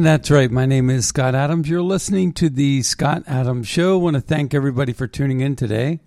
And 0.00 0.06
that's 0.06 0.30
right. 0.30 0.50
My 0.50 0.64
name 0.64 0.88
is 0.88 1.06
Scott 1.06 1.34
Adams. 1.34 1.68
You're 1.68 1.82
listening 1.82 2.32
to 2.32 2.48
the 2.48 2.80
Scott 2.80 3.22
Adams 3.26 3.68
Show. 3.68 4.00
I 4.00 4.02
want 4.02 4.14
to 4.14 4.22
thank 4.22 4.54
everybody 4.54 4.94
for 4.94 5.06
tuning 5.06 5.40
in 5.40 5.56
today. 5.56 6.00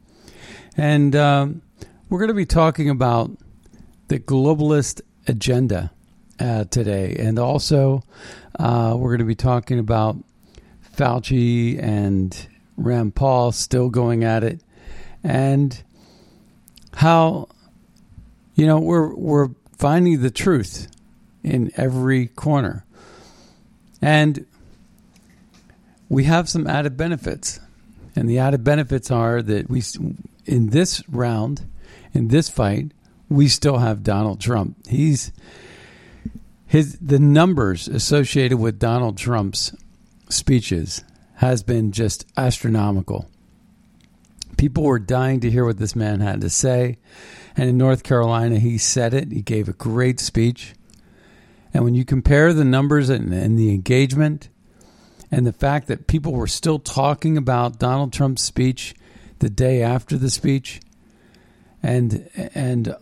And 0.75 1.16
um, 1.16 1.61
we're 2.09 2.17
going 2.17 2.30
to 2.30 2.33
be 2.33 2.47
talking 2.47 2.89
about 2.89 3.30
the 4.08 4.17
globalist 4.17 5.02
agenda 5.27 5.91
uh, 6.39 6.64
today. 6.64 7.16
And 7.19 7.38
also, 7.38 8.02
uh, 8.58 8.95
we're 8.97 9.11
going 9.11 9.19
to 9.19 9.25
be 9.25 9.36
talking 9.36 9.77
about 9.77 10.17
Fauci 10.97 11.80
and 11.80 12.47
Rand 12.75 13.14
Paul 13.14 13.52
still 13.52 13.91
going 13.91 14.23
at 14.23 14.44
it. 14.44 14.59
And 15.23 15.83
how, 16.95 17.47
you 18.55 18.66
know, 18.66 18.80
we're, 18.80 19.14
we're 19.14 19.49
finding 19.77 20.23
the 20.23 20.31
truth 20.31 20.88
in 21.44 21.71
every 21.77 22.25
corner. 22.25 22.88
And 24.03 24.45
we 26.09 26.25
have 26.25 26.49
some 26.49 26.67
added 26.67 26.97
benefits. 26.97 27.61
And 28.17 28.30
the 28.30 28.37
added 28.37 28.61
benefits 28.61 29.09
are 29.09 29.41
that 29.41 29.69
we, 29.69 29.81
in 30.45 30.71
this 30.71 31.08
round, 31.08 31.65
in 32.13 32.27
this 32.27 32.49
fight, 32.49 32.92
we 33.30 33.47
still 33.47 33.77
have 33.77 34.03
Donald 34.03 34.42
Trump. 34.42 34.75
He's 34.87 35.31
his 36.67 36.97
the 36.99 37.17
numbers 37.17 37.87
associated 37.87 38.58
with 38.58 38.77
Donald 38.77 39.17
Trump's 39.17 39.73
speeches 40.30 41.03
has 41.36 41.63
been 41.63 41.93
just 41.93 42.25
astronomical. 42.36 43.30
People 44.58 44.83
were 44.83 44.99
dying 44.99 45.39
to 45.39 45.49
hear 45.49 45.65
what 45.65 45.77
this 45.77 45.95
man 45.95 46.19
had 46.19 46.42
to 46.42 46.49
say. 46.49 46.97
And 47.55 47.69
in 47.69 47.77
North 47.77 48.03
Carolina, 48.03 48.59
he 48.59 48.77
said 48.77 49.13
it. 49.13 49.31
He 49.31 49.42
gave 49.42 49.69
a 49.69 49.73
great 49.73 50.19
speech. 50.19 50.73
And 51.73 51.84
when 51.84 51.95
you 51.95 52.06
compare 52.06 52.54
the 52.54 52.64
numbers 52.64 53.10
and, 53.10 53.34
and, 53.34 53.58
the 53.58 53.72
engagement 53.72 54.50
and 55.32 55.45
the 55.48 55.54
fact 55.54 55.88
that 55.88 56.06
people 56.06 56.32
were 56.32 56.48
still 56.48 56.78
talking 56.78 57.36
about 57.36 57.80
Donald 57.80 58.14
Trump's 58.14 58.44
speech 58.44 58.94
the 59.39 59.50
day 59.50 59.82
after 59.82 60.16
the 60.16 60.30
speech, 60.30 60.80
and 61.82 62.30
and 62.54 62.95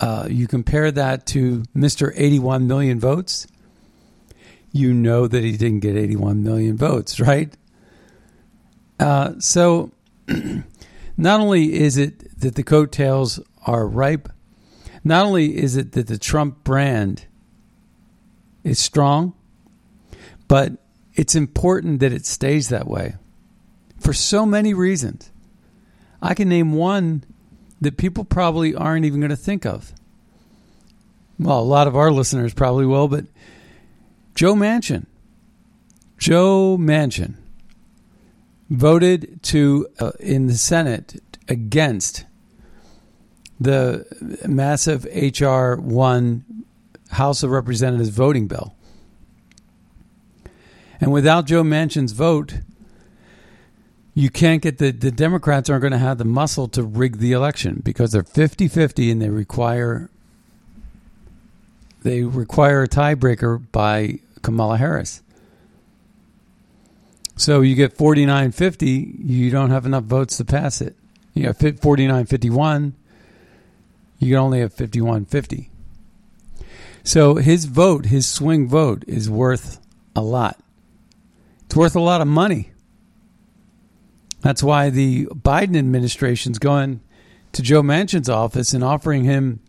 uh, 0.00 0.26
you 0.30 0.46
compare 0.46 0.90
that 0.92 1.26
to 1.26 1.64
Mr. 1.76 2.12
81 2.14 2.66
million 2.66 3.00
votes, 3.00 3.46
you 4.70 4.94
know 4.94 5.26
that 5.26 5.42
he 5.42 5.56
didn't 5.56 5.80
get 5.80 5.96
81 5.96 6.42
million 6.42 6.76
votes, 6.76 7.20
right? 7.20 7.52
Uh, 8.98 9.32
so 9.40 9.90
not 11.16 11.40
only 11.40 11.74
is 11.74 11.96
it 11.96 12.40
that 12.40 12.54
the 12.54 12.62
coattails 12.62 13.40
are 13.66 13.86
ripe, 13.86 14.28
not 15.04 15.26
only 15.26 15.56
is 15.56 15.76
it 15.76 15.92
that 15.92 16.06
the 16.06 16.18
Trump 16.18 16.62
brand 16.62 17.26
is 18.64 18.78
strong, 18.78 19.34
but 20.48 20.72
it's 21.14 21.34
important 21.34 22.00
that 22.00 22.12
it 22.12 22.26
stays 22.26 22.68
that 22.68 22.86
way 22.86 23.16
for 23.98 24.12
so 24.12 24.44
many 24.44 24.74
reasons. 24.74 25.30
I 26.20 26.34
can 26.34 26.48
name 26.48 26.72
one 26.72 27.24
that 27.80 27.96
people 27.96 28.24
probably 28.24 28.74
aren't 28.74 29.04
even 29.04 29.20
going 29.20 29.30
to 29.30 29.36
think 29.36 29.66
of. 29.66 29.92
Well, 31.38 31.58
a 31.58 31.62
lot 31.62 31.88
of 31.88 31.96
our 31.96 32.12
listeners 32.12 32.54
probably 32.54 32.86
will, 32.86 33.08
but 33.08 33.26
Joe 34.34 34.54
Manchin. 34.54 35.06
Joe 36.18 36.76
Manchin 36.78 37.34
voted 38.70 39.42
to 39.42 39.88
uh, 39.98 40.12
in 40.20 40.46
the 40.46 40.56
Senate 40.56 41.20
against 41.48 42.24
the 43.60 44.06
massive 44.48 45.04
HR 45.04 45.80
1 45.80 46.44
House 47.12 47.42
of 47.42 47.50
Representatives 47.50 48.08
voting 48.08 48.48
bill. 48.48 48.74
And 51.00 51.12
without 51.12 51.46
Joe 51.46 51.62
Manchin's 51.62 52.12
vote, 52.12 52.60
you 54.14 54.30
can't 54.30 54.62
get 54.62 54.78
the, 54.78 54.92
the 54.92 55.10
Democrats 55.10 55.68
aren't 55.68 55.82
going 55.82 55.92
to 55.92 55.98
have 55.98 56.18
the 56.18 56.24
muscle 56.24 56.68
to 56.68 56.82
rig 56.82 57.18
the 57.18 57.32
election 57.32 57.80
because 57.84 58.12
they're 58.12 58.22
50 58.22 58.68
50 58.68 59.10
and 59.10 59.20
they 59.20 59.30
require 59.30 60.10
they 62.02 62.22
require 62.24 62.82
a 62.82 62.88
tiebreaker 62.88 63.62
by 63.70 64.18
Kamala 64.42 64.76
Harris. 64.76 65.22
So 67.36 67.60
you 67.60 67.74
get 67.74 67.92
49 67.92 68.52
50, 68.52 69.16
you 69.24 69.50
don't 69.50 69.70
have 69.70 69.86
enough 69.86 70.04
votes 70.04 70.36
to 70.38 70.44
pass 70.44 70.80
it. 70.80 70.96
You 71.34 71.44
know, 71.44 71.52
49 71.52 72.26
51, 72.26 72.94
you 74.18 74.28
can 74.28 74.36
only 74.36 74.60
have 74.60 74.72
51 74.72 75.24
50. 75.24 75.71
So 77.04 77.36
his 77.36 77.64
vote, 77.64 78.06
his 78.06 78.26
swing 78.26 78.68
vote, 78.68 79.04
is 79.06 79.28
worth 79.28 79.80
a 80.14 80.22
lot. 80.22 80.58
It's 81.66 81.76
worth 81.76 81.96
a 81.96 82.00
lot 82.00 82.20
of 82.20 82.28
money. 82.28 82.72
That's 84.40 84.62
why 84.62 84.90
the 84.90 85.26
Biden 85.26 85.76
administration's 85.76 86.58
going 86.58 87.00
to 87.52 87.62
Joe 87.62 87.82
Manchin's 87.82 88.28
office 88.28 88.72
and 88.72 88.82
offering 88.82 89.24
him 89.24 89.60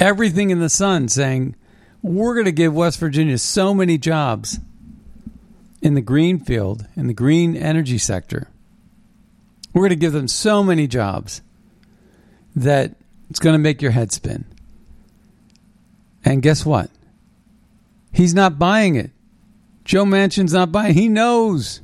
everything 0.00 0.50
in 0.50 0.58
the 0.58 0.68
sun, 0.68 1.08
saying, 1.08 1.54
We're 2.02 2.34
going 2.34 2.46
to 2.46 2.52
give 2.52 2.74
West 2.74 2.98
Virginia 2.98 3.38
so 3.38 3.72
many 3.72 3.98
jobs 3.98 4.58
in 5.80 5.94
the 5.94 6.00
green 6.00 6.40
field, 6.40 6.86
in 6.96 7.06
the 7.06 7.14
green 7.14 7.56
energy 7.56 7.98
sector. 7.98 8.48
We're 9.72 9.82
going 9.82 9.90
to 9.90 9.96
give 9.96 10.12
them 10.12 10.28
so 10.28 10.62
many 10.62 10.86
jobs 10.86 11.42
that 12.56 12.96
it's 13.28 13.40
going 13.40 13.54
to 13.54 13.58
make 13.58 13.82
your 13.82 13.90
head 13.90 14.12
spin. 14.12 14.44
And 16.24 16.42
guess 16.42 16.64
what? 16.64 16.90
He's 18.12 18.34
not 18.34 18.58
buying 18.58 18.96
it. 18.96 19.10
Joe 19.84 20.04
Manchin's 20.04 20.52
not 20.52 20.72
buying. 20.72 20.94
He 20.94 21.08
knows 21.08 21.82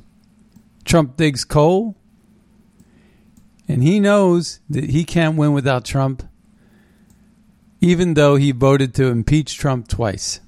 Trump 0.83 1.17
digs 1.17 1.45
coal. 1.45 1.95
And 3.67 3.83
he 3.83 3.99
knows 3.99 4.59
that 4.69 4.89
he 4.89 5.05
can't 5.05 5.37
win 5.37 5.53
without 5.53 5.85
Trump, 5.85 6.23
even 7.79 8.15
though 8.15 8.35
he 8.35 8.51
voted 8.51 8.93
to 8.95 9.07
impeach 9.07 9.57
Trump 9.57 9.87
twice. 9.87 10.41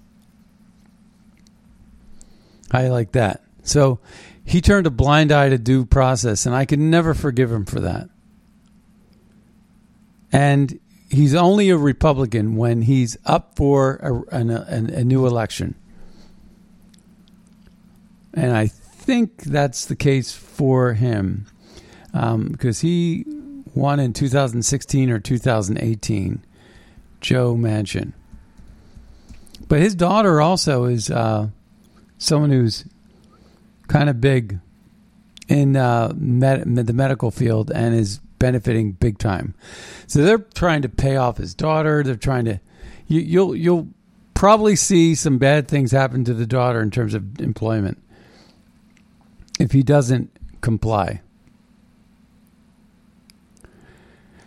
I 2.72 2.90
like 2.90 3.12
that. 3.14 3.44
So 3.62 4.00
he 4.44 4.60
turned 4.60 4.88
a 4.88 4.92
blind 4.92 5.32
eye 5.32 5.50
to 5.50 5.58
due 5.58 5.86
process, 5.86 6.46
and 6.46 6.54
I 6.56 6.66
can 6.66 6.90
never 6.90 7.14
forgive 7.14 7.52
him 7.52 7.66
for 7.66 7.80
that. 7.80 8.10
And 10.32 10.80
he's 11.14 11.36
only 11.36 11.70
a 11.70 11.78
Republican 11.78 12.56
when 12.56 12.82
he's 12.82 13.18
up 13.26 13.56
for 13.56 14.26
a, 14.32 14.40
a, 14.40 14.74
a 14.74 15.04
new 15.04 15.26
election. 15.28 15.76
And 18.34 18.52
I 18.52 18.68
think 18.68 19.44
that's 19.44 19.86
the 19.86 19.96
case 19.96 20.34
for 20.34 20.94
him 20.94 21.46
because 22.12 22.84
um, 22.84 22.88
he 22.88 23.26
won 23.76 24.00
in 24.00 24.14
2016 24.14 25.10
or 25.12 25.20
2018, 25.20 26.44
Joe 27.22 27.56
Manchin. 27.56 28.14
But 29.68 29.80
his 29.80 29.96
daughter 29.96 30.42
also 30.42 30.86
is 30.86 31.10
uh, 31.10 31.50
someone 32.18 32.50
who's 32.50 32.86
kind 33.88 34.10
of 34.10 34.20
big 34.20 34.60
in 35.48 35.76
uh, 35.76 36.14
med- 36.16 36.76
the 36.88 36.94
medical 36.94 37.30
field 37.30 37.72
and 37.72 37.94
is 37.96 38.20
benefiting 38.44 38.92
big 38.92 39.18
time. 39.18 39.56
So 40.06 40.22
they're 40.22 40.38
trying 40.38 40.82
to 40.82 40.90
pay 40.90 41.16
off 41.16 41.38
his 41.38 41.56
daughter. 41.56 42.04
They're 42.04 42.18
trying 42.18 42.44
to 42.44 42.60
you, 43.08 43.22
you'll 43.22 43.56
you'll 43.56 43.88
probably 44.34 44.76
see 44.76 45.16
some 45.16 45.38
bad 45.38 45.70
things 45.70 45.94
happen 45.94 46.26
to 46.26 46.34
the 46.34 46.46
daughter 46.46 46.82
in 46.82 46.92
terms 46.92 47.14
of 47.14 47.40
employment 47.40 48.04
if 49.62 49.72
he 49.72 49.82
doesn't 49.82 50.30
comply. 50.60 51.22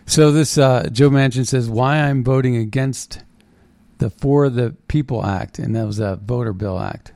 So 0.05 0.31
this 0.31 0.59
uh, 0.59 0.89
Joe 0.91 1.09
Manchin 1.09 1.47
says 1.47 1.67
why 1.67 1.97
I'm 1.97 2.23
voting 2.23 2.55
against 2.55 3.23
the 3.97 4.11
For 4.11 4.47
the 4.47 4.75
People 4.87 5.25
Act, 5.25 5.57
and 5.57 5.75
that 5.75 5.87
was 5.87 5.97
a 5.97 6.17
voter 6.17 6.53
bill 6.53 6.77
act. 6.77 7.13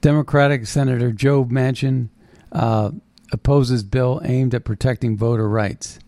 Democratic 0.00 0.66
Senator 0.66 1.12
Joe 1.12 1.44
Manchin 1.44 2.08
uh, 2.50 2.92
opposes 3.34 3.82
bill 3.82 4.22
aimed 4.24 4.54
at 4.54 4.64
protecting 4.64 5.18
voter 5.18 5.48
rights. 5.48 5.98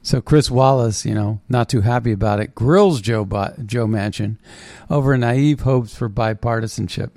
So 0.00 0.22
Chris 0.22 0.50
Wallace, 0.50 1.04
you 1.04 1.14
know, 1.14 1.40
not 1.50 1.68
too 1.68 1.82
happy 1.82 2.12
about 2.12 2.40
it, 2.40 2.54
grills 2.54 3.02
Joe 3.02 3.26
Joe 3.26 3.86
Manchin 3.86 4.38
over 4.88 5.18
naive 5.18 5.60
hopes 5.60 5.94
for 5.94 6.08
bipartisanship. 6.08 7.10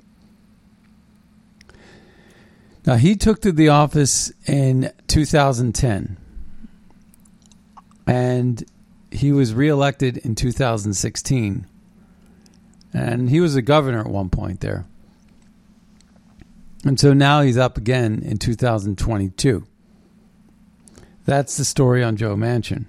Now 2.84 2.96
he 2.96 3.16
took 3.16 3.40
to 3.42 3.52
the 3.52 3.68
office 3.70 4.32
in 4.46 4.92
2010, 5.06 6.18
and 8.06 8.64
he 9.10 9.32
was 9.32 9.54
reelected 9.54 10.18
in 10.18 10.34
2016, 10.34 11.66
and 12.92 13.30
he 13.30 13.40
was 13.40 13.54
a 13.54 13.62
governor 13.62 14.00
at 14.00 14.08
one 14.08 14.28
point 14.28 14.60
there. 14.60 14.84
And 16.84 16.98
so 16.98 17.12
now 17.12 17.42
he's 17.42 17.56
up 17.56 17.76
again 17.76 18.22
in 18.24 18.38
2022. 18.38 19.64
That's 21.24 21.56
the 21.56 21.64
story 21.64 22.02
on 22.02 22.16
Joe 22.16 22.34
Manchin. 22.34 22.86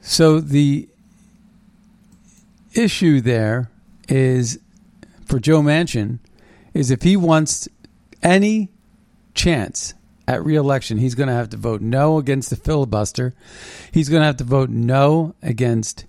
So 0.00 0.40
the 0.40 0.88
issue 2.74 3.20
there 3.20 3.70
is 4.08 4.58
for 5.24 5.38
Joe 5.38 5.62
Manchin 5.62 6.18
is 6.74 6.90
if 6.90 7.02
he 7.02 7.16
wants 7.16 7.68
any 8.22 8.70
chance 9.34 9.94
at 10.26 10.44
reelection, 10.44 10.98
he's 10.98 11.14
going 11.14 11.28
to 11.28 11.34
have 11.34 11.50
to 11.50 11.56
vote 11.56 11.80
no 11.80 12.18
against 12.18 12.50
the 12.50 12.56
filibuster. 12.56 13.34
He's 13.92 14.08
going 14.08 14.20
to 14.20 14.26
have 14.26 14.36
to 14.38 14.44
vote 14.44 14.70
no 14.70 15.34
against 15.42 16.04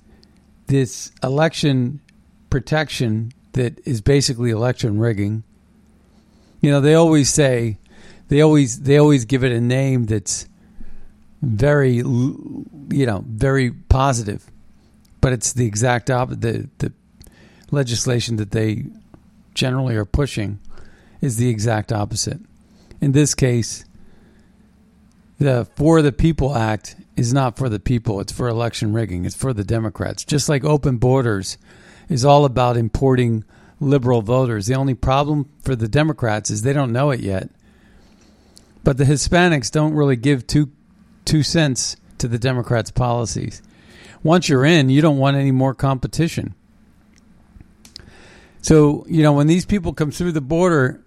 this 0.67 1.11
election 1.21 2.01
protection 2.49 3.31
that 3.55 3.79
is 3.87 4.01
basically 4.01 4.49
election 4.51 4.99
rigging. 4.99 5.43
You 6.61 6.71
know, 6.71 6.81
they 6.81 6.93
always 6.93 7.29
say 7.29 7.77
they 8.27 8.41
always 8.41 8.81
they 8.81 8.97
always 8.97 9.25
give 9.25 9.43
it 9.43 9.51
a 9.51 9.61
name 9.61 10.05
that's 10.05 10.47
very 11.41 11.95
you 11.95 12.65
know 13.05 13.23
very 13.27 13.71
positive, 13.71 14.51
but 15.21 15.33
it's 15.33 15.53
the 15.53 15.65
exact 15.65 16.09
opposite. 16.09 16.41
The 16.41 16.69
the 16.79 16.93
legislation 17.71 18.35
that 18.37 18.51
they 18.51 18.85
generally 19.53 19.95
are 19.95 20.05
pushing 20.05 20.59
is 21.21 21.37
the 21.37 21.49
exact 21.49 21.93
opposite. 21.93 22.41
In 22.99 23.13
this 23.13 23.33
case, 23.33 23.85
the 25.39 25.67
For 25.75 26.01
the 26.01 26.11
People 26.11 26.55
Act 26.55 26.97
is 27.15 27.33
not 27.33 27.57
for 27.57 27.69
the 27.69 27.79
people, 27.79 28.19
it's 28.19 28.33
for 28.33 28.49
election 28.49 28.91
rigging, 28.91 29.23
it's 29.23 29.35
for 29.35 29.53
the 29.53 29.63
Democrats. 29.63 30.25
Just 30.25 30.49
like 30.49 30.65
open 30.65 30.97
borders 30.97 31.57
is 32.09 32.25
all 32.25 32.45
about 32.45 32.77
importing 32.77 33.43
liberal 33.79 34.21
voters. 34.21 34.67
The 34.67 34.75
only 34.75 34.93
problem 34.93 35.49
for 35.61 35.75
the 35.75 35.87
Democrats 35.87 36.49
is 36.49 36.61
they 36.61 36.73
don't 36.73 36.93
know 36.93 37.11
it 37.11 37.19
yet. 37.19 37.49
But 38.83 38.97
the 38.97 39.03
Hispanics 39.03 39.71
don't 39.71 39.93
really 39.93 40.15
give 40.15 40.45
two 40.45 40.71
two 41.25 41.41
cents 41.41 41.97
to 42.19 42.27
the 42.27 42.37
Democrats' 42.37 42.91
policies. 42.91 43.61
Once 44.21 44.47
you're 44.47 44.65
in, 44.65 44.89
you 44.89 45.01
don't 45.01 45.17
want 45.17 45.37
any 45.37 45.51
more 45.51 45.73
competition. 45.73 46.53
So, 48.61 49.05
you 49.07 49.21
know, 49.21 49.33
when 49.33 49.47
these 49.47 49.65
people 49.65 49.93
come 49.93 50.11
through 50.11 50.31
the 50.31 50.41
border 50.41 51.03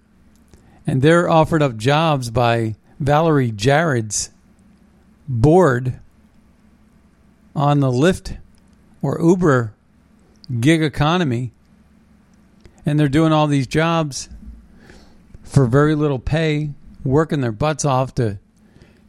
and 0.87 1.03
they're 1.03 1.29
offered 1.29 1.63
up 1.63 1.77
jobs 1.77 2.31
by 2.31 2.77
Valerie 3.01 3.51
Jarrett's 3.51 4.31
board 5.29 6.01
on 7.55 7.81
the 7.81 7.91
Lyft 7.91 8.39
or 9.03 9.21
Uber 9.21 9.75
gig 10.61 10.83
economy, 10.83 11.53
and 12.87 12.99
they're 12.99 13.09
doing 13.09 13.33
all 13.33 13.47
these 13.47 13.67
jobs 13.67 14.29
for 15.43 15.67
very 15.67 15.95
little 15.95 16.19
pay, 16.19 16.71
working 17.05 17.41
their 17.41 17.53
butts 17.53 17.85
off 17.85 18.15
to 18.17 18.39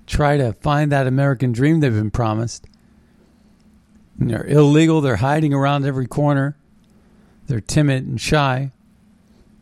try 0.08 0.38
to 0.38 0.54
find 0.54 0.92
that 0.92 1.08
American 1.08 1.52
dream 1.52 1.80
they've 1.80 1.94
been 1.94 2.12
promised. 2.12 2.66
And 4.20 4.30
they're 4.30 4.46
illegal, 4.46 5.02
they're 5.02 5.18
hiding 5.18 5.54
around 5.54 5.86
every 5.86 6.08
corner, 6.08 6.58
they're 7.48 7.62
timid 7.62 8.06
and 8.06 8.20
shy. 8.20 8.72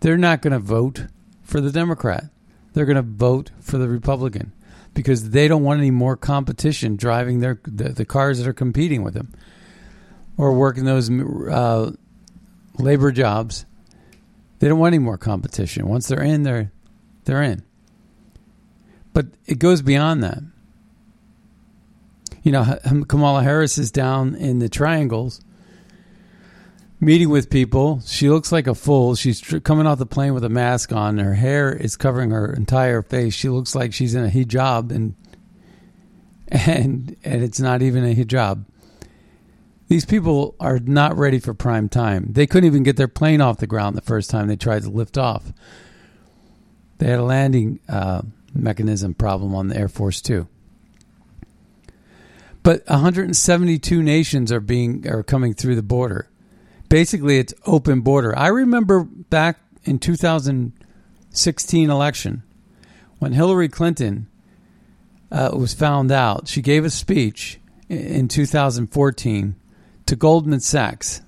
They're 0.01 0.17
not 0.17 0.41
going 0.41 0.53
to 0.53 0.59
vote 0.59 1.07
for 1.41 1.59
the 1.59 1.71
Democrat. 1.71 2.25
They're 2.73 2.85
going 2.85 2.97
to 2.97 3.01
vote 3.01 3.49
for 3.59 3.79
the 3.79 3.87
Republican 3.87 4.51
because 4.93 5.31
they 5.31 5.47
don't 5.47 5.63
want 5.63 5.79
any 5.79 5.89
more 5.89 6.15
competition 6.15 6.95
driving 6.95 7.39
their 7.39 7.59
the, 7.63 7.89
the 7.89 8.05
cars 8.05 8.37
that 8.37 8.47
are 8.47 8.53
competing 8.53 9.03
with 9.03 9.13
them 9.13 9.33
or 10.37 10.53
working 10.53 10.85
those 10.85 11.09
uh, 11.09 11.91
labor 12.77 13.11
jobs 13.11 13.65
they 14.59 14.67
don't 14.67 14.79
want 14.79 14.93
any 14.93 15.03
more 15.03 15.17
competition. 15.17 15.87
Once 15.87 16.07
they're 16.07 16.21
in, 16.21 16.43
they're 16.43 16.71
they're 17.25 17.43
in. 17.43 17.63
But 19.13 19.27
it 19.45 19.59
goes 19.59 19.81
beyond 19.81 20.23
that. 20.23 20.39
You 22.43 22.51
know, 22.51 22.79
Kamala 23.07 23.43
Harris 23.43 23.77
is 23.77 23.91
down 23.91 24.35
in 24.35 24.59
the 24.59 24.69
triangles 24.69 25.41
meeting 26.99 27.29
with 27.29 27.49
people. 27.49 28.01
She 28.05 28.29
looks 28.29 28.51
like 28.51 28.65
a 28.65 28.73
fool. 28.73 29.15
She's 29.15 29.39
tr- 29.39 29.59
coming 29.59 29.85
off 29.85 29.99
the 29.99 30.05
plane 30.05 30.33
with 30.33 30.43
a 30.43 30.49
mask 30.49 30.91
on. 30.91 31.17
Her 31.17 31.35
hair 31.35 31.71
is 31.71 31.95
covering 31.95 32.31
her 32.31 32.51
entire 32.53 33.01
face. 33.01 33.33
She 33.33 33.49
looks 33.49 33.75
like 33.75 33.93
she's 33.93 34.15
in 34.15 34.25
a 34.25 34.29
hijab 34.29 34.91
and 34.91 35.15
and 36.47 37.15
and 37.23 37.43
it's 37.43 37.59
not 37.59 37.81
even 37.81 38.03
a 38.03 38.15
hijab. 38.15 38.65
These 39.87 40.05
people 40.05 40.55
are 40.59 40.79
not 40.79 41.17
ready 41.17 41.39
for 41.39 41.53
prime 41.53 41.87
time. 41.87 42.27
They 42.31 42.45
couldn't 42.45 42.67
even 42.67 42.83
get 42.83 42.97
their 42.97 43.07
plane 43.07 43.39
off 43.39 43.59
the 43.59 43.67
ground 43.67 43.95
the 43.95 44.01
first 44.01 44.29
time 44.29 44.47
they 44.47 44.57
tried 44.57 44.83
to 44.83 44.89
lift 44.89 45.17
off. 45.17 45.53
They 46.97 47.07
had 47.07 47.19
a 47.19 47.23
landing 47.23 47.79
uh, 47.87 48.23
mechanism 48.53 49.13
problem 49.13 49.55
on 49.55 49.69
the 49.69 49.77
Air 49.77 49.87
Force 49.87 50.21
Two. 50.21 50.47
But 52.63 52.85
172 52.87 54.03
nations 54.03 54.51
are 54.51 54.59
being 54.59 55.07
are 55.07 55.23
coming 55.23 55.53
through 55.53 55.75
the 55.75 55.83
border. 55.83 56.27
Basically, 56.89 57.37
it's 57.37 57.53
open 57.65 58.01
border. 58.01 58.37
I 58.37 58.47
remember 58.47 59.05
back 59.05 59.61
in 59.85 59.99
2016 59.99 61.89
election 61.89 62.43
when 63.19 63.31
Hillary 63.31 63.69
Clinton 63.69 64.27
uh, 65.31 65.51
was 65.53 65.73
found 65.73 66.11
out. 66.11 66.49
She 66.49 66.61
gave 66.61 66.83
a 66.83 66.89
speech 66.89 67.59
in 67.87 68.27
2014 68.27 69.55
to 70.07 70.15
Goldman 70.15 70.59
Sachs. 70.59 71.21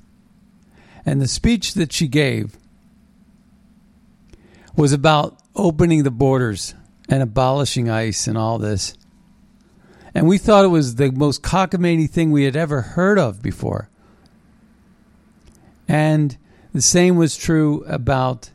And 1.05 1.21
the 1.21 1.27
speech 1.27 1.75
that 1.75 1.93
she 1.93 2.07
gave 2.07 2.57
was 4.75 4.91
about 4.91 5.39
opening 5.55 6.03
the 6.03 6.11
borders 6.11 6.73
and 7.07 7.21
abolishing 7.21 7.89
ICE 7.89 8.27
and 8.27 8.37
all 8.37 8.57
this. 8.57 8.95
And 10.13 10.27
we 10.27 10.37
thought 10.37 10.65
it 10.65 10.69
was 10.69 10.95
the 10.95 11.11
most 11.11 11.43
cockamamie 11.43 12.09
thing 12.09 12.31
we 12.31 12.43
had 12.43 12.55
ever 12.55 12.81
heard 12.81 13.19
of 13.19 13.41
before. 13.41 13.89
And 15.87 16.37
the 16.73 16.81
same 16.81 17.15
was 17.15 17.35
true 17.35 17.83
about 17.85 18.51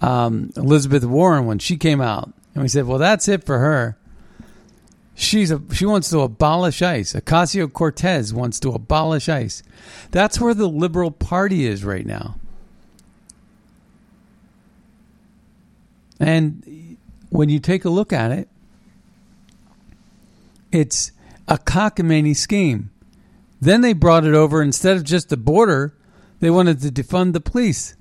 um, 0.00 0.52
Elizabeth 0.56 1.04
Warren 1.04 1.46
when 1.46 1.58
she 1.58 1.76
came 1.76 2.00
out. 2.00 2.32
And 2.54 2.62
we 2.62 2.68
said, 2.68 2.86
well, 2.86 2.98
that's 2.98 3.28
it 3.28 3.44
for 3.44 3.58
her. 3.58 3.96
She's 5.20 5.50
a, 5.50 5.60
she 5.74 5.84
wants 5.84 6.08
to 6.10 6.20
abolish 6.20 6.80
ICE. 6.80 7.12
Ocasio 7.12 7.70
Cortez 7.70 8.32
wants 8.32 8.58
to 8.60 8.70
abolish 8.70 9.28
ICE. 9.28 9.62
That's 10.12 10.40
where 10.40 10.54
the 10.54 10.66
Liberal 10.66 11.10
Party 11.10 11.66
is 11.66 11.84
right 11.84 12.06
now. 12.06 12.36
And 16.18 16.96
when 17.28 17.50
you 17.50 17.60
take 17.60 17.84
a 17.84 17.90
look 17.90 18.14
at 18.14 18.32
it, 18.32 18.48
it's 20.72 21.12
a 21.46 21.58
cockamamie 21.58 22.34
scheme. 22.34 22.90
Then 23.60 23.82
they 23.82 23.92
brought 23.92 24.24
it 24.24 24.32
over 24.32 24.62
instead 24.62 24.96
of 24.96 25.04
just 25.04 25.28
the 25.28 25.36
border, 25.36 25.94
they 26.40 26.48
wanted 26.48 26.80
to 26.80 26.88
defund 26.88 27.34
the 27.34 27.42
police. 27.42 27.94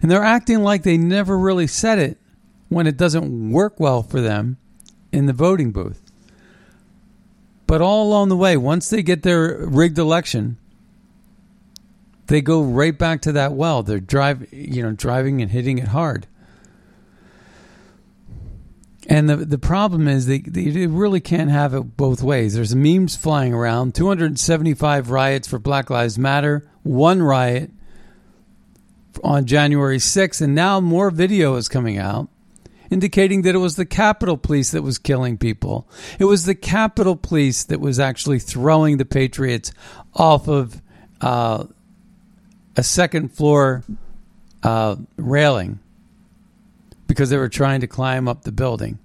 And 0.00 0.08
they're 0.08 0.22
acting 0.22 0.62
like 0.62 0.84
they 0.84 0.96
never 0.96 1.36
really 1.36 1.66
said 1.66 1.98
it 1.98 2.18
when 2.68 2.86
it 2.86 2.96
doesn't 2.96 3.50
work 3.50 3.80
well 3.80 4.04
for 4.04 4.20
them 4.20 4.58
in 5.12 5.26
the 5.26 5.32
voting 5.32 5.70
booth. 5.70 6.00
But 7.66 7.80
all 7.80 8.06
along 8.06 8.28
the 8.28 8.36
way, 8.36 8.56
once 8.56 8.90
they 8.90 9.02
get 9.02 9.22
their 9.22 9.56
rigged 9.66 9.98
election, 9.98 10.58
they 12.26 12.40
go 12.40 12.62
right 12.62 12.96
back 12.96 13.22
to 13.22 13.32
that 13.32 13.52
well. 13.52 13.82
They're 13.82 14.00
drive, 14.00 14.52
you 14.52 14.82
know, 14.82 14.92
driving 14.92 15.40
and 15.40 15.50
hitting 15.50 15.78
it 15.78 15.88
hard. 15.88 16.26
And 19.08 19.28
the 19.28 19.36
the 19.36 19.58
problem 19.58 20.06
is 20.06 20.26
they, 20.26 20.38
they 20.38 20.86
really 20.86 21.20
can't 21.20 21.50
have 21.50 21.74
it 21.74 21.96
both 21.96 22.22
ways. 22.22 22.54
There's 22.54 22.74
memes 22.74 23.16
flying 23.16 23.52
around. 23.52 23.94
275 23.94 25.10
riots 25.10 25.48
for 25.48 25.58
Black 25.58 25.90
Lives 25.90 26.18
Matter. 26.18 26.68
One 26.82 27.22
riot 27.22 27.70
on 29.24 29.44
January 29.44 29.98
6th, 29.98 30.40
and 30.40 30.54
now 30.54 30.80
more 30.80 31.10
video 31.10 31.56
is 31.56 31.68
coming 31.68 31.98
out 31.98 32.28
indicating 32.92 33.42
that 33.42 33.54
it 33.54 33.58
was 33.58 33.76
the 33.76 33.86
Capitol 33.86 34.36
Police 34.36 34.72
that 34.72 34.82
was 34.82 34.98
killing 34.98 35.38
people. 35.38 35.88
It 36.18 36.26
was 36.26 36.44
the 36.44 36.54
Capitol 36.54 37.16
Police 37.16 37.64
that 37.64 37.80
was 37.80 37.98
actually 37.98 38.38
throwing 38.38 38.98
the 38.98 39.06
Patriots 39.06 39.72
off 40.14 40.46
of 40.46 40.80
uh, 41.22 41.64
a 42.76 42.82
second 42.82 43.32
floor 43.32 43.82
uh, 44.62 44.96
railing 45.16 45.78
because 47.06 47.30
they 47.30 47.38
were 47.38 47.48
trying 47.48 47.80
to 47.80 47.86
climb 47.86 48.28
up 48.28 48.42
the 48.42 48.52
building. 48.52 48.98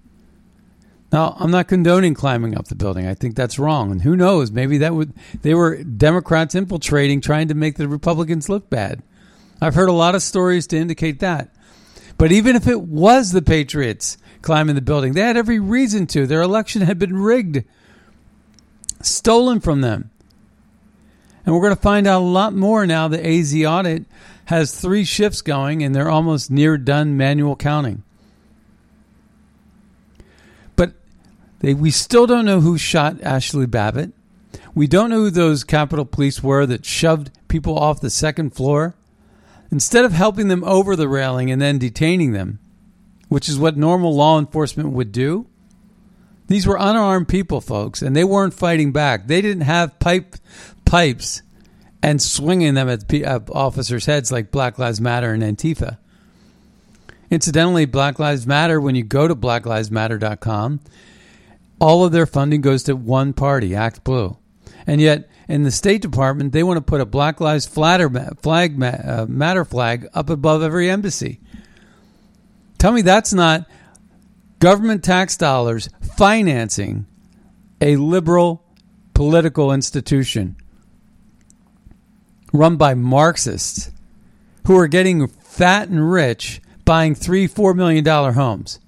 Now, 1.14 1.38
I'm 1.40 1.52
not 1.52 1.70
condoning 1.70 2.14
climbing 2.14 2.58
up 2.58 2.68
the 2.68 2.76
building. 2.76 3.08
I 3.08 3.14
think 3.14 3.36
that's 3.36 3.58
wrong. 3.58 3.92
And 3.92 4.02
who 4.02 4.18
knows? 4.18 4.52
Maybe 4.52 4.80
that 4.80 4.94
would 4.94 5.14
they 5.42 5.54
were 5.54 5.82
Democrats 5.84 6.56
infiltrating, 6.56 7.22
trying 7.22 7.48
to 7.48 7.54
make 7.54 7.78
the 7.78 7.88
Republicans 7.88 8.50
look 8.50 8.70
bad. 8.70 9.02
I've 9.62 9.76
heard 9.76 9.88
a 9.88 9.94
lot 9.94 10.16
of 10.16 10.22
stories 10.22 10.68
to 10.68 10.78
indicate 10.78 11.22
that. 11.22 11.56
But 12.18 12.32
even 12.32 12.56
if 12.56 12.68
it 12.68 12.82
was 12.82 13.32
the 13.32 13.42
Patriots 13.42 14.18
climbing 14.42 14.76
the 14.76 14.82
building, 14.82 15.14
they 15.14 15.22
had 15.22 15.38
every 15.38 15.60
reason 15.60 16.08
to. 16.08 16.26
Their 16.26 16.42
election 16.42 16.82
had 16.82 16.98
been 16.98 17.16
rigged, 17.16 17.64
stolen 19.02 19.60
from 19.60 19.82
them. 19.82 20.10
And 21.46 21.56
we're 21.56 21.62
going 21.62 21.76
to 21.76 21.82
find 21.82 22.08
out 22.08 22.22
a 22.22 22.26
lot 22.26 22.54
more 22.54 22.86
now. 22.86 23.08
The 23.08 23.26
AZ 23.26 23.56
audit 23.64 24.06
has 24.46 24.78
three 24.78 25.06
shifts 25.06 25.42
going, 25.42 25.82
and 25.82 25.96
they're 25.96 26.10
almost 26.10 26.52
near 26.52 26.78
done 26.78 27.16
manual 27.16 27.56
counting. 27.56 28.04
But 30.76 30.94
they, 31.60 31.74
we 31.74 31.92
still 31.92 32.28
don't 32.28 32.44
know 32.44 32.60
who 32.60 32.78
shot 32.78 33.22
Ashley 33.22 33.66
Babbitt. 33.66 34.12
We 34.76 34.88
don't 34.88 35.10
know 35.10 35.22
who 35.22 35.30
those 35.30 35.64
Capitol 35.64 36.04
Police 36.04 36.44
were 36.44 36.66
that 36.66 36.86
shoved 36.86 37.32
people 37.48 37.80
off 37.80 38.02
the 38.02 38.10
second 38.10 38.54
floor. 38.54 38.97
Instead 39.72 40.06
of 40.06 40.14
helping 40.14 40.48
them 40.48 40.64
over 40.64 40.96
the 40.96 41.10
railing 41.10 41.52
and 41.52 41.62
then 41.62 41.78
detaining 41.78 42.32
them, 42.32 42.60
which 43.28 43.50
is 43.50 43.60
what 43.60 43.76
normal 43.76 44.16
law 44.16 44.40
enforcement 44.40 44.90
would 44.90 45.12
do, 45.12 45.48
these 46.48 46.66
were 46.66 46.78
unarmed 46.80 47.28
people, 47.28 47.60
folks, 47.60 48.02
and 48.02 48.16
they 48.16 48.24
weren't 48.24 48.54
fighting 48.54 48.94
back. 48.94 49.28
They 49.28 49.42
didn't 49.42 49.64
have 49.64 50.00
pipe 50.00 50.36
pipes 50.86 51.42
and 52.02 52.22
swinging 52.22 52.74
them 52.74 52.88
at 52.88 53.50
officers' 53.52 54.06
heads 54.06 54.32
like 54.32 54.52
Black 54.52 54.80
Lives 54.80 55.02
Matter 55.02 55.34
and 55.34 55.44
Antifa. 55.44 55.98
Incidentally, 57.30 57.86
Black 57.86 58.20
Lives 58.20 58.48
Matter, 58.48 58.80
when 58.80 58.96
you 58.96 59.04
go 59.04 59.28
to 59.28 59.36
blacklivesmatter.com, 59.36 60.80
all 61.80 62.06
of 62.06 62.14
their 62.14 62.26
funding 62.26 62.62
goes 62.62 62.84
to 62.84 62.96
one 62.96 63.34
party, 63.34 63.76
Act 63.76 64.06
Blue. 64.06 64.38
And 64.86 65.02
yet, 65.02 65.30
in 65.48 65.64
the 65.64 65.72
State 65.72 66.02
Department, 66.02 66.52
they 66.52 66.64
want 66.64 66.78
to 66.78 66.82
put 66.82 67.02
a 67.02 67.06
Black 67.06 67.40
Lives 67.40 67.66
Flatter 67.66 68.10
flag, 68.42 68.84
uh, 68.84 69.26
Matter 69.28 69.66
flag 69.66 70.08
up 70.14 70.30
above 70.30 70.62
every 70.62 70.90
embassy. 70.90 71.40
Tell 72.78 72.92
me 72.92 73.02
that's 73.02 73.34
not 73.34 73.66
government 74.60 75.04
tax 75.04 75.38
dollars 75.38 75.90
financing 76.18 77.06
a 77.82 77.96
liberal 77.96 78.64
political 79.14 79.72
institution 79.72 80.56
run 82.54 82.76
by 82.78 82.94
Marxists 82.94 83.92
who 84.66 84.78
are 84.78 84.88
getting 84.88 85.28
fat 85.28 85.88
and 85.88 86.12
rich 86.12 86.62
buying 86.86 87.16
three, 87.16 87.48
four 87.48 87.74
million 87.74 88.04
dollar 88.04 88.34
homes. 88.34 88.80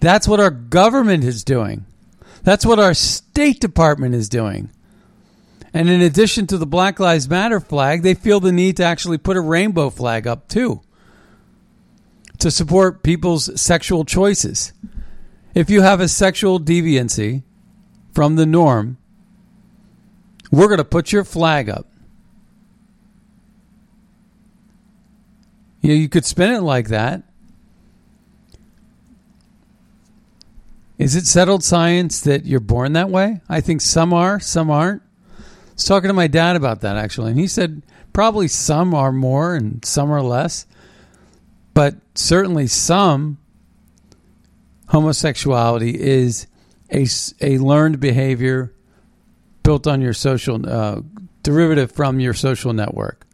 That's 0.00 0.28
what 0.28 0.40
our 0.40 0.50
government 0.50 1.24
is 1.24 1.44
doing. 1.44 1.84
That's 2.42 2.64
what 2.64 2.78
our 2.78 2.94
State 2.94 3.60
Department 3.60 4.14
is 4.14 4.28
doing. 4.28 4.70
And 5.78 5.88
in 5.88 6.00
addition 6.00 6.48
to 6.48 6.58
the 6.58 6.66
Black 6.66 6.98
Lives 6.98 7.30
Matter 7.30 7.60
flag, 7.60 8.02
they 8.02 8.14
feel 8.14 8.40
the 8.40 8.50
need 8.50 8.78
to 8.78 8.82
actually 8.82 9.16
put 9.16 9.36
a 9.36 9.40
rainbow 9.40 9.90
flag 9.90 10.26
up 10.26 10.48
too 10.48 10.80
to 12.38 12.50
support 12.50 13.04
people's 13.04 13.60
sexual 13.60 14.04
choices. 14.04 14.72
If 15.54 15.70
you 15.70 15.82
have 15.82 16.00
a 16.00 16.08
sexual 16.08 16.58
deviancy 16.58 17.44
from 18.12 18.34
the 18.34 18.44
norm, 18.44 18.98
we're 20.50 20.66
going 20.66 20.78
to 20.78 20.84
put 20.84 21.12
your 21.12 21.22
flag 21.22 21.70
up. 21.70 21.86
You 25.80 25.90
know, 25.90 25.94
you 25.94 26.08
could 26.08 26.24
spin 26.24 26.50
it 26.50 26.62
like 26.62 26.88
that. 26.88 27.22
Is 30.98 31.14
it 31.14 31.28
settled 31.28 31.62
science 31.62 32.20
that 32.22 32.46
you're 32.46 32.58
born 32.58 32.94
that 32.94 33.10
way? 33.10 33.42
I 33.48 33.60
think 33.60 33.80
some 33.80 34.12
are, 34.12 34.40
some 34.40 34.72
aren't. 34.72 35.02
Was 35.78 35.84
talking 35.84 36.08
to 36.08 36.14
my 36.14 36.26
dad 36.26 36.56
about 36.56 36.80
that 36.80 36.96
actually, 36.96 37.30
and 37.30 37.38
he 37.38 37.46
said 37.46 37.82
probably 38.12 38.48
some 38.48 38.94
are 38.96 39.12
more 39.12 39.54
and 39.54 39.84
some 39.84 40.10
are 40.10 40.20
less, 40.20 40.66
but 41.72 41.94
certainly 42.16 42.66
some 42.66 43.38
homosexuality 44.88 45.96
is 45.96 46.48
a, 46.90 47.06
a 47.40 47.58
learned 47.58 48.00
behavior 48.00 48.74
built 49.62 49.86
on 49.86 50.00
your 50.00 50.14
social 50.14 50.68
uh, 50.68 51.00
derivative 51.44 51.92
from 51.92 52.18
your 52.18 52.34
social 52.34 52.72
network. 52.72 53.24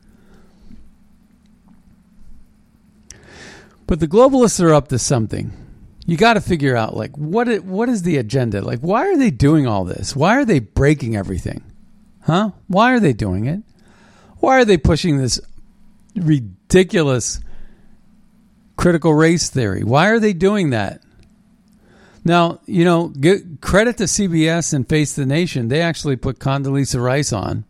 But 3.86 4.00
the 4.00 4.08
globalists 4.08 4.62
are 4.62 4.74
up 4.74 4.88
to 4.88 4.98
something. 4.98 5.50
You 6.04 6.18
got 6.18 6.34
to 6.34 6.42
figure 6.42 6.76
out 6.76 6.94
like 6.94 7.16
what 7.16 7.48
it, 7.48 7.64
what 7.64 7.88
is 7.88 8.02
the 8.02 8.18
agenda? 8.18 8.60
Like 8.60 8.80
why 8.80 9.06
are 9.06 9.16
they 9.16 9.30
doing 9.30 9.66
all 9.66 9.86
this? 9.86 10.14
Why 10.14 10.36
are 10.36 10.44
they 10.44 10.58
breaking 10.58 11.16
everything? 11.16 11.62
Huh? 12.24 12.50
Why 12.68 12.94
are 12.94 13.00
they 13.00 13.12
doing 13.12 13.46
it? 13.46 13.62
Why 14.38 14.60
are 14.60 14.64
they 14.64 14.78
pushing 14.78 15.18
this 15.18 15.40
ridiculous 16.16 17.40
critical 18.76 19.14
race 19.14 19.50
theory? 19.50 19.84
Why 19.84 20.08
are 20.08 20.18
they 20.18 20.32
doing 20.32 20.70
that? 20.70 21.02
Now, 22.24 22.60
you 22.66 22.84
know, 22.84 23.12
credit 23.60 23.98
to 23.98 24.04
CBS 24.04 24.72
and 24.72 24.88
Face 24.88 25.14
the 25.14 25.26
Nation. 25.26 25.68
They 25.68 25.82
actually 25.82 26.16
put 26.16 26.38
Condoleezza 26.38 27.02
Rice 27.02 27.32
on, 27.32 27.66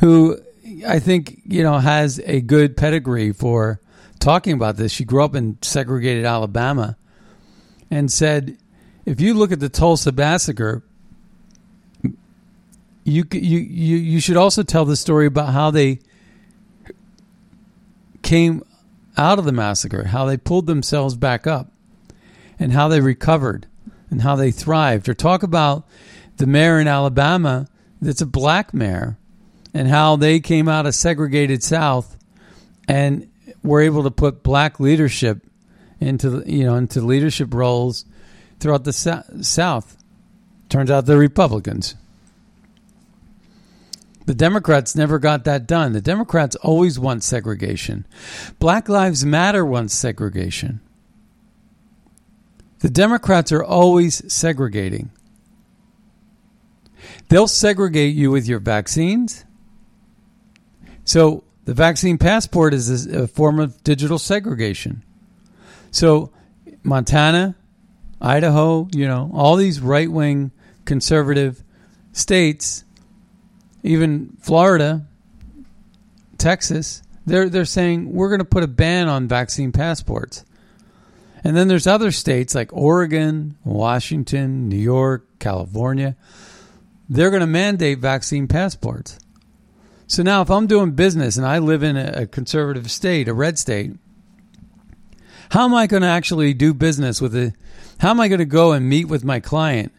who 0.00 0.40
I 0.86 0.98
think, 0.98 1.40
you 1.44 1.62
know, 1.62 1.78
has 1.78 2.20
a 2.24 2.40
good 2.40 2.76
pedigree 2.76 3.32
for 3.32 3.80
talking 4.18 4.54
about 4.54 4.76
this. 4.76 4.90
She 4.90 5.04
grew 5.04 5.24
up 5.24 5.36
in 5.36 5.58
segregated 5.62 6.24
Alabama 6.24 6.96
and 7.88 8.10
said, 8.10 8.58
if 9.04 9.20
you 9.20 9.34
look 9.34 9.52
at 9.52 9.60
the 9.60 9.68
Tulsa 9.68 10.10
massacre, 10.10 10.82
you 13.04 13.24
you 13.32 13.58
you 13.58 13.96
you 13.96 14.20
should 14.20 14.36
also 14.36 14.62
tell 14.62 14.84
the 14.84 14.96
story 14.96 15.26
about 15.26 15.52
how 15.52 15.70
they 15.70 15.98
came 18.22 18.62
out 19.16 19.38
of 19.38 19.44
the 19.44 19.52
massacre, 19.52 20.04
how 20.04 20.24
they 20.24 20.36
pulled 20.36 20.66
themselves 20.66 21.16
back 21.16 21.46
up 21.46 21.72
and 22.58 22.72
how 22.72 22.88
they 22.88 23.00
recovered 23.00 23.66
and 24.10 24.22
how 24.22 24.36
they 24.36 24.50
thrived. 24.50 25.08
Or 25.08 25.14
talk 25.14 25.42
about 25.42 25.86
the 26.36 26.46
mayor 26.46 26.78
in 26.78 26.88
Alabama 26.88 27.68
that's 28.00 28.20
a 28.20 28.26
black 28.26 28.72
mayor 28.72 29.18
and 29.74 29.88
how 29.88 30.16
they 30.16 30.40
came 30.40 30.68
out 30.68 30.86
of 30.86 30.94
segregated 30.94 31.62
South 31.62 32.16
and 32.88 33.28
were 33.62 33.80
able 33.80 34.02
to 34.04 34.10
put 34.10 34.42
black 34.42 34.80
leadership 34.80 35.46
into 36.00 36.42
you 36.46 36.64
know 36.64 36.74
into 36.76 37.00
leadership 37.00 37.54
roles 37.54 38.04
throughout 38.60 38.84
the 38.84 38.92
South. 38.92 39.96
Turns 40.68 40.90
out 40.90 41.06
they're 41.06 41.18
Republicans. 41.18 41.96
The 44.32 44.36
Democrats 44.36 44.96
never 44.96 45.18
got 45.18 45.44
that 45.44 45.66
done. 45.66 45.92
The 45.92 46.00
Democrats 46.00 46.56
always 46.56 46.98
want 46.98 47.22
segregation. 47.22 48.06
Black 48.58 48.88
Lives 48.88 49.26
Matter 49.26 49.62
wants 49.62 49.92
segregation. 49.92 50.80
The 52.78 52.88
Democrats 52.88 53.52
are 53.52 53.62
always 53.62 54.32
segregating. 54.32 55.10
They'll 57.28 57.46
segregate 57.46 58.14
you 58.14 58.30
with 58.30 58.48
your 58.48 58.58
vaccines. 58.58 59.44
So 61.04 61.44
the 61.66 61.74
vaccine 61.74 62.16
passport 62.16 62.72
is 62.72 63.04
a 63.04 63.28
form 63.28 63.60
of 63.60 63.84
digital 63.84 64.18
segregation. 64.18 65.04
So 65.90 66.32
Montana, 66.82 67.54
Idaho, 68.18 68.88
you 68.94 69.06
know, 69.06 69.30
all 69.34 69.56
these 69.56 69.78
right 69.78 70.10
wing 70.10 70.52
conservative 70.86 71.62
states, 72.12 72.84
even 73.82 74.36
Florida, 74.40 75.06
Texas, 76.38 77.02
they're 77.26 77.48
they're 77.48 77.64
saying 77.64 78.12
we're 78.12 78.28
going 78.28 78.40
to 78.40 78.44
put 78.44 78.62
a 78.64 78.68
ban 78.68 79.08
on 79.08 79.28
vaccine 79.28 79.72
passports. 79.72 80.44
And 81.44 81.56
then 81.56 81.66
there's 81.68 81.88
other 81.88 82.12
states 82.12 82.54
like 82.54 82.72
Oregon, 82.72 83.56
Washington, 83.64 84.68
New 84.68 84.76
York, 84.76 85.26
California. 85.40 86.16
They're 87.08 87.30
going 87.30 87.40
to 87.40 87.46
mandate 87.46 87.98
vaccine 87.98 88.46
passports. 88.46 89.18
So 90.06 90.22
now, 90.22 90.42
if 90.42 90.50
I'm 90.50 90.66
doing 90.66 90.92
business 90.92 91.36
and 91.36 91.46
I 91.46 91.58
live 91.58 91.82
in 91.82 91.96
a 91.96 92.26
conservative 92.26 92.90
state, 92.90 93.28
a 93.28 93.34
red 93.34 93.58
state, 93.58 93.92
how 95.50 95.64
am 95.64 95.74
I 95.74 95.86
going 95.86 96.02
to 96.02 96.08
actually 96.08 96.54
do 96.54 96.72
business 96.72 97.20
with 97.20 97.34
it? 97.34 97.54
How 97.98 98.10
am 98.10 98.20
I 98.20 98.28
going 98.28 98.38
to 98.38 98.44
go 98.44 98.72
and 98.72 98.88
meet 98.88 99.08
with 99.08 99.24
my 99.24 99.40
client 99.40 99.92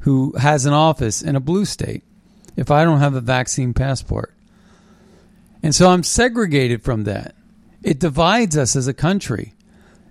who 0.00 0.34
has 0.38 0.66
an 0.66 0.72
office 0.72 1.22
in 1.22 1.36
a 1.36 1.40
blue 1.40 1.64
state 1.64 2.02
if 2.58 2.70
I 2.70 2.84
don't 2.84 2.98
have 2.98 3.14
a 3.14 3.20
vaccine 3.20 3.72
passport? 3.72 4.34
And 5.62 5.74
so 5.74 5.90
I'm 5.90 6.02
segregated 6.02 6.82
from 6.82 7.04
that. 7.04 7.34
It 7.82 8.00
divides 8.00 8.56
us 8.56 8.74
as 8.76 8.88
a 8.88 8.94
country. 8.94 9.54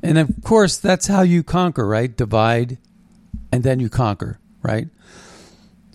And 0.02 0.18
of 0.18 0.30
course, 0.44 0.78
that's 0.78 1.08
how 1.08 1.22
you 1.22 1.44
conquer, 1.44 1.86
right? 1.86 2.16
Divide 2.16 2.78
and 3.52 3.64
then 3.64 3.80
you 3.80 3.90
conquer, 3.90 4.40
right? 4.62 4.88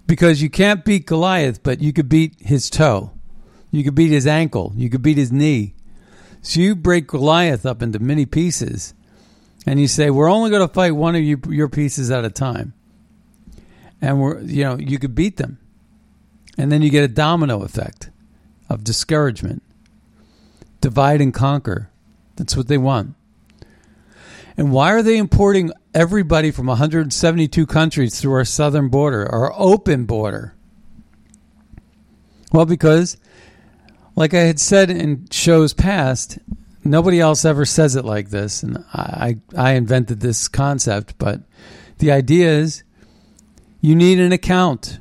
Because 0.07 0.43
you 0.43 0.51
can't 0.51 0.85
beat 0.85 1.07
Goliath, 1.07 1.63
but 1.63 1.81
you 1.81 1.93
could 1.93 2.09
beat 2.09 2.37
his 2.41 2.69
toe. 2.69 3.13
You 3.71 3.83
could 3.83 3.95
beat 3.95 4.11
his 4.11 4.27
ankle. 4.27 4.73
You 4.77 4.91
could 4.91 5.03
beat 5.03 5.17
his 5.17 5.33
knee. 5.33 5.75
So 6.43 6.61
you 6.61 6.75
break 6.75 7.07
Goliath 7.07 7.65
up 7.65 7.83
into 7.83 7.99
many 7.99 8.27
pieces 8.27 8.93
and 9.65 9.81
you 9.81 9.87
say, 9.87 10.11
we're 10.11 10.31
only 10.31 10.51
going 10.51 10.67
to 10.67 10.73
fight 10.73 10.91
one 10.91 11.15
of 11.15 11.23
you, 11.23 11.41
your 11.49 11.69
pieces 11.69 12.11
at 12.11 12.25
a 12.25 12.31
time. 12.31 12.75
And 14.03 14.21
we're, 14.21 14.41
you 14.41 14.65
know, 14.65 14.77
you 14.77 14.99
could 14.99 15.15
beat 15.15 15.37
them. 15.37 15.59
And 16.59 16.71
then 16.71 16.83
you 16.83 16.91
get 16.91 17.05
a 17.05 17.09
domino 17.09 17.63
effect 17.63 18.11
of 18.69 18.85
discouragement. 18.85 19.63
Divide 20.81 21.21
and 21.21 21.33
conquer. 21.33 21.91
That's 22.37 22.57
what 22.57 22.69
they 22.69 22.79
want. 22.79 23.15
And 24.57 24.73
why 24.73 24.93
are 24.93 25.03
they 25.03 25.17
importing 25.17 25.73
everybody 25.95 26.51
from 26.51 26.67
172 26.67 27.67
countries 27.67 28.21
through 28.21 28.35
our 28.35 28.45
southern 28.45 28.89
border, 28.89 29.31
our 29.31 29.53
open 29.57 30.05
border? 30.05 30.55
Well, 32.53 32.67
because, 32.67 33.17
like 34.15 34.35
I 34.35 34.41
had 34.41 34.61
said 34.61 34.91
in 34.91 35.27
shows 35.31 35.73
past, 35.73 36.39
nobody 36.85 37.19
else 37.19 37.45
ever 37.45 37.65
says 37.65 37.97
it 37.97 38.05
like 38.05 38.29
this, 38.29 38.63
and 38.63 38.85
I, 38.93 39.39
I 39.57 39.73
invented 39.73 40.21
this 40.21 40.49
concept, 40.49 41.15
but 41.19 41.41
the 41.99 42.13
idea 42.13 42.51
is 42.51 42.83
you 43.81 43.95
need 43.95 44.19
an 44.19 44.33
account 44.33 44.99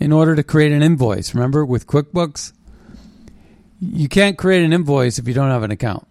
in 0.00 0.12
order 0.12 0.36
to 0.36 0.42
create 0.42 0.72
an 0.72 0.82
invoice. 0.82 1.34
Remember 1.34 1.64
with 1.64 1.86
QuickBooks? 1.86 2.52
You 3.80 4.08
can't 4.08 4.38
create 4.38 4.64
an 4.64 4.72
invoice 4.72 5.18
if 5.18 5.28
you 5.28 5.34
don't 5.34 5.50
have 5.50 5.62
an 5.62 5.70
account. 5.70 6.06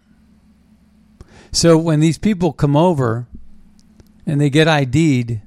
So 1.51 1.77
when 1.77 2.00
these 2.00 2.17
people 2.17 2.53
come 2.53 2.75
over 2.75 3.27
and 4.25 4.39
they 4.39 4.50
get 4.50 4.67
ID'd, 4.67 5.41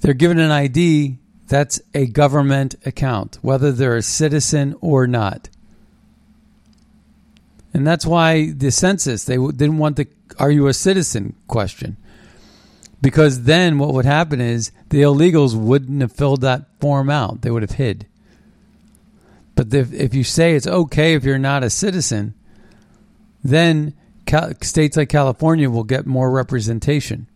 they're 0.00 0.14
given 0.14 0.38
an 0.38 0.50
ID 0.50 1.18
that's 1.48 1.80
a 1.94 2.06
government 2.06 2.74
account, 2.86 3.38
whether 3.42 3.70
they're 3.70 3.96
a 3.96 4.02
citizen 4.02 4.74
or 4.80 5.06
not. 5.06 5.48
And 7.72 7.86
that's 7.86 8.06
why 8.06 8.50
the 8.52 8.70
census, 8.70 9.24
they 9.24 9.36
didn't 9.36 9.78
want 9.78 9.96
the 9.96 10.08
are 10.38 10.50
you 10.50 10.66
a 10.68 10.74
citizen 10.74 11.36
question. 11.46 11.96
Because 13.04 13.42
then 13.42 13.78
what 13.78 13.92
would 13.92 14.06
happen 14.06 14.40
is 14.40 14.72
the 14.88 15.02
illegals 15.02 15.54
wouldn't 15.54 16.00
have 16.00 16.10
filled 16.10 16.40
that 16.40 16.64
form 16.80 17.10
out, 17.10 17.42
they 17.42 17.50
would 17.50 17.60
have 17.60 17.72
hid. 17.72 18.06
But 19.54 19.74
if, 19.74 19.92
if 19.92 20.14
you 20.14 20.24
say 20.24 20.54
it's 20.54 20.66
okay 20.66 21.12
if 21.12 21.22
you're 21.22 21.38
not 21.38 21.62
a 21.62 21.68
citizen, 21.68 22.32
then 23.44 23.92
states 24.62 24.96
like 24.96 25.10
California 25.10 25.68
will 25.68 25.84
get 25.84 26.06
more 26.06 26.30
representation, 26.30 27.26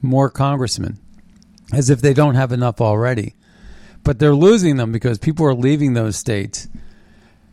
more 0.00 0.30
congressmen, 0.30 0.98
as 1.74 1.90
if 1.90 2.00
they 2.00 2.14
don't 2.14 2.34
have 2.34 2.50
enough 2.50 2.80
already. 2.80 3.34
But 4.04 4.20
they're 4.20 4.34
losing 4.34 4.78
them 4.78 4.90
because 4.90 5.18
people 5.18 5.44
are 5.44 5.54
leaving 5.54 5.92
those 5.92 6.16
states. 6.16 6.66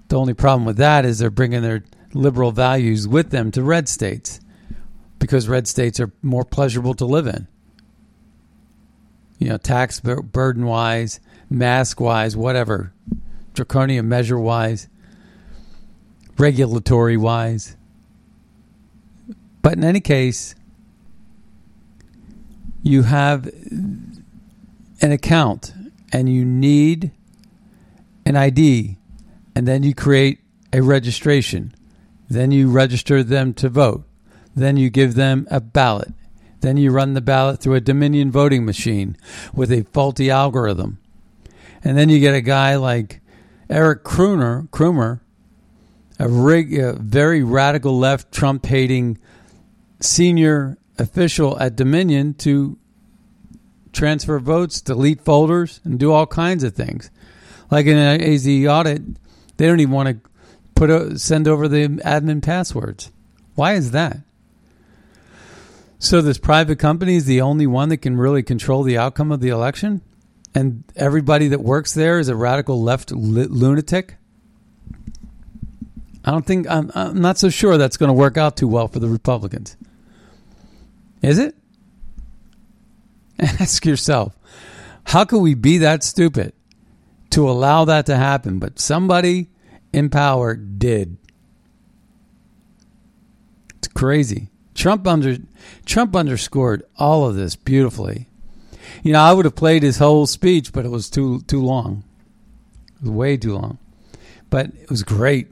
The 0.07 0.17
only 0.17 0.33
problem 0.33 0.63
with 0.63 0.77
that 0.77 1.03
is 1.03 1.19
they're 1.19 1.29
bringing 1.29 1.63
their 1.63 1.83
liberal 2.13 2.53
values 2.53 3.09
with 3.09 3.29
them 3.29 3.51
to 3.51 3.61
red 3.61 3.89
states 3.89 4.39
because 5.21 5.47
red 5.47 5.67
states 5.67 5.99
are 5.99 6.11
more 6.23 6.43
pleasurable 6.43 6.95
to 6.95 7.05
live 7.05 7.27
in. 7.27 7.47
You 9.37 9.49
know, 9.49 9.57
tax 9.57 9.99
burden 9.99 10.65
wise, 10.65 11.19
mask 11.47 12.01
wise, 12.01 12.35
whatever, 12.35 12.91
draconian 13.53 14.09
measure 14.09 14.39
wise, 14.39 14.89
regulatory 16.39 17.17
wise. 17.17 17.77
But 19.61 19.73
in 19.73 19.83
any 19.83 19.99
case, 19.99 20.55
you 22.81 23.03
have 23.03 23.45
an 23.45 24.25
account 25.11 25.71
and 26.11 26.29
you 26.29 26.43
need 26.43 27.11
an 28.25 28.35
ID, 28.35 28.97
and 29.55 29.67
then 29.67 29.83
you 29.83 29.93
create 29.93 30.39
a 30.73 30.81
registration. 30.81 31.75
Then 32.27 32.49
you 32.49 32.71
register 32.71 33.21
them 33.21 33.53
to 33.53 33.69
vote. 33.69 34.07
Then 34.61 34.77
you 34.77 34.89
give 34.89 35.15
them 35.15 35.47
a 35.49 35.59
ballot. 35.59 36.13
Then 36.61 36.77
you 36.77 36.91
run 36.91 37.13
the 37.13 37.21
ballot 37.21 37.59
through 37.59 37.75
a 37.75 37.81
Dominion 37.81 38.31
voting 38.31 38.65
machine 38.65 39.17
with 39.53 39.71
a 39.71 39.83
faulty 39.91 40.29
algorithm. 40.29 40.99
And 41.83 41.97
then 41.97 42.09
you 42.09 42.19
get 42.19 42.35
a 42.35 42.41
guy 42.41 42.75
like 42.75 43.21
Eric 43.69 44.03
Krumer, 44.03 44.69
Krumer 44.69 45.21
a, 46.21 46.27
rig, 46.27 46.77
a 46.77 46.93
very 46.93 47.41
radical 47.41 47.97
left, 47.97 48.31
Trump 48.31 48.65
hating 48.65 49.17
senior 49.99 50.77
official 50.99 51.59
at 51.59 51.75
Dominion 51.75 52.35
to 52.35 52.77
transfer 53.91 54.39
votes, 54.39 54.81
delete 54.81 55.21
folders, 55.21 55.81
and 55.83 55.99
do 55.99 56.11
all 56.11 56.27
kinds 56.27 56.63
of 56.63 56.75
things. 56.75 57.09
Like 57.71 57.87
in 57.87 57.97
an 57.97 58.21
AZ 58.21 58.47
audit, 58.47 59.01
they 59.57 59.65
don't 59.65 59.79
even 59.79 59.93
want 59.93 60.09
to 60.09 60.29
put 60.75 60.89
a, 60.89 61.17
send 61.17 61.47
over 61.47 61.67
the 61.67 61.87
admin 61.87 62.43
passwords. 62.43 63.11
Why 63.55 63.73
is 63.73 63.91
that? 63.91 64.17
So 66.01 66.19
this 66.19 66.39
private 66.39 66.79
company 66.79 67.15
is 67.15 67.25
the 67.25 67.41
only 67.41 67.67
one 67.67 67.89
that 67.89 67.97
can 67.97 68.17
really 68.17 68.41
control 68.41 68.81
the 68.81 68.97
outcome 68.97 69.31
of 69.31 69.39
the 69.39 69.49
election, 69.49 70.01
and 70.55 70.83
everybody 70.95 71.49
that 71.49 71.61
works 71.61 71.93
there 71.93 72.17
is 72.17 72.27
a 72.27 72.35
radical 72.35 72.81
left 72.81 73.11
lunatic. 73.11 74.15
I 76.25 76.31
don't 76.31 76.43
think 76.43 76.67
I'm, 76.67 76.91
I'm 76.95 77.21
not 77.21 77.37
so 77.37 77.49
sure 77.49 77.77
that's 77.77 77.97
going 77.97 78.07
to 78.07 78.13
work 78.13 78.35
out 78.35 78.57
too 78.57 78.67
well 78.67 78.87
for 78.87 78.97
the 78.97 79.07
Republicans. 79.07 79.77
Is 81.21 81.37
it? 81.37 81.55
Ask 83.39 83.85
yourself, 83.85 84.35
how 85.03 85.23
could 85.23 85.41
we 85.41 85.53
be 85.53 85.77
that 85.77 86.03
stupid 86.03 86.53
to 87.29 87.47
allow 87.47 87.85
that 87.85 88.07
to 88.07 88.17
happen? 88.17 88.57
But 88.57 88.79
somebody 88.79 89.51
in 89.93 90.09
power 90.09 90.55
did. 90.55 91.17
It's 93.77 93.87
crazy. 93.89 94.49
Trump 94.73 95.05
under 95.05 95.37
Trump 95.85 96.15
underscored 96.15 96.83
all 96.97 97.25
of 97.25 97.35
this 97.35 97.55
beautifully. 97.55 98.27
You 99.03 99.13
know, 99.13 99.19
I 99.19 99.33
would 99.33 99.45
have 99.45 99.55
played 99.55 99.83
his 99.83 99.97
whole 99.97 100.25
speech, 100.27 100.73
but 100.73 100.85
it 100.85 100.89
was 100.89 101.09
too 101.09 101.41
too 101.41 101.61
long. 101.61 102.03
It 102.95 103.03
was 103.03 103.11
way 103.11 103.37
too 103.37 103.55
long. 103.55 103.77
But 104.49 104.67
it 104.67 104.89
was 104.89 105.03
great. 105.03 105.47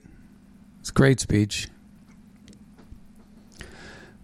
It's 0.80 0.90
a 0.90 0.94
great 0.94 1.20
speech. 1.20 1.68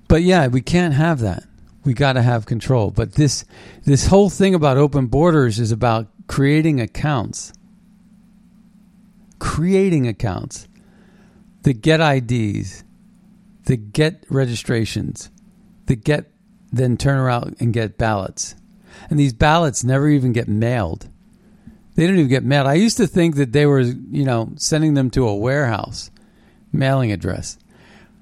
But 0.07 0.21
yeah, 0.21 0.47
we 0.47 0.61
can't 0.61 0.93
have 0.93 1.19
that. 1.19 1.43
We 1.83 1.93
got 1.93 2.13
to 2.13 2.21
have 2.21 2.45
control. 2.45 2.91
But 2.91 3.13
this 3.13 3.45
this 3.83 4.07
whole 4.07 4.29
thing 4.29 4.53
about 4.53 4.77
open 4.77 5.07
borders 5.07 5.59
is 5.59 5.71
about 5.71 6.07
creating 6.27 6.79
accounts. 6.81 7.53
Creating 9.39 10.07
accounts. 10.07 10.67
The 11.63 11.73
get 11.73 11.99
IDs, 11.99 12.83
the 13.65 13.75
get 13.75 14.23
registrations, 14.29 15.31
the 15.85 15.95
get 15.95 16.31
then 16.71 16.97
turn 16.97 17.17
around 17.17 17.55
and 17.59 17.73
get 17.73 17.97
ballots. 17.97 18.55
And 19.09 19.19
these 19.19 19.33
ballots 19.33 19.83
never 19.83 20.09
even 20.09 20.33
get 20.33 20.47
mailed. 20.47 21.09
They 21.95 22.05
don't 22.05 22.17
even 22.17 22.27
get 22.27 22.43
mailed. 22.43 22.67
I 22.67 22.73
used 22.73 22.97
to 22.97 23.07
think 23.07 23.35
that 23.35 23.53
they 23.53 23.65
were, 23.65 23.79
you 23.79 24.25
know, 24.25 24.51
sending 24.57 24.93
them 24.93 25.09
to 25.11 25.27
a 25.27 25.35
warehouse 25.35 26.11
mailing 26.73 27.11
address. 27.11 27.57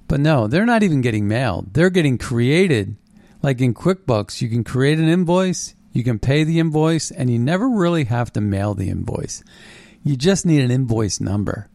But 0.08 0.19
no, 0.19 0.47
they're 0.47 0.65
not 0.65 0.84
even 0.84 1.02
getting 1.02 1.28
mailed. 1.28 1.73
They're 1.73 1.89
getting 1.89 2.17
created. 2.17 2.95
Like 3.41 3.62
in 3.62 3.73
QuickBooks, 3.73 4.41
you 4.41 4.49
can 4.49 4.63
create 4.63 4.99
an 4.99 5.08
invoice, 5.08 5.76
you 5.91 6.04
can 6.04 6.19
pay 6.19 6.43
the 6.43 6.60
invoice, 6.60 7.12
and 7.12 7.30
you 7.30 7.39
never 7.39 7.67
really 7.67 8.06
have 8.06 8.32
to 8.34 8.41
mail 8.41 8.73
the 8.73 8.89
invoice. 8.89 9.43
You 10.04 10.15
just 10.15 10.45
need 10.45 10.62
an 10.62 10.71
invoice 10.71 11.19
number. 11.19 11.67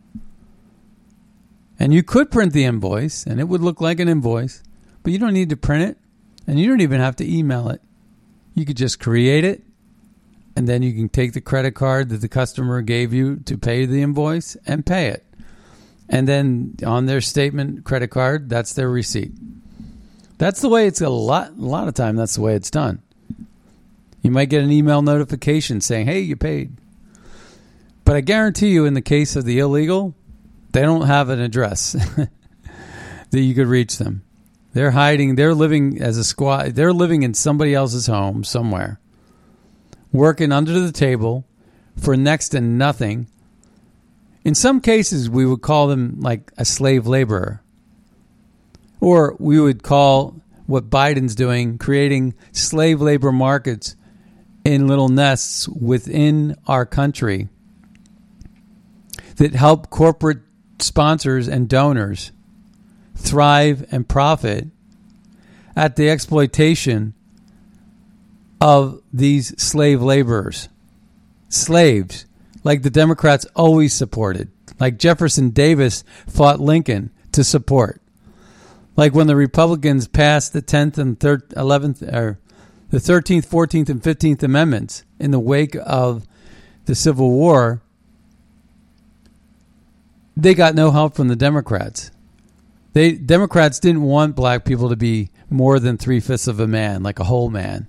And 1.78 1.92
you 1.92 2.02
could 2.02 2.30
print 2.30 2.52
the 2.52 2.64
invoice, 2.64 3.26
and 3.26 3.38
it 3.38 3.48
would 3.48 3.60
look 3.60 3.80
like 3.80 4.00
an 4.00 4.08
invoice, 4.08 4.62
but 5.02 5.12
you 5.12 5.18
don't 5.18 5.34
need 5.34 5.50
to 5.50 5.56
print 5.56 5.90
it. 5.90 5.98
And 6.46 6.58
you 6.58 6.66
don't 6.68 6.80
even 6.80 7.00
have 7.00 7.16
to 7.16 7.30
email 7.30 7.68
it. 7.68 7.82
You 8.54 8.64
could 8.64 8.76
just 8.76 8.98
create 8.98 9.44
it, 9.44 9.62
and 10.56 10.66
then 10.66 10.82
you 10.82 10.94
can 10.94 11.08
take 11.08 11.34
the 11.34 11.40
credit 11.40 11.72
card 11.72 12.08
that 12.08 12.22
the 12.22 12.28
customer 12.28 12.80
gave 12.80 13.12
you 13.12 13.36
to 13.44 13.58
pay 13.58 13.84
the 13.84 14.02
invoice 14.02 14.56
and 14.66 14.84
pay 14.84 15.08
it. 15.08 15.24
And 16.08 16.26
then 16.26 16.76
on 16.84 17.06
their 17.06 17.20
statement 17.20 17.84
credit 17.84 18.08
card, 18.08 18.48
that's 18.48 18.72
their 18.72 18.88
receipt. 18.88 19.32
That's 20.38 20.60
the 20.60 20.68
way 20.68 20.86
it's 20.86 21.00
a 21.00 21.10
lot 21.10 21.50
a 21.50 21.60
lot 21.60 21.88
of 21.88 21.94
time 21.94 22.16
that's 22.16 22.36
the 22.36 22.40
way 22.40 22.54
it's 22.54 22.70
done. 22.70 23.02
You 24.22 24.30
might 24.30 24.48
get 24.48 24.64
an 24.64 24.72
email 24.72 25.02
notification 25.02 25.80
saying, 25.80 26.06
"Hey, 26.06 26.20
you 26.20 26.34
paid." 26.34 26.72
But 28.04 28.16
I 28.16 28.20
guarantee 28.22 28.70
you 28.70 28.86
in 28.86 28.94
the 28.94 29.02
case 29.02 29.36
of 29.36 29.44
the 29.44 29.58
illegal, 29.58 30.14
they 30.72 30.80
don't 30.82 31.06
have 31.06 31.28
an 31.28 31.40
address 31.40 31.92
that 33.30 33.40
you 33.40 33.54
could 33.54 33.66
reach 33.66 33.98
them. 33.98 34.22
They're 34.72 34.90
hiding, 34.90 35.34
they're 35.34 35.54
living 35.54 36.00
as 36.00 36.18
a 36.18 36.24
squad, 36.24 36.74
they're 36.74 36.92
living 36.92 37.22
in 37.22 37.34
somebody 37.34 37.74
else's 37.74 38.06
home 38.06 38.44
somewhere. 38.44 39.00
Working 40.12 40.52
under 40.52 40.78
the 40.78 40.92
table 40.92 41.46
for 41.96 42.16
next 42.16 42.50
to 42.50 42.60
nothing. 42.60 43.28
In 44.44 44.54
some 44.54 44.80
cases, 44.80 45.28
we 45.28 45.44
would 45.44 45.62
call 45.62 45.88
them 45.88 46.20
like 46.20 46.52
a 46.56 46.64
slave 46.64 47.06
laborer. 47.06 47.62
Or 49.00 49.36
we 49.38 49.60
would 49.60 49.82
call 49.82 50.40
what 50.66 50.90
Biden's 50.90 51.34
doing, 51.34 51.78
creating 51.78 52.34
slave 52.52 53.00
labor 53.00 53.32
markets 53.32 53.96
in 54.64 54.86
little 54.86 55.08
nests 55.08 55.68
within 55.68 56.56
our 56.66 56.84
country 56.84 57.48
that 59.36 59.54
help 59.54 59.88
corporate 59.88 60.40
sponsors 60.78 61.48
and 61.48 61.68
donors 61.68 62.32
thrive 63.18 63.86
and 63.90 64.08
profit 64.08 64.68
at 65.76 65.96
the 65.96 66.08
exploitation 66.08 67.14
of 68.60 69.02
these 69.12 69.60
slave 69.62 70.00
laborers. 70.00 70.68
Slaves, 71.48 72.26
like 72.64 72.82
the 72.82 72.90
Democrats 72.90 73.46
always 73.54 73.92
supported, 73.92 74.50
like 74.80 74.98
Jefferson 74.98 75.50
Davis 75.50 76.04
fought 76.26 76.60
Lincoln 76.60 77.10
to 77.32 77.44
support. 77.44 78.00
Like 78.96 79.14
when 79.14 79.26
the 79.28 79.36
Republicans 79.36 80.08
passed 80.08 80.52
the 80.52 80.62
10th 80.62 80.98
and 80.98 81.18
11th, 81.18 82.02
or 82.12 82.38
the 82.90 82.98
13th, 82.98 83.46
14th, 83.46 83.88
and 83.88 84.02
15th 84.02 84.42
Amendments 84.42 85.04
in 85.20 85.30
the 85.30 85.38
wake 85.38 85.76
of 85.84 86.26
the 86.86 86.94
Civil 86.94 87.30
War, 87.30 87.82
they 90.36 90.54
got 90.54 90.74
no 90.74 90.90
help 90.90 91.14
from 91.14 91.28
the 91.28 91.36
Democrats. 91.36 92.10
They 92.92 93.12
Democrats 93.12 93.78
didn't 93.78 94.02
want 94.02 94.36
black 94.36 94.64
people 94.64 94.88
to 94.88 94.96
be 94.96 95.30
more 95.50 95.78
than 95.78 95.96
three 95.96 96.20
fifths 96.20 96.46
of 96.46 96.60
a 96.60 96.66
man, 96.66 97.02
like 97.02 97.18
a 97.18 97.24
whole 97.24 97.50
man. 97.50 97.88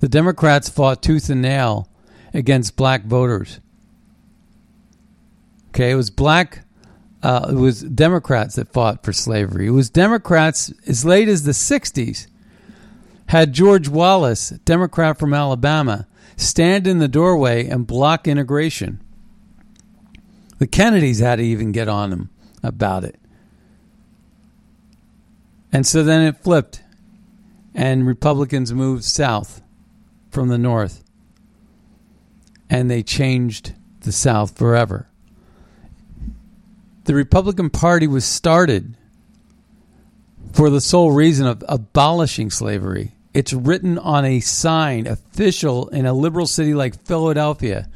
The 0.00 0.08
Democrats 0.08 0.68
fought 0.68 1.02
tooth 1.02 1.28
and 1.28 1.42
nail 1.42 1.88
against 2.32 2.76
black 2.76 3.04
voters. 3.04 3.60
Okay, 5.68 5.90
it 5.90 5.96
was 5.96 6.10
black. 6.10 6.64
Uh, 7.22 7.48
it 7.50 7.54
was 7.54 7.82
Democrats 7.82 8.56
that 8.56 8.72
fought 8.72 9.04
for 9.04 9.12
slavery. 9.12 9.66
It 9.66 9.72
was 9.72 9.90
Democrats 9.90 10.72
as 10.86 11.04
late 11.04 11.28
as 11.28 11.44
the 11.44 11.52
'60s 11.52 12.28
had 13.26 13.52
George 13.52 13.88
Wallace, 13.88 14.50
Democrat 14.64 15.18
from 15.18 15.34
Alabama, 15.34 16.06
stand 16.36 16.86
in 16.86 16.98
the 16.98 17.08
doorway 17.08 17.66
and 17.66 17.86
block 17.86 18.26
integration. 18.26 19.02
The 20.58 20.66
Kennedys 20.66 21.20
had 21.20 21.36
to 21.36 21.42
even 21.44 21.72
get 21.72 21.88
on 21.88 22.12
him 22.12 22.30
about 22.62 23.04
it. 23.04 23.18
And 25.72 25.86
so 25.86 26.02
then 26.02 26.22
it 26.22 26.38
flipped, 26.38 26.82
and 27.74 28.06
Republicans 28.06 28.72
moved 28.72 29.04
south 29.04 29.62
from 30.30 30.48
the 30.48 30.58
north, 30.58 31.04
and 32.70 32.90
they 32.90 33.02
changed 33.02 33.74
the 34.00 34.12
South 34.12 34.56
forever. 34.56 35.08
The 37.04 37.14
Republican 37.14 37.70
Party 37.70 38.06
was 38.06 38.24
started 38.24 38.96
for 40.52 40.70
the 40.70 40.80
sole 40.80 41.10
reason 41.10 41.46
of 41.46 41.64
abolishing 41.68 42.50
slavery. 42.50 43.12
It's 43.34 43.52
written 43.52 43.98
on 43.98 44.24
a 44.24 44.40
sign, 44.40 45.06
official, 45.06 45.88
in 45.88 46.06
a 46.06 46.12
liberal 46.12 46.46
city 46.46 46.74
like 46.74 47.04
Philadelphia, 47.04 47.88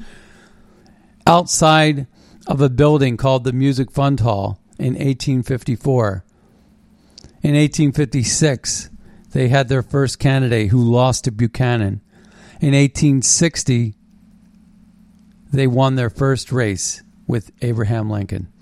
outside 1.27 2.07
of 2.47 2.61
a 2.61 2.69
building 2.69 3.17
called 3.17 3.45
the 3.45 3.53
Music 3.53 3.91
Fund 3.91 4.21
Hall 4.21 4.59
in 4.79 4.95
1854. 4.95 6.25
In 7.43 7.55
1856, 7.55 8.91
they 9.33 9.49
had 9.49 9.69
their 9.69 9.83
first 9.83 10.21
candidate 10.21 10.71
who 10.71 10.83
lost 10.83 11.25
to 11.25 11.33
Buchanan. 11.33 12.01
In 12.61 12.73
1860, 12.73 13.95
they 15.53 15.67
won 15.67 15.97
their 15.97 16.11
first 16.11 16.53
race 16.53 17.03
with 17.27 17.51
Abraham 17.61 18.09
Lincoln. 18.09 18.53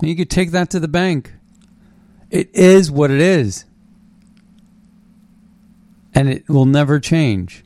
And 0.00 0.08
you 0.08 0.14
could 0.14 0.30
take 0.30 0.52
that 0.52 0.70
to 0.70 0.78
the 0.78 0.88
bank. 0.88 1.32
It 2.30 2.54
is 2.54 2.90
what 2.90 3.10
it 3.10 3.20
is. 3.20 3.64
And 6.14 6.28
it 6.28 6.48
will 6.48 6.66
never 6.66 7.00
change. 7.00 7.64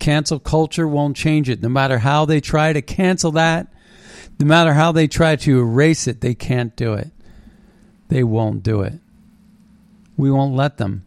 Cancel 0.00 0.40
culture 0.40 0.88
won't 0.88 1.16
change 1.16 1.48
it. 1.48 1.62
No 1.62 1.68
matter 1.68 1.98
how 1.98 2.24
they 2.24 2.40
try 2.40 2.72
to 2.72 2.82
cancel 2.82 3.32
that, 3.32 3.72
no 4.40 4.46
matter 4.46 4.74
how 4.74 4.92
they 4.92 5.06
try 5.06 5.36
to 5.36 5.60
erase 5.60 6.06
it, 6.06 6.20
they 6.20 6.34
can't 6.34 6.74
do 6.74 6.94
it. 6.94 7.12
They 8.08 8.22
won't 8.22 8.62
do 8.62 8.82
it. 8.82 9.00
We 10.16 10.30
won't 10.30 10.54
let 10.54 10.78
them. 10.78 11.04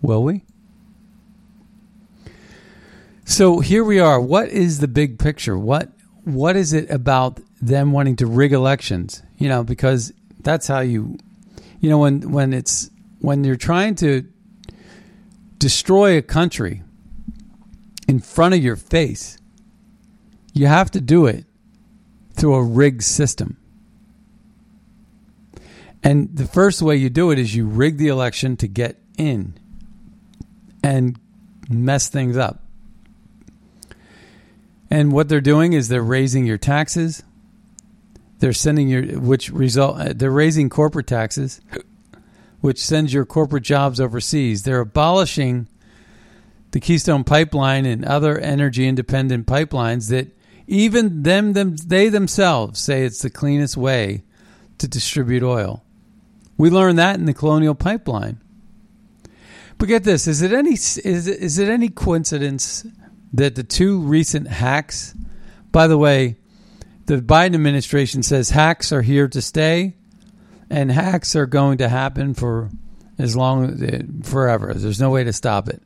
Will 0.00 0.22
we? 0.22 0.44
So 3.24 3.60
here 3.60 3.84
we 3.84 4.00
are. 4.00 4.18
What 4.20 4.48
is 4.48 4.78
the 4.78 4.88
big 4.88 5.18
picture? 5.18 5.58
What 5.58 5.90
what 6.24 6.56
is 6.56 6.72
it 6.72 6.90
about 6.90 7.40
them 7.60 7.92
wanting 7.92 8.16
to 8.16 8.26
rig 8.26 8.52
elections? 8.52 9.22
You 9.36 9.48
know, 9.48 9.62
because 9.62 10.12
that's 10.40 10.66
how 10.66 10.80
you 10.80 11.18
you 11.80 11.90
know 11.90 11.98
when 11.98 12.32
when 12.32 12.54
it's 12.54 12.90
when 13.20 13.44
you're 13.44 13.56
trying 13.56 13.96
to 13.96 14.26
destroy 15.58 16.16
a 16.16 16.22
country 16.22 16.82
in 18.08 18.18
front 18.18 18.54
of 18.54 18.64
your 18.64 18.76
face, 18.76 19.36
you 20.54 20.66
have 20.66 20.90
to 20.92 21.00
do 21.00 21.26
it 21.26 21.44
through 22.32 22.54
a 22.54 22.62
rigged 22.62 23.02
system. 23.02 23.57
And 26.08 26.34
the 26.34 26.46
first 26.46 26.80
way 26.80 26.96
you 26.96 27.10
do 27.10 27.30
it 27.32 27.38
is 27.38 27.54
you 27.54 27.66
rig 27.66 27.98
the 27.98 28.08
election 28.08 28.56
to 28.56 28.66
get 28.66 28.96
in 29.18 29.58
and 30.82 31.20
mess 31.68 32.08
things 32.08 32.34
up. 32.34 32.62
And 34.90 35.12
what 35.12 35.28
they're 35.28 35.42
doing 35.42 35.74
is 35.74 35.88
they're 35.88 36.02
raising 36.02 36.46
your 36.46 36.56
taxes. 36.56 37.22
They're 38.38 38.54
sending 38.54 38.88
your 38.88 39.02
which 39.20 39.50
result 39.50 40.00
uh, 40.00 40.12
they're 40.16 40.30
raising 40.30 40.70
corporate 40.70 41.06
taxes 41.08 41.60
which 42.62 42.82
sends 42.82 43.12
your 43.12 43.26
corporate 43.26 43.64
jobs 43.64 44.00
overseas. 44.00 44.62
They're 44.62 44.80
abolishing 44.80 45.66
the 46.70 46.80
Keystone 46.80 47.22
Pipeline 47.22 47.84
and 47.84 48.02
other 48.06 48.38
energy 48.38 48.88
independent 48.88 49.46
pipelines 49.46 50.08
that 50.08 50.34
even 50.66 51.22
them, 51.22 51.52
them 51.52 51.76
they 51.76 52.08
themselves 52.08 52.80
say 52.80 53.04
it's 53.04 53.20
the 53.20 53.28
cleanest 53.28 53.76
way 53.76 54.22
to 54.78 54.88
distribute 54.88 55.42
oil. 55.42 55.84
We 56.58 56.68
learned 56.68 56.98
that 56.98 57.16
in 57.18 57.24
the 57.24 57.32
Colonial 57.32 57.74
Pipeline. 57.74 58.42
But 59.78 59.88
get 59.88 60.04
this: 60.04 60.26
is 60.26 60.42
it 60.42 60.52
any 60.52 60.72
is 60.72 61.28
is 61.28 61.58
it 61.58 61.68
any 61.68 61.88
coincidence 61.88 62.84
that 63.32 63.54
the 63.54 63.62
two 63.62 64.00
recent 64.00 64.48
hacks? 64.48 65.14
By 65.70 65.86
the 65.86 65.96
way, 65.96 66.36
the 67.06 67.18
Biden 67.18 67.54
administration 67.54 68.22
says 68.22 68.50
hacks 68.50 68.92
are 68.92 69.02
here 69.02 69.28
to 69.28 69.40
stay, 69.40 69.96
and 70.68 70.90
hacks 70.90 71.36
are 71.36 71.46
going 71.46 71.78
to 71.78 71.88
happen 71.88 72.34
for 72.34 72.70
as 73.18 73.36
long 73.36 74.22
forever. 74.22 74.74
There's 74.74 75.00
no 75.00 75.10
way 75.10 75.24
to 75.24 75.32
stop 75.32 75.68
it. 75.68 75.82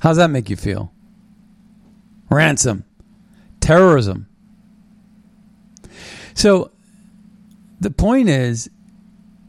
How's 0.00 0.16
that 0.16 0.30
make 0.30 0.50
you 0.50 0.56
feel? 0.56 0.92
Ransom, 2.28 2.84
terrorism. 3.60 4.28
So 6.34 6.71
the 7.82 7.90
point 7.90 8.28
is 8.28 8.70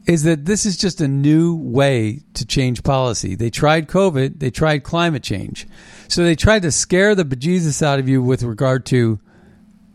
is 0.06 0.24
that 0.24 0.44
this 0.44 0.66
is 0.66 0.76
just 0.76 1.00
a 1.00 1.08
new 1.08 1.56
way 1.56 2.20
to 2.34 2.44
change 2.44 2.82
policy. 2.82 3.34
They 3.34 3.48
tried 3.48 3.88
COVID, 3.88 4.38
they 4.38 4.50
tried 4.50 4.84
climate 4.84 5.22
change. 5.22 5.66
So 6.08 6.22
they 6.22 6.36
tried 6.36 6.62
to 6.62 6.70
scare 6.70 7.14
the 7.14 7.24
bejesus 7.24 7.82
out 7.82 7.98
of 7.98 8.08
you 8.08 8.22
with 8.22 8.42
regard 8.42 8.84
to 8.86 9.18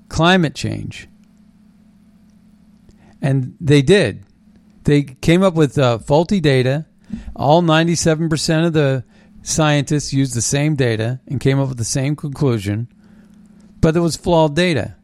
climate 0.08 0.56
change. 0.56 1.08
And 3.22 3.56
they 3.62 3.84
did. 3.84 4.24
They 4.86 5.04
came 5.04 5.44
up 5.44 5.54
with 5.54 5.78
uh, 5.78 6.00
faulty 6.00 6.40
data. 6.40 6.88
All 7.36 7.62
97% 7.62 8.66
of 8.66 8.74
the 8.74 9.04
scientists 9.44 10.12
used 10.12 10.34
the 10.34 10.42
same 10.42 10.76
data 10.76 11.20
and 11.28 11.40
came 11.40 11.60
up 11.60 11.70
with 11.70 11.78
the 11.78 11.84
same 11.84 12.16
conclusion, 12.16 12.88
but 13.82 13.96
it 13.96 14.00
was 14.00 14.16
flawed 14.16 14.56
data. 14.56 14.96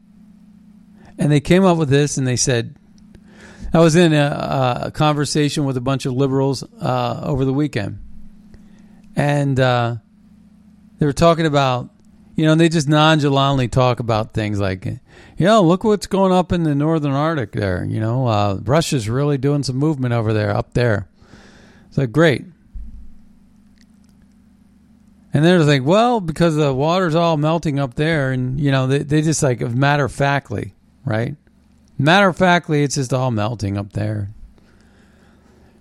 And 1.18 1.30
they 1.30 1.40
came 1.40 1.64
up 1.64 1.78
with 1.78 1.88
this 1.88 2.16
and 2.16 2.26
they 2.26 2.36
said, 2.36 2.76
I 3.72 3.80
was 3.80 3.96
in 3.96 4.12
a, 4.12 4.82
a 4.84 4.90
conversation 4.90 5.64
with 5.64 5.76
a 5.76 5.80
bunch 5.80 6.06
of 6.06 6.14
liberals 6.14 6.62
uh, 6.80 7.20
over 7.22 7.44
the 7.44 7.52
weekend, 7.52 7.98
and 9.14 9.58
uh, 9.58 9.96
they 10.98 11.06
were 11.06 11.12
talking 11.12 11.46
about, 11.46 11.90
you 12.34 12.44
know, 12.44 12.54
they 12.54 12.68
just 12.68 12.88
nonchalantly 12.88 13.68
talk 13.68 14.00
about 14.00 14.32
things 14.32 14.60
like, 14.60 14.84
you 14.84 15.00
know, 15.38 15.62
look 15.62 15.84
what's 15.84 16.06
going 16.06 16.32
up 16.32 16.52
in 16.52 16.62
the 16.62 16.74
northern 16.74 17.12
Arctic 17.12 17.52
there. 17.52 17.84
You 17.84 18.00
know, 18.00 18.26
uh, 18.26 18.58
Russia's 18.62 19.08
really 19.08 19.38
doing 19.38 19.62
some 19.62 19.76
movement 19.76 20.14
over 20.14 20.32
there, 20.32 20.54
up 20.54 20.74
there. 20.74 21.08
It's 21.88 21.98
like, 21.98 22.12
great. 22.12 22.44
And 25.34 25.44
they're 25.44 25.58
like, 25.64 25.84
well, 25.84 26.20
because 26.20 26.56
the 26.56 26.72
water's 26.72 27.14
all 27.14 27.36
melting 27.36 27.78
up 27.78 27.94
there, 27.94 28.32
and 28.32 28.58
you 28.58 28.70
know, 28.70 28.86
they, 28.86 29.00
they 29.00 29.20
just 29.20 29.42
like 29.42 29.60
matter 29.60 30.06
of 30.06 30.12
factly, 30.12 30.72
right? 31.04 31.36
Matter 31.98 32.28
of 32.28 32.36
factly, 32.36 32.82
it's 32.82 32.96
just 32.96 33.12
all 33.12 33.30
melting 33.30 33.76
up 33.78 33.92
there. 33.92 34.30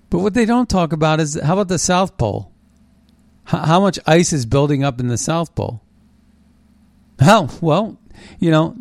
But 0.09 0.19
what 0.19 0.33
they 0.33 0.45
don't 0.45 0.69
talk 0.69 0.93
about 0.93 1.19
is 1.19 1.39
how 1.41 1.53
about 1.53 1.67
the 1.67 1.79
South 1.79 2.17
Pole? 2.17 2.51
how 3.45 3.79
much 3.79 3.99
ice 4.07 4.33
is 4.33 4.45
building 4.45 4.83
up 4.83 4.99
in 4.99 5.07
the 5.07 5.17
South 5.17 5.55
Pole? 5.55 5.81
How? 7.19 7.49
Well, 7.61 7.99
you 8.39 8.49
know, 8.49 8.75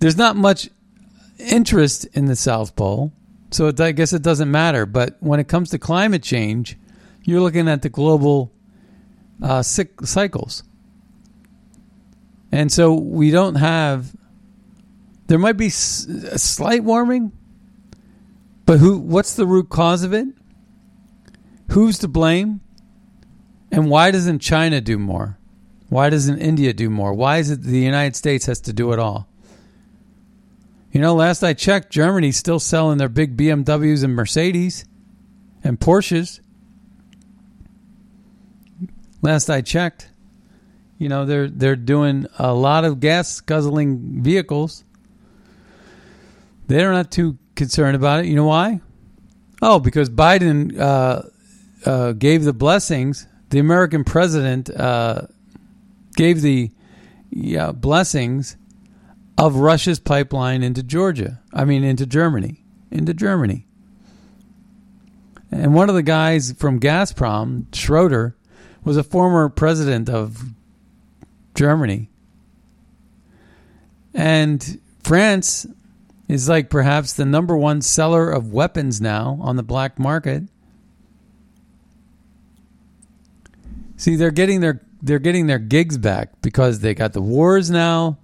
there's 0.00 0.16
not 0.16 0.36
much 0.36 0.70
interest 1.38 2.06
in 2.14 2.26
the 2.26 2.36
South 2.36 2.74
Pole, 2.76 3.12
so 3.50 3.68
it, 3.68 3.80
I 3.80 3.92
guess 3.92 4.12
it 4.12 4.22
doesn't 4.22 4.50
matter. 4.50 4.86
But 4.86 5.16
when 5.20 5.38
it 5.38 5.48
comes 5.48 5.70
to 5.70 5.78
climate 5.78 6.22
change, 6.22 6.76
you're 7.24 7.40
looking 7.40 7.68
at 7.68 7.82
the 7.82 7.88
global 7.88 8.52
uh, 9.42 9.62
cycles. 9.62 10.62
And 12.50 12.72
so 12.72 12.94
we 12.94 13.30
don't 13.30 13.56
have 13.56 14.16
there 15.28 15.38
might 15.38 15.56
be 15.56 15.66
a 15.66 15.70
slight 15.70 16.82
warming, 16.82 17.32
but 18.66 18.78
who? 18.80 18.98
What's 18.98 19.34
the 19.34 19.46
root 19.46 19.68
cause 19.68 20.02
of 20.02 20.12
it? 20.12 20.26
Who's 21.70 21.98
to 21.98 22.08
blame? 22.08 22.60
And 23.70 23.90
why 23.90 24.10
doesn't 24.10 24.40
China 24.40 24.80
do 24.80 24.98
more? 24.98 25.38
Why 25.90 26.10
doesn't 26.10 26.38
India 26.38 26.72
do 26.72 26.90
more? 26.90 27.12
Why 27.12 27.38
is 27.38 27.50
it 27.50 27.62
the 27.62 27.78
United 27.78 28.16
States 28.16 28.46
has 28.46 28.60
to 28.62 28.72
do 28.72 28.92
it 28.92 28.98
all? 28.98 29.28
You 30.92 31.00
know, 31.00 31.14
last 31.14 31.42
I 31.42 31.52
checked, 31.52 31.90
Germany's 31.90 32.38
still 32.38 32.58
selling 32.58 32.96
their 32.96 33.10
big 33.10 33.36
BMWs 33.36 34.02
and 34.02 34.14
Mercedes 34.14 34.86
and 35.62 35.78
Porsches. 35.78 36.40
Last 39.20 39.50
I 39.50 39.60
checked, 39.60 40.10
you 40.96 41.08
know, 41.08 41.26
they're 41.26 41.48
they're 41.48 41.76
doing 41.76 42.26
a 42.38 42.54
lot 42.54 42.84
of 42.84 43.00
gas 43.00 43.40
guzzling 43.40 44.22
vehicles. 44.22 44.84
They're 46.68 46.92
not 46.92 47.10
too 47.10 47.38
concerned 47.56 47.96
about 47.96 48.20
it. 48.20 48.26
You 48.26 48.36
know 48.36 48.44
why? 48.44 48.80
Oh, 49.60 49.80
because 49.80 50.08
Biden 50.08 50.78
uh, 50.78 51.22
uh, 51.84 52.12
gave 52.12 52.44
the 52.44 52.52
blessings. 52.52 53.26
The 53.50 53.58
American 53.58 54.04
president 54.04 54.70
uh, 54.70 55.22
gave 56.14 56.42
the 56.42 56.70
yeah, 57.30 57.72
blessings 57.72 58.56
of 59.36 59.56
Russia's 59.56 59.98
pipeline 59.98 60.62
into 60.62 60.82
Georgia. 60.82 61.40
I 61.52 61.64
mean, 61.64 61.84
into 61.84 62.06
Germany. 62.06 62.62
Into 62.90 63.14
Germany. 63.14 63.66
And 65.50 65.74
one 65.74 65.88
of 65.88 65.94
the 65.94 66.02
guys 66.02 66.52
from 66.52 66.78
Gazprom, 66.78 67.74
Schroeder, 67.74 68.36
was 68.84 68.98
a 68.98 69.02
former 69.02 69.48
president 69.48 70.10
of 70.10 70.42
Germany. 71.54 72.10
And 74.12 74.80
France 75.02 75.66
is 76.28 76.48
like 76.48 76.68
perhaps 76.68 77.14
the 77.14 77.24
number 77.24 77.56
one 77.56 77.80
seller 77.80 78.30
of 78.30 78.52
weapons 78.52 79.00
now 79.00 79.38
on 79.40 79.56
the 79.56 79.62
black 79.62 79.98
market. 79.98 80.44
See, 83.96 84.14
they're 84.14 84.30
getting 84.30 84.60
their 84.60 84.82
they're 85.02 85.18
getting 85.18 85.46
their 85.46 85.58
gigs 85.58 85.96
back 85.96 86.40
because 86.42 86.80
they 86.80 86.94
got 86.94 87.12
the 87.12 87.22
wars 87.22 87.70
now. 87.70 88.18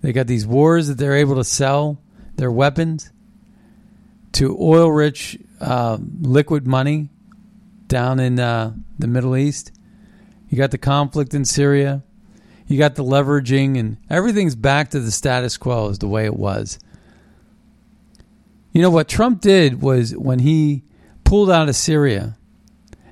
They 0.00 0.12
got 0.12 0.26
these 0.26 0.46
wars 0.46 0.88
that 0.88 0.98
they're 0.98 1.16
able 1.16 1.36
to 1.36 1.44
sell 1.44 1.98
their 2.36 2.50
weapons 2.50 3.10
to 4.32 4.56
oil-rich 4.58 5.38
uh, 5.60 5.98
liquid 6.20 6.66
money 6.66 7.10
down 7.86 8.18
in 8.18 8.40
uh, 8.40 8.72
the 8.98 9.06
Middle 9.06 9.36
East. 9.36 9.70
You 10.48 10.58
got 10.58 10.70
the 10.70 10.78
conflict 10.78 11.34
in 11.34 11.44
Syria. 11.44 12.02
You 12.66 12.78
got 12.78 12.94
the 12.94 13.04
leveraging, 13.04 13.78
and 13.78 13.98
everything's 14.08 14.56
back 14.56 14.90
to 14.90 15.00
the 15.00 15.10
status 15.10 15.56
quo 15.56 15.90
as 15.90 15.98
the 15.98 16.08
way 16.08 16.24
it 16.24 16.36
was. 16.36 16.78
You 18.72 18.80
know 18.80 18.90
what 18.90 19.06
Trump 19.08 19.40
did 19.40 19.82
was 19.82 20.16
when 20.16 20.38
he 20.38 20.82
pulled 21.24 21.50
out 21.50 21.68
of 21.68 21.76
Syria 21.76 22.36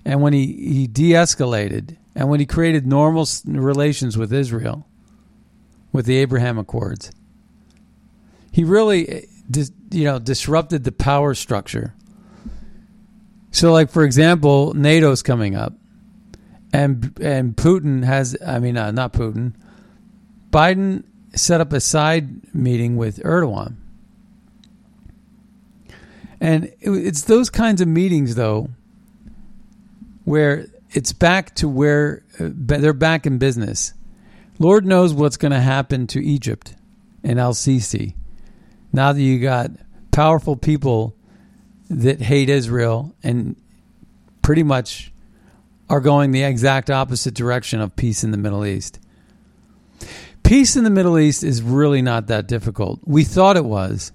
and 0.04 0.22
when 0.22 0.32
he, 0.32 0.46
he 0.46 0.86
de 0.86 1.10
escalated 1.10 1.96
and 2.14 2.28
when 2.30 2.40
he 2.40 2.46
created 2.46 2.86
normal 2.86 3.26
relations 3.46 4.16
with 4.16 4.32
Israel, 4.32 4.86
with 5.92 6.06
the 6.06 6.16
Abraham 6.16 6.58
Accords, 6.58 7.12
he 8.50 8.64
really 8.64 9.08
eh, 9.08 9.64
you 9.90 10.04
know 10.04 10.18
disrupted 10.18 10.84
the 10.84 10.92
power 10.92 11.34
structure. 11.34 11.94
So, 13.50 13.72
like 13.72 13.90
for 13.90 14.04
example, 14.04 14.72
NATO's 14.74 15.22
coming 15.22 15.54
up, 15.56 15.74
and 16.72 17.16
and 17.20 17.54
Putin 17.54 18.04
has 18.04 18.36
I 18.44 18.60
mean 18.60 18.76
uh, 18.76 18.92
not 18.92 19.12
Putin, 19.12 19.54
Biden 20.50 21.04
set 21.34 21.60
up 21.60 21.72
a 21.72 21.80
side 21.80 22.54
meeting 22.54 22.96
with 22.96 23.18
Erdogan 23.22 23.76
and 26.40 26.72
it's 26.80 27.22
those 27.22 27.50
kinds 27.50 27.80
of 27.80 27.88
meetings, 27.88 28.34
though, 28.34 28.70
where 30.24 30.66
it's 30.90 31.12
back 31.12 31.54
to 31.56 31.68
where 31.68 32.22
uh, 32.38 32.48
they're 32.50 32.92
back 32.92 33.26
in 33.26 33.38
business. 33.38 33.92
Lord 34.58 34.84
knows 34.84 35.12
what's 35.14 35.36
going 35.36 35.52
to 35.52 35.60
happen 35.60 36.06
to 36.08 36.24
Egypt 36.24 36.74
and 37.22 37.38
Al 37.38 37.52
Sisi. 37.52 38.14
Now 38.92 39.12
that 39.12 39.20
you 39.20 39.38
got 39.38 39.70
powerful 40.10 40.56
people 40.56 41.14
that 41.88 42.20
hate 42.20 42.48
Israel 42.48 43.14
and 43.22 43.56
pretty 44.42 44.62
much 44.62 45.12
are 45.88 46.00
going 46.00 46.30
the 46.30 46.42
exact 46.42 46.90
opposite 46.90 47.34
direction 47.34 47.80
of 47.80 47.96
peace 47.96 48.24
in 48.24 48.30
the 48.30 48.36
Middle 48.36 48.64
East. 48.64 49.00
Peace 50.42 50.76
in 50.76 50.84
the 50.84 50.90
Middle 50.90 51.18
East 51.18 51.42
is 51.42 51.62
really 51.62 52.02
not 52.02 52.28
that 52.28 52.46
difficult. 52.46 53.00
We 53.04 53.24
thought 53.24 53.56
it 53.56 53.64
was 53.64 54.12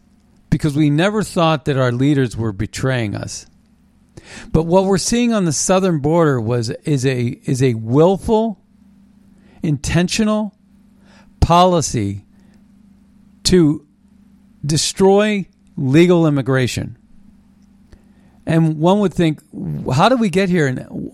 because 0.56 0.74
we 0.74 0.90
never 0.90 1.22
thought 1.22 1.66
that 1.66 1.76
our 1.76 1.92
leaders 1.92 2.38
were 2.38 2.54
betraying 2.54 3.14
us. 3.14 3.46
But 4.54 4.64
what 4.64 4.86
we're 4.86 4.98
seeing 4.98 5.34
on 5.34 5.44
the 5.44 5.52
southern 5.52 6.00
border 6.00 6.40
was 6.40 6.70
is 6.86 7.06
a 7.06 7.42
is 7.44 7.62
a 7.62 7.74
willful, 7.74 8.62
intentional 9.62 10.56
policy 11.42 12.24
to 13.44 13.86
destroy 14.66 15.46
legal 15.76 16.26
immigration. 16.26 16.98
And 18.46 18.80
one 18.80 19.02
would 19.02 19.14
think, 19.14 19.42
how 19.92 20.08
did 20.08 20.22
we 20.22 20.30
get 20.30 20.48
here? 20.48 20.68
And 20.68 21.14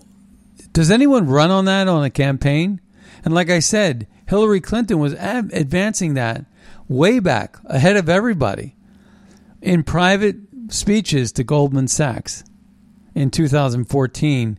does 0.72 0.92
anyone 0.92 1.26
run 1.26 1.50
on 1.50 1.64
that 1.64 1.88
on 1.88 2.04
a 2.04 2.10
campaign? 2.10 2.80
And 3.24 3.34
like 3.34 3.50
I 3.50 3.58
said, 3.58 4.06
Hillary 4.28 4.60
Clinton 4.60 5.00
was 5.00 5.14
advancing 5.14 6.14
that 6.14 6.44
way 6.86 7.18
back 7.18 7.56
ahead 7.64 7.96
of 7.96 8.08
everybody 8.08 8.76
in 9.62 9.84
private 9.84 10.36
speeches 10.68 11.32
to 11.32 11.44
Goldman 11.44 11.88
Sachs 11.88 12.44
in 13.14 13.30
2014. 13.30 14.58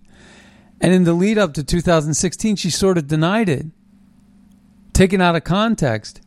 And 0.81 0.93
in 0.93 1.03
the 1.03 1.13
lead 1.13 1.37
up 1.37 1.53
to 1.53 1.63
2016, 1.63 2.55
she 2.55 2.69
sort 2.69 2.97
of 2.97 3.07
denied 3.07 3.49
it, 3.49 3.65
taken 4.93 5.21
out 5.21 5.35
of 5.35 5.43
context. 5.43 6.21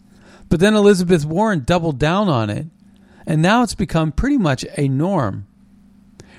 But 0.49 0.61
then 0.61 0.75
Elizabeth 0.75 1.25
Warren 1.25 1.65
doubled 1.65 1.99
down 1.99 2.29
on 2.29 2.51
it. 2.51 2.67
And 3.27 3.43
now 3.43 3.63
it's 3.63 3.75
become 3.75 4.13
pretty 4.13 4.39
much 4.39 4.65
a 4.77 4.87
norm 4.87 5.47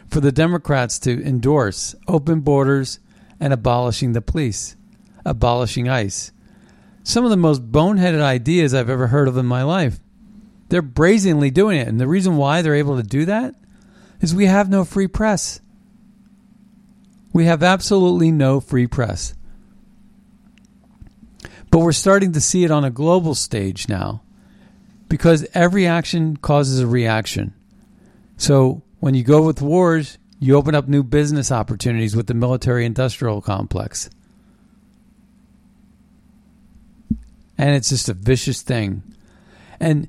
for 0.10 0.21
the 0.21 0.32
Democrats 0.32 1.00
to 1.00 1.21
endorse 1.23 1.95
open 2.08 2.39
borders 2.39 3.00
and 3.39 3.52
abolishing 3.52 4.13
the 4.13 4.21
police, 4.21 4.78
abolishing 5.26 5.89
ICE. 5.89 6.32
Some 7.04 7.26
of 7.26 7.30
the 7.30 7.38
most 7.38 7.71
boneheaded 7.71 8.21
ideas 8.21 8.73
I've 8.73 8.89
ever 8.89 9.08
heard 9.08 9.28
of 9.28 9.38
in 9.38 9.45
my 9.45 9.63
life. 9.63 10.00
They're 10.69 10.82
brazenly 10.82 11.49
doing 11.49 11.80
it. 11.80 11.88
And 11.88 11.99
the 11.99 12.08
reason 12.08 12.38
why 12.38 12.62
they're 12.62 12.75
able 12.75 12.97
to 12.97 13.03
do 13.03 13.25
that 13.25 13.56
is 14.19 14.34
we 14.34 14.45
have 14.45 14.69
no 14.69 14.84
free 14.84 15.08
press. 15.08 15.60
We 17.34 17.45
have 17.45 17.63
absolutely 17.63 18.32
no 18.32 18.60
free 18.60 18.88
press. 18.88 19.34
But 21.69 21.80
we're 21.80 21.91
starting 21.91 22.32
to 22.34 22.41
see 22.41 22.63
it 22.63 22.71
on 22.71 22.84
a 22.84 22.89
global 22.89 23.36
stage 23.36 23.89
now 23.89 24.21
because 25.10 25.45
every 25.53 25.86
action 25.86 26.38
causes 26.38 26.80
a 26.80 26.88
reaction. 26.88 27.53
So 28.38 28.84
when 28.99 29.13
you 29.13 29.23
go 29.23 29.43
with 29.43 29.62
wars, 29.62 30.17
you 30.39 30.56
open 30.56 30.75
up 30.75 30.88
new 30.88 31.03
business 31.03 31.51
opportunities 31.51 32.15
with 32.15 32.27
the 32.27 32.34
military 32.34 32.86
industrial 32.86 33.41
complex. 33.41 34.10
And 37.58 37.75
it's 37.75 37.89
just 37.89 38.10
a 38.10 38.13
vicious 38.13 38.62
thing. 38.62 39.01
And 39.80 40.08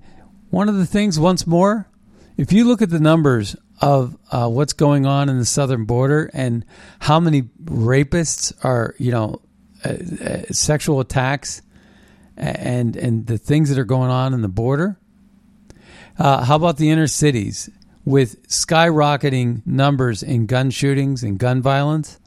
one 0.50 0.68
of 0.68 0.76
the 0.76 0.86
things, 0.86 1.18
once 1.18 1.46
more, 1.46 1.88
if 2.36 2.52
you 2.52 2.64
look 2.64 2.82
at 2.82 2.90
the 2.90 3.00
numbers 3.00 3.56
of 3.80 4.16
uh, 4.30 4.48
what's 4.48 4.72
going 4.72 5.06
on 5.06 5.28
in 5.28 5.38
the 5.38 5.44
southern 5.44 5.84
border 5.84 6.30
and 6.32 6.64
how 7.00 7.20
many 7.20 7.42
rapists 7.64 8.52
are, 8.64 8.94
you 8.98 9.12
know, 9.12 9.40
uh, 9.84 9.94
uh, 10.24 10.42
sexual 10.50 11.00
attacks 11.00 11.62
and 12.36 12.96
and 12.96 13.26
the 13.26 13.38
things 13.38 13.68
that 13.68 13.78
are 13.78 13.84
going 13.84 14.10
on 14.10 14.32
in 14.32 14.42
the 14.42 14.48
border. 14.48 14.98
Uh, 16.18 16.44
how 16.44 16.56
about 16.56 16.76
the 16.76 16.90
inner 16.90 17.06
cities 17.06 17.70
with 18.04 18.46
skyrocketing 18.48 19.64
numbers 19.66 20.22
in 20.22 20.46
gun 20.46 20.70
shootings 20.70 21.22
and 21.22 21.38
gun 21.38 21.62
violence? 21.62 22.18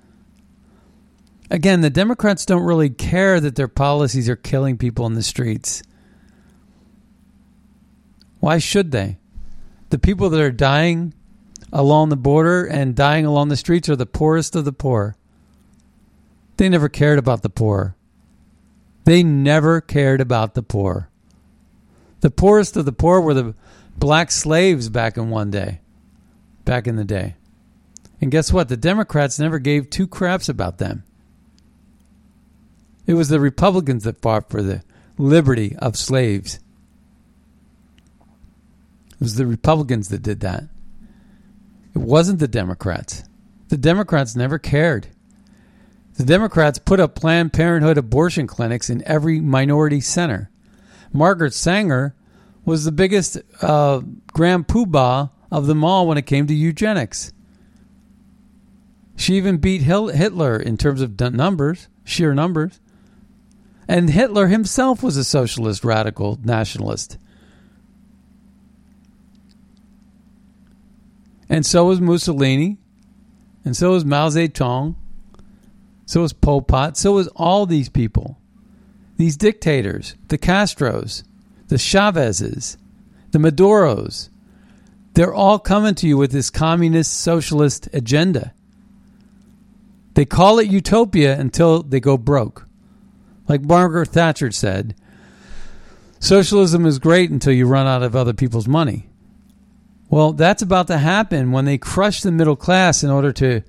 Again, 1.50 1.82
the 1.82 1.90
Democrats 1.90 2.46
don't 2.46 2.64
really 2.64 2.90
care 2.90 3.42
that 3.42 3.56
their 3.56 3.68
policies 3.68 4.30
are 4.30 4.38
killing 4.38 4.78
people 4.78 5.06
in 5.06 5.16
the 5.16 5.24
streets. 5.24 5.84
Why 8.42 8.58
should 8.58 8.92
they? 8.92 9.20
The 9.92 10.00
people 10.00 10.30
that 10.32 10.42
are 10.42 10.52
dying 10.52 11.14
along 11.72 12.10
the 12.10 12.18
border 12.18 12.66
and 12.66 12.96
dying 12.96 13.26
along 13.26 13.48
the 13.48 13.56
streets 13.56 13.88
are 13.88 13.96
the 13.96 14.06
poorest 14.06 14.56
of 14.56 14.66
the 14.66 14.74
poor. 14.74 15.16
They 16.58 16.68
never 16.68 16.90
cared 16.90 17.20
about 17.20 17.44
the 17.44 17.50
poor. 17.50 17.96
They 19.06 19.24
never 19.24 19.80
cared 19.80 20.22
about 20.22 20.56
the 20.56 20.64
poor. 20.64 21.10
The 22.22 22.32
poorest 22.32 22.76
of 22.78 22.86
the 22.86 22.92
poor 22.92 23.22
were 23.22 23.34
the 23.34 23.56
black 23.98 24.32
slaves 24.32 24.90
back 24.90 25.18
in 25.18 25.30
one 25.30 25.52
day, 25.52 25.80
back 26.66 26.88
in 26.88 26.96
the 26.96 27.06
day. 27.06 27.36
And 28.20 28.32
guess 28.32 28.52
what? 28.52 28.70
The 28.70 28.78
Democrats 28.78 29.40
never 29.40 29.60
gave 29.60 29.90
two 29.90 30.08
craps 30.08 30.50
about 30.50 30.80
them. 30.80 31.04
It 33.06 33.14
was 33.14 33.30
the 33.30 33.40
Republicans 33.40 34.04
that 34.04 34.22
fought 34.22 34.50
for 34.50 34.64
the 34.64 34.84
liberty 35.18 35.76
of 35.78 35.96
slaves. 35.96 36.60
It 39.22 39.26
was 39.26 39.36
the 39.36 39.46
Republicans 39.46 40.10
that 40.10 40.24
did 40.24 40.40
that. 40.40 40.64
It 41.94 42.00
wasn't 42.00 42.40
the 42.40 42.48
Democrats. 42.48 43.24
The 43.68 43.78
Democrats 43.78 44.36
never 44.36 44.58
cared. 44.58 45.10
The 46.16 46.26
Democrats 46.26 46.80
put 46.80 47.00
up 47.00 47.14
Planned 47.14 47.54
Parenthood 47.54 48.00
abortion 48.00 48.48
clinics 48.48 48.90
in 48.90 49.08
every 49.08 49.40
minority 49.40 50.02
center. 50.02 50.50
Margaret 51.14 51.54
Sanger 51.54 52.16
was 52.66 52.84
the 52.84 52.92
biggest 52.92 53.38
uh, 53.62 54.02
grand 54.34 54.68
poobah 54.68 55.30
of 55.52 55.68
them 55.68 55.84
all 55.84 56.08
when 56.08 56.18
it 56.18 56.26
came 56.26 56.48
to 56.48 56.56
eugenics. 56.56 57.32
She 59.16 59.36
even 59.36 59.58
beat 59.58 59.84
Hitler 59.84 60.58
in 60.58 60.78
terms 60.78 61.00
of 61.00 61.20
numbers, 61.20 61.90
sheer 62.04 62.34
numbers. 62.34 62.80
And 63.88 64.10
Hitler 64.10 64.48
himself 64.48 65.04
was 65.04 65.16
a 65.16 65.24
socialist 65.24 65.84
radical 65.84 66.40
nationalist. 66.44 67.20
And 71.52 71.66
so 71.66 71.84
was 71.84 72.00
Mussolini. 72.00 72.78
And 73.66 73.76
so 73.76 73.92
was 73.92 74.06
Mao 74.06 74.30
Zedong. 74.30 74.96
So 76.06 76.22
was 76.22 76.32
Pol 76.32 76.62
Pot. 76.62 76.98
So 76.98 77.12
was 77.12 77.28
all 77.36 77.66
these 77.66 77.90
people. 77.90 78.40
These 79.18 79.36
dictators, 79.36 80.16
the 80.30 80.38
Castros, 80.38 81.24
the 81.68 81.76
Chavezes, 81.76 82.78
the 83.32 83.38
Maduros. 83.38 84.30
They're 85.14 85.34
all 85.34 85.60
coming 85.60 85.94
to 85.96 86.08
you 86.08 86.18
with 86.18 86.32
this 86.32 86.50
communist 86.50 87.20
socialist 87.20 87.90
agenda. 87.92 88.54
They 90.14 90.24
call 90.24 90.58
it 90.58 90.70
utopia 90.70 91.38
until 91.38 91.84
they 91.84 92.00
go 92.00 92.18
broke. 92.18 92.66
Like 93.50 93.62
Margaret 93.62 94.08
Thatcher 94.08 94.52
said, 94.52 94.96
socialism 96.20 96.86
is 96.86 96.98
great 96.98 97.30
until 97.30 97.52
you 97.52 97.68
run 97.68 97.88
out 97.88 98.04
of 98.04 98.16
other 98.16 98.34
people's 98.34 98.70
money. 98.70 99.11
Well, 100.12 100.34
that's 100.34 100.62
about 100.62 100.88
to 100.88 100.98
happen 100.98 101.54
when 101.54 101.64
they 101.64 101.78
crush 101.78 102.22
the 102.22 102.34
middle 102.34 102.58
class 102.58 103.02
in 103.02 103.10
order 103.10 103.32
to 103.32 103.62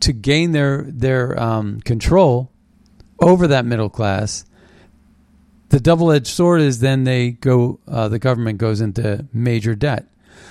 to 0.00 0.12
gain 0.12 0.52
their 0.52 0.82
their 0.86 1.40
um, 1.40 1.80
control 1.80 2.52
over 3.20 3.46
that 3.48 3.64
middle 3.64 3.88
class. 3.88 4.44
The 5.70 5.80
double 5.80 6.12
edged 6.12 6.26
sword 6.26 6.60
is 6.60 6.80
then 6.80 7.04
they 7.04 7.30
go. 7.30 7.80
Uh, 7.88 8.08
the 8.08 8.18
government 8.18 8.58
goes 8.58 8.82
into 8.82 9.26
major 9.32 9.74
debt, 9.74 10.04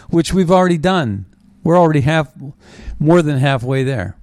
which 0.10 0.34
we've 0.34 0.52
already 0.52 0.80
done. 0.80 1.28
We're 1.63 1.78
already 1.78 2.02
half, 2.02 2.34
more 2.97 3.21
than 3.21 3.38
halfway 3.38 3.84
there. 3.84 4.17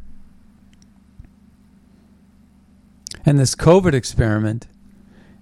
And 3.24 3.38
this 3.38 3.54
COVID 3.54 3.94
experiment 3.94 4.66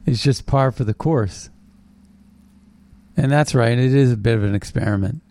is 0.05 0.23
just 0.23 0.47
par 0.47 0.71
for 0.71 0.85
the 0.85 0.95
course. 0.95 1.49
And 3.17 3.33
that's 3.33 3.55
right. 3.55 3.79
It 3.79 3.95
is 3.95 4.13
a 4.13 4.17
bit 4.17 4.37
of 4.37 4.45
an 4.45 4.55
experiment 4.55 5.22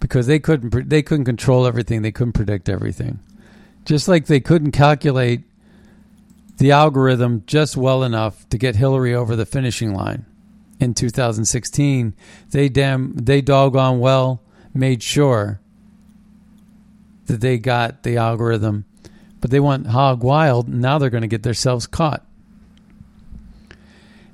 because 0.00 0.26
they 0.26 0.38
couldn't 0.38 0.88
they 0.88 1.02
couldn't 1.02 1.24
control 1.24 1.66
everything. 1.66 2.02
They 2.02 2.12
couldn't 2.12 2.32
predict 2.32 2.68
everything. 2.68 3.20
Just 3.84 4.08
like 4.08 4.26
they 4.26 4.40
couldn't 4.40 4.72
calculate 4.72 5.42
the 6.58 6.72
algorithm 6.72 7.44
just 7.46 7.76
well 7.76 8.02
enough 8.02 8.48
to 8.50 8.58
get 8.58 8.76
Hillary 8.76 9.14
over 9.14 9.36
the 9.36 9.46
finishing 9.46 9.94
line 9.94 10.26
in 10.80 10.94
2016. 10.94 12.14
They 12.50 12.68
damn 12.68 13.14
they 13.14 13.40
doggone 13.40 13.98
well 13.98 14.42
made 14.74 15.02
sure 15.02 15.60
that 17.26 17.40
they 17.40 17.58
got 17.58 18.02
the 18.02 18.16
algorithm, 18.16 18.84
but 19.40 19.50
they 19.50 19.60
went 19.60 19.88
hog 19.88 20.22
wild. 20.22 20.68
And 20.68 20.80
now 20.80 20.98
they're 20.98 21.10
going 21.10 21.22
to 21.22 21.28
get 21.28 21.42
themselves 21.42 21.86
caught, 21.86 22.24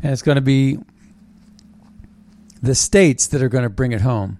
and 0.02 0.12
it's 0.12 0.22
going 0.22 0.36
to 0.36 0.42
be 0.42 0.78
the 2.62 2.74
states 2.74 3.26
that 3.26 3.42
are 3.42 3.48
going 3.48 3.64
to 3.64 3.70
bring 3.70 3.92
it 3.92 4.00
home. 4.00 4.38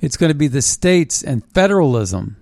It's 0.00 0.16
going 0.16 0.30
to 0.30 0.38
be 0.38 0.48
the 0.48 0.62
states 0.62 1.22
and 1.22 1.44
federalism 1.52 2.36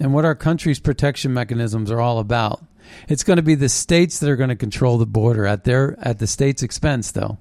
and 0.00 0.12
what 0.12 0.24
our 0.24 0.34
country's 0.34 0.80
protection 0.80 1.32
mechanisms 1.32 1.90
are 1.90 2.00
all 2.00 2.18
about. 2.18 2.64
It's 3.08 3.24
going 3.24 3.36
to 3.36 3.42
be 3.42 3.54
the 3.54 3.68
states 3.68 4.18
that 4.18 4.30
are 4.30 4.36
going 4.36 4.50
to 4.50 4.56
control 4.56 4.98
the 4.98 5.06
border 5.06 5.46
at 5.46 5.64
their 5.64 5.96
at 6.00 6.18
the 6.18 6.26
state's 6.26 6.62
expense 6.62 7.10
though. 7.10 7.38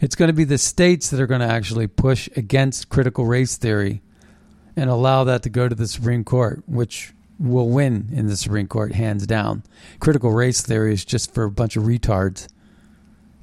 It's 0.00 0.14
going 0.14 0.28
to 0.28 0.34
be 0.34 0.44
the 0.44 0.58
states 0.58 1.10
that 1.10 1.20
are 1.20 1.26
going 1.26 1.40
to 1.40 1.46
actually 1.46 1.86
push 1.86 2.28
against 2.36 2.88
critical 2.88 3.26
race 3.26 3.56
theory 3.56 4.02
and 4.76 4.90
allow 4.90 5.24
that 5.24 5.42
to 5.42 5.50
go 5.50 5.68
to 5.68 5.74
the 5.74 5.86
Supreme 5.86 6.24
Court, 6.24 6.62
which 6.66 7.12
will 7.38 7.68
win 7.68 8.08
in 8.12 8.26
the 8.26 8.36
Supreme 8.36 8.66
Court 8.66 8.92
hands 8.92 9.26
down. 9.26 9.62
Critical 10.00 10.32
race 10.32 10.62
theory 10.62 10.92
is 10.92 11.04
just 11.04 11.34
for 11.34 11.44
a 11.44 11.50
bunch 11.50 11.76
of 11.76 11.84
retards. 11.84 12.48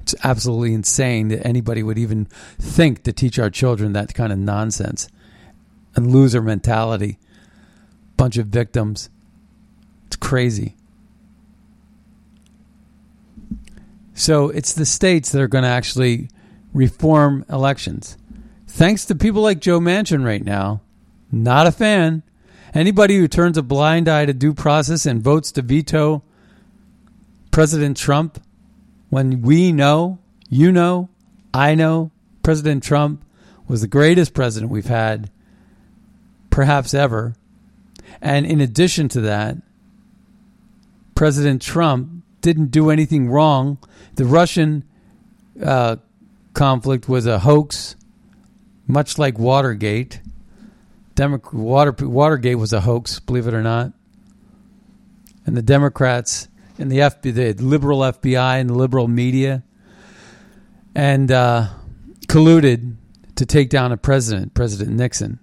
It's 0.02 0.16
absolutely 0.24 0.74
insane 0.74 1.28
that 1.28 1.46
anybody 1.46 1.82
would 1.82 1.96
even 1.96 2.24
think 2.58 3.04
to 3.04 3.12
teach 3.12 3.38
our 3.38 3.50
children 3.50 3.92
that 3.92 4.14
kind 4.14 4.32
of 4.32 4.38
nonsense 4.38 5.08
and 5.94 6.12
loser 6.12 6.42
mentality. 6.42 7.18
Bunch 8.16 8.36
of 8.36 8.48
victims. 8.48 9.10
It's 10.08 10.16
crazy. 10.16 10.74
So 14.12 14.48
it's 14.48 14.72
the 14.72 14.84
states 14.84 15.30
that 15.30 15.40
are 15.40 15.48
going 15.48 15.62
to 15.62 15.70
actually 15.70 16.28
reform 16.74 17.44
elections. 17.48 18.18
Thanks 18.66 19.04
to 19.04 19.14
people 19.14 19.42
like 19.42 19.60
Joe 19.60 19.78
Manchin 19.78 20.24
right 20.24 20.44
now. 20.44 20.80
Not 21.30 21.68
a 21.68 21.72
fan. 21.72 22.24
Anybody 22.74 23.18
who 23.18 23.28
turns 23.28 23.56
a 23.56 23.62
blind 23.62 24.08
eye 24.08 24.26
to 24.26 24.34
due 24.34 24.52
process 24.52 25.06
and 25.06 25.22
votes 25.22 25.52
to 25.52 25.62
veto 25.62 26.24
President 27.52 27.96
Trump 27.96 28.42
when 29.12 29.42
we 29.42 29.72
know, 29.72 30.18
you 30.48 30.72
know, 30.72 31.10
I 31.52 31.74
know, 31.74 32.10
President 32.42 32.82
Trump 32.82 33.22
was 33.68 33.82
the 33.82 33.86
greatest 33.86 34.32
president 34.32 34.72
we've 34.72 34.86
had, 34.86 35.30
perhaps 36.48 36.94
ever. 36.94 37.34
And 38.22 38.46
in 38.46 38.62
addition 38.62 39.10
to 39.10 39.20
that, 39.20 39.58
President 41.14 41.60
Trump 41.60 42.24
didn't 42.40 42.70
do 42.70 42.88
anything 42.88 43.28
wrong. 43.28 43.76
The 44.14 44.24
Russian 44.24 44.82
uh, 45.62 45.96
conflict 46.54 47.06
was 47.06 47.26
a 47.26 47.40
hoax, 47.40 47.96
much 48.86 49.18
like 49.18 49.38
Watergate. 49.38 50.22
Demo- 51.16 51.42
Water- 51.52 52.08
Watergate 52.08 52.56
was 52.56 52.72
a 52.72 52.80
hoax, 52.80 53.20
believe 53.20 53.46
it 53.46 53.52
or 53.52 53.62
not. 53.62 53.92
And 55.44 55.54
the 55.54 55.60
Democrats 55.60 56.48
and 56.82 56.90
the 56.90 56.98
FBI, 56.98 57.56
the 57.56 57.64
liberal 57.64 58.00
FBI 58.00 58.60
and 58.60 58.68
the 58.68 58.74
liberal 58.74 59.08
media, 59.08 59.62
and 60.94 61.30
uh, 61.30 61.68
colluded 62.26 62.96
to 63.36 63.46
take 63.46 63.70
down 63.70 63.92
a 63.92 63.96
president, 63.96 64.52
President 64.52 64.90
Nixon. 64.90 65.38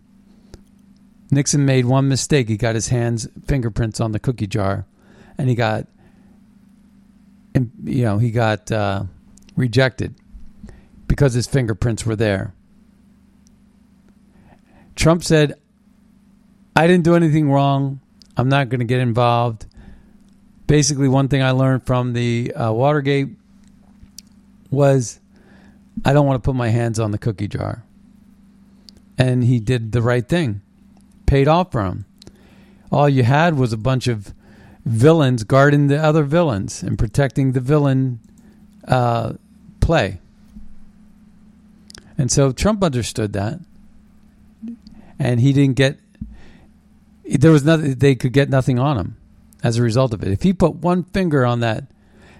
Nixon 1.31 1.65
made 1.65 1.85
one 1.85 2.07
mistake. 2.07 2.49
He 2.49 2.57
got 2.57 2.75
his 2.75 2.89
hands 2.89 3.27
fingerprints 3.47 3.99
on 3.99 4.11
the 4.11 4.19
cookie 4.19 4.47
jar, 4.47 4.85
and 5.37 5.47
he 5.47 5.55
got, 5.55 5.87
you 7.55 8.03
know, 8.03 8.17
he 8.17 8.31
got 8.31 8.71
uh, 8.71 9.03
rejected 9.55 10.15
because 11.07 11.33
his 11.33 11.47
fingerprints 11.47 12.05
were 12.05 12.15
there. 12.15 12.53
Trump 14.95 15.23
said, 15.23 15.53
"I 16.75 16.85
didn't 16.85 17.05
do 17.05 17.15
anything 17.15 17.49
wrong. 17.49 18.01
I'm 18.35 18.49
not 18.49 18.67
going 18.67 18.79
to 18.79 18.85
get 18.85 18.99
involved." 18.99 19.65
Basically 20.69 21.07
one 21.07 21.27
thing 21.27 21.41
I 21.41 21.49
learned 21.49 21.83
from 21.87 22.13
the 22.13 22.53
uh, 22.53 22.71
Watergate 22.71 23.29
was 24.69 25.19
I 26.05 26.13
don't 26.13 26.27
want 26.27 26.41
to 26.41 26.47
put 26.47 26.55
my 26.55 26.69
hands 26.69 26.99
on 26.99 27.09
the 27.09 27.17
cookie 27.17 27.47
jar. 27.47 27.83
and 29.17 29.43
he 29.43 29.59
did 29.59 29.91
the 29.91 30.01
right 30.01 30.25
thing, 30.29 30.61
paid 31.25 31.47
off 31.47 31.71
for 31.73 31.83
him. 31.83 32.05
All 32.91 33.09
you 33.09 33.23
had 33.23 33.57
was 33.57 33.73
a 33.73 33.77
bunch 33.77 34.07
of 34.07 34.33
villains 34.85 35.43
guarding 35.43 35.87
the 35.87 35.97
other 35.97 36.23
villains 36.23 36.83
and 36.83 36.97
protecting 36.97 37.51
the 37.51 37.59
villain 37.59 38.19
uh, 38.87 39.33
play. 39.81 40.19
And 42.17 42.31
so 42.31 42.51
Trump 42.51 42.83
understood 42.83 43.33
that, 43.33 43.59
and 45.17 45.41
he 45.41 45.51
didn't 45.51 45.75
get. 45.75 45.99
There 47.25 47.51
was 47.51 47.65
nothing. 47.65 47.95
They 47.95 48.15
could 48.15 48.33
get 48.33 48.49
nothing 48.49 48.77
on 48.79 48.97
him 48.97 49.18
as 49.63 49.77
a 49.77 49.83
result 49.83 50.13
of 50.13 50.23
it. 50.23 50.31
If 50.31 50.43
he 50.43 50.53
put 50.53 50.75
one 50.75 51.03
finger 51.03 51.45
on 51.45 51.59
that, 51.59 51.85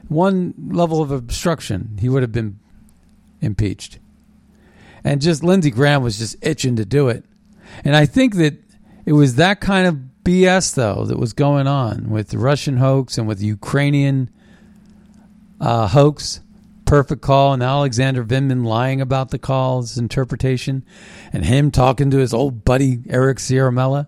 one 0.08 0.54
level 0.70 1.02
of 1.02 1.12
obstruction, 1.12 1.98
he 2.00 2.10
would 2.10 2.24
have 2.24 2.32
been 2.32 2.60
impeached. 3.42 4.00
And 5.04 5.22
just 5.22 5.44
Lindsey 5.44 5.72
Graham 5.72 6.04
was 6.04 6.18
just 6.18 6.36
itching 6.42 6.76
to 6.76 6.86
do 6.86 7.08
it. 7.10 7.24
And 7.84 7.96
I 7.96 8.06
think 8.06 8.36
that 8.36 8.56
it 9.06 9.14
was 9.14 9.36
that 9.36 9.62
kind 9.62 9.88
of 9.88 9.98
BS, 10.24 10.76
though, 10.76 11.06
that 11.06 11.18
was 11.18 11.34
going 11.34 11.68
on 11.68 12.10
with 12.10 12.30
the 12.30 12.38
Russian 12.38 12.78
hoax 12.78 13.18
and 13.18 13.28
with 13.28 13.40
the 13.40 13.46
Ukrainian 13.46 14.30
uh, 15.62 15.88
hoax, 15.88 16.42
perfect 16.86 17.22
call, 17.22 17.54
and 17.54 17.64
Alexander 17.64 18.24
Vindman 18.24 18.66
lying 18.66 19.02
about 19.02 19.32
the 19.32 19.40
call's 19.40 19.98
interpretation, 19.98 20.84
and 21.32 21.46
him 21.46 21.72
talking 21.72 22.12
to 22.12 22.18
his 22.18 22.34
old 22.34 22.66
buddy 22.66 23.00
Eric 23.10 23.38
Ciaramella, 23.38 24.08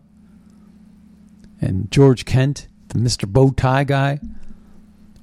and 1.59 1.89
George 1.91 2.25
Kent, 2.25 2.67
the 2.91 2.99
Mr. 2.99 3.27
Bow 3.27 3.51
Tie 3.51 3.83
guy. 3.83 4.19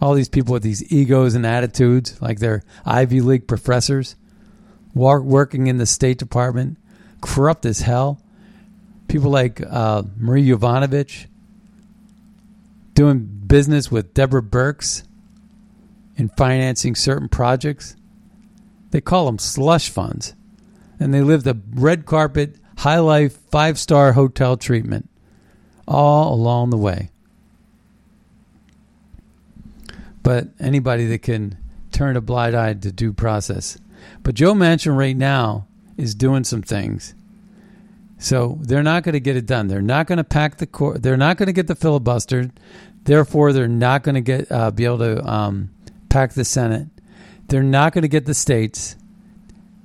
All 0.00 0.14
these 0.14 0.28
people 0.28 0.52
with 0.52 0.62
these 0.62 0.92
egos 0.92 1.34
and 1.34 1.44
attitudes, 1.44 2.20
like 2.22 2.38
they're 2.38 2.62
Ivy 2.86 3.20
League 3.20 3.48
professors, 3.48 4.14
working 4.94 5.66
in 5.66 5.78
the 5.78 5.86
State 5.86 6.18
Department, 6.18 6.78
corrupt 7.20 7.66
as 7.66 7.80
hell. 7.80 8.20
People 9.08 9.30
like 9.30 9.60
uh, 9.60 10.02
Marie 10.16 10.46
Yovanovitch 10.46 11.26
doing 12.94 13.20
business 13.46 13.90
with 13.90 14.14
Deborah 14.14 14.42
Birx 14.42 15.04
and 16.16 16.30
financing 16.36 16.94
certain 16.94 17.28
projects. 17.28 17.96
They 18.90 19.00
call 19.00 19.26
them 19.26 19.38
slush 19.38 19.88
funds. 19.88 20.34
And 21.00 21.14
they 21.14 21.22
live 21.22 21.44
the 21.44 21.56
red 21.74 22.06
carpet, 22.06 22.56
high 22.78 22.98
life, 22.98 23.38
five 23.50 23.78
star 23.78 24.12
hotel 24.12 24.56
treatment 24.56 25.08
all 25.86 26.34
along 26.34 26.70
the 26.70 26.76
way. 26.76 27.10
But 30.28 30.48
anybody 30.60 31.06
that 31.06 31.22
can 31.22 31.56
turn 31.90 32.14
a 32.14 32.20
blind 32.20 32.54
eye 32.54 32.74
to 32.74 32.92
due 32.92 33.14
process. 33.14 33.78
But 34.22 34.34
Joe 34.34 34.52
Manchin 34.52 34.94
right 34.94 35.16
now 35.16 35.66
is 35.96 36.14
doing 36.14 36.44
some 36.44 36.60
things. 36.60 37.14
So 38.18 38.58
they're 38.60 38.82
not 38.82 39.04
going 39.04 39.14
to 39.14 39.20
get 39.20 39.38
it 39.38 39.46
done. 39.46 39.68
They're 39.68 39.80
not 39.80 40.06
going 40.06 40.18
to 40.18 40.24
pack 40.24 40.58
the 40.58 40.66
court. 40.66 41.02
They're 41.02 41.16
not 41.16 41.38
going 41.38 41.46
to 41.46 41.54
get 41.54 41.66
the 41.66 41.74
filibuster. 41.74 42.50
Therefore, 43.04 43.54
they're 43.54 43.68
not 43.68 44.02
going 44.02 44.16
to 44.16 44.20
get 44.20 44.52
uh, 44.52 44.70
be 44.70 44.84
able 44.84 44.98
to 44.98 45.26
um, 45.26 45.70
pack 46.10 46.34
the 46.34 46.44
Senate. 46.44 46.88
They're 47.46 47.62
not 47.62 47.94
going 47.94 48.02
to 48.02 48.08
get 48.08 48.26
the 48.26 48.34
states. 48.34 48.96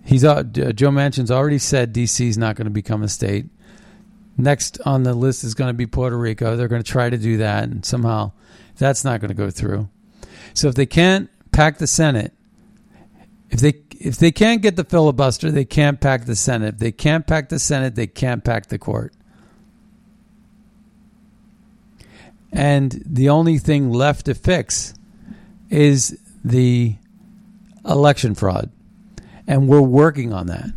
He's 0.03 0.25
uh, 0.25 0.43
Joe 0.43 0.89
Manchin's 0.89 1.31
already 1.31 1.57
said 1.57 1.93
D.C. 1.93 2.27
is 2.27 2.37
not 2.37 2.57
going 2.57 2.65
to 2.65 2.69
become 2.69 3.01
a 3.01 3.07
state. 3.07 3.45
Next 4.35 4.77
on 4.85 5.03
the 5.03 5.13
list 5.13 5.45
is 5.45 5.53
going 5.53 5.69
to 5.69 5.73
be 5.73 5.85
Puerto 5.85 6.17
Rico. 6.17 6.57
They're 6.57 6.67
going 6.67 6.83
to 6.83 6.91
try 6.91 7.09
to 7.09 7.17
do 7.17 7.37
that, 7.37 7.63
and 7.63 7.85
somehow 7.85 8.33
that's 8.77 9.05
not 9.05 9.21
going 9.21 9.29
to 9.29 9.35
go 9.35 9.49
through. 9.49 9.87
So 10.54 10.68
if 10.68 10.76
they 10.76 10.86
can't 10.86 11.30
pack 11.51 11.78
the 11.78 11.88
Senate, 11.88 12.34
if 13.49 13.60
they 13.60 13.74
if 13.99 14.18
they 14.18 14.32
can't 14.32 14.62
get 14.62 14.76
the 14.76 14.84
filibuster, 14.84 15.49
they 15.49 15.66
can't 15.66 16.01
pack 16.01 16.26
the 16.26 16.36
Senate. 16.36 16.76
If 16.76 16.80
they 16.80 16.91
can't 16.91 17.26
pack 17.26 17.49
the 17.49 17.60
Senate, 17.60 17.95
they 17.95 18.08
can't 18.08 18.43
pack 18.43 18.68
the 18.68 18.78
court. 18.78 19.14
And 22.51 23.01
the 23.06 23.30
only 23.30 23.58
thing 23.58 23.91
left 23.91 24.26
to 24.26 24.36
fix 24.36 24.93
is 25.70 26.20
the 26.43 26.95
election 27.86 28.36
fraud. 28.36 28.72
And 29.47 29.68
we're 29.68 29.82
working 29.82 30.34
on 30.34 30.47
that. 30.47 30.70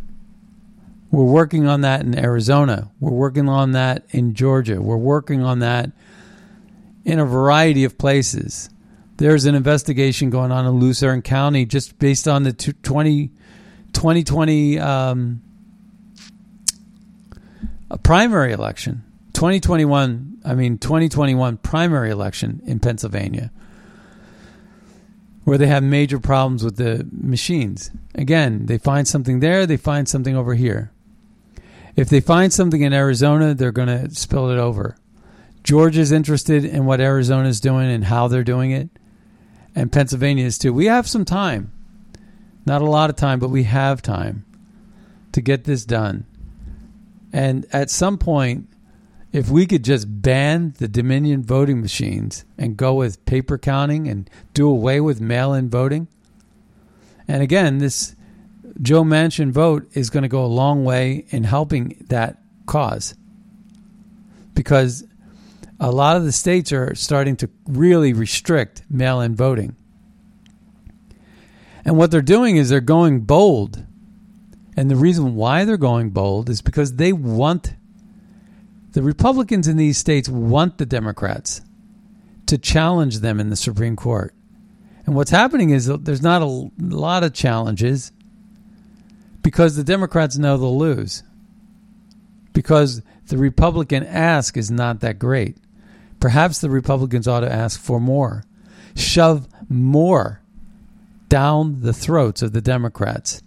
We're 1.11 1.23
working 1.23 1.67
on 1.67 1.81
that 1.81 2.01
in 2.01 2.17
Arizona. 2.17 2.91
We're 2.99 3.11
working 3.11 3.47
on 3.47 3.73
that 3.73 4.05
in 4.09 4.33
Georgia. 4.33 4.81
We're 4.81 4.97
working 4.97 5.43
on 5.43 5.59
that 5.59 5.91
in 7.05 7.19
a 7.19 7.25
variety 7.25 7.83
of 7.83 7.97
places. 7.97 8.69
There's 9.17 9.45
an 9.45 9.55
investigation 9.55 10.29
going 10.29 10.51
on 10.51 10.65
in 10.65 10.79
Luzerne 10.79 11.21
County 11.21 11.65
just 11.65 11.97
based 11.99 12.27
on 12.27 12.43
the 12.43 12.53
20, 12.53 13.27
2020 13.93 14.79
um, 14.79 15.41
a 17.89 17.97
primary 17.97 18.53
election. 18.53 19.03
2021, 19.33 20.41
I 20.45 20.53
mean 20.55 20.77
2021 20.77 21.57
primary 21.57 22.09
election 22.09 22.61
in 22.65 22.79
Pennsylvania 22.79 23.51
where 25.47 25.57
they 25.57 25.67
have 25.67 25.81
major 25.81 26.19
problems 26.19 26.61
with 26.61 26.75
the 26.75 27.07
machines. 27.09 27.89
Again, 28.15 28.65
they 28.65 28.77
find 28.77 29.07
something 29.07 29.39
there, 29.39 29.65
they 29.65 29.77
find 29.77 30.05
something 30.05 30.35
over 30.35 30.55
here. 30.55 30.91
If 31.95 32.09
they 32.09 32.19
find 32.19 32.51
something 32.51 32.81
in 32.81 32.91
Arizona, 32.91 33.53
they're 33.53 33.71
going 33.71 33.87
to 33.87 34.13
spill 34.13 34.49
it 34.49 34.57
over. 34.57 34.97
Georgia's 35.63 36.11
interested 36.11 36.65
in 36.65 36.85
what 36.85 36.99
Arizona's 36.99 37.61
doing 37.61 37.89
and 37.89 38.03
how 38.03 38.27
they're 38.27 38.43
doing 38.43 38.71
it, 38.71 38.89
and 39.77 39.91
Pennsylvania 39.91 40.43
is 40.43 40.57
too. 40.57 40.73
We 40.73 40.87
have 40.87 41.07
some 41.07 41.23
time. 41.23 41.71
Not 42.65 42.81
a 42.81 42.89
lot 42.89 43.11
of 43.11 43.15
time, 43.15 43.37
but 43.37 43.51
we 43.51 43.63
have 43.63 44.01
time 44.01 44.43
to 45.33 45.39
get 45.39 45.65
this 45.65 45.85
done. 45.85 46.25
And 47.31 47.67
at 47.71 47.91
some 47.91 48.17
point, 48.17 48.67
if 49.31 49.49
we 49.49 49.67
could 49.67 49.83
just 49.83 50.07
ban 50.23 50.73
the 50.79 50.87
Dominion 50.87 51.43
voting 51.43 51.79
machines 51.79 52.43
and 52.57 52.75
go 52.75 52.95
with 52.95 53.23
paper 53.25 53.59
counting 53.59 54.07
and 54.07 54.27
do 54.55 54.67
away 54.67 54.99
with 54.99 55.21
mail 55.21 55.53
in 55.53 55.69
voting. 55.69 56.07
And 57.27 57.43
again, 57.43 57.77
this 57.77 58.15
Joe 58.81 59.03
Manchin 59.03 59.51
vote 59.51 59.87
is 59.93 60.09
going 60.09 60.23
to 60.23 60.27
go 60.27 60.43
a 60.43 60.47
long 60.47 60.85
way 60.85 61.27
in 61.29 61.43
helping 61.43 62.03
that 62.07 62.41
cause 62.65 63.13
because 64.55 65.03
a 65.79 65.91
lot 65.91 66.17
of 66.17 66.23
the 66.23 66.31
states 66.31 66.71
are 66.71 66.95
starting 66.95 67.35
to 67.37 67.49
really 67.67 68.13
restrict 68.13 68.83
mail 68.89 69.21
in 69.21 69.35
voting. 69.35 69.75
And 71.85 71.97
what 71.97 72.11
they're 72.11 72.21
doing 72.21 72.57
is 72.57 72.69
they're 72.69 72.81
going 72.81 73.21
bold. 73.21 73.85
And 74.75 74.91
the 74.91 74.95
reason 74.95 75.35
why 75.35 75.65
they're 75.65 75.77
going 75.77 76.09
bold 76.09 76.49
is 76.49 76.61
because 76.61 76.95
they 76.95 77.13
want 77.13 77.73
the 78.93 79.03
Republicans 79.03 79.67
in 79.67 79.77
these 79.77 79.97
states 79.97 80.27
want 80.27 80.79
the 80.79 80.85
Democrats 80.85 81.61
to 82.47 82.57
challenge 82.57 83.19
them 83.19 83.39
in 83.39 83.49
the 83.49 83.55
Supreme 83.55 83.95
Court. 83.95 84.33
And 85.05 85.15
what's 85.15 85.31
happening 85.31 85.69
is 85.69 85.85
there's 85.85 86.21
not 86.21 86.41
a 86.41 86.69
lot 86.79 87.23
of 87.23 87.33
challenges 87.33 88.11
because 89.41 89.75
the 89.75 89.83
Democrats 89.83 90.37
know 90.37 90.57
they'll 90.57 90.77
lose. 90.77 91.23
Because 92.53 93.01
the 93.27 93.37
Republican 93.37 94.03
ask 94.03 94.57
is 94.57 94.71
not 94.71 95.01
that 95.01 95.19
great. 95.19 95.57
Perhaps 96.19 96.59
the 96.59 96.69
Republicans 96.69 97.27
ought 97.27 97.41
to 97.41 97.51
ask 97.51 97.79
for 97.79 97.99
more. 97.99 98.43
Shove 98.95 99.47
more 99.69 100.41
down 101.29 101.81
the 101.81 101.93
throats 101.93 102.41
of 102.41 102.53
the 102.53 102.61
Democrats. 102.61 103.41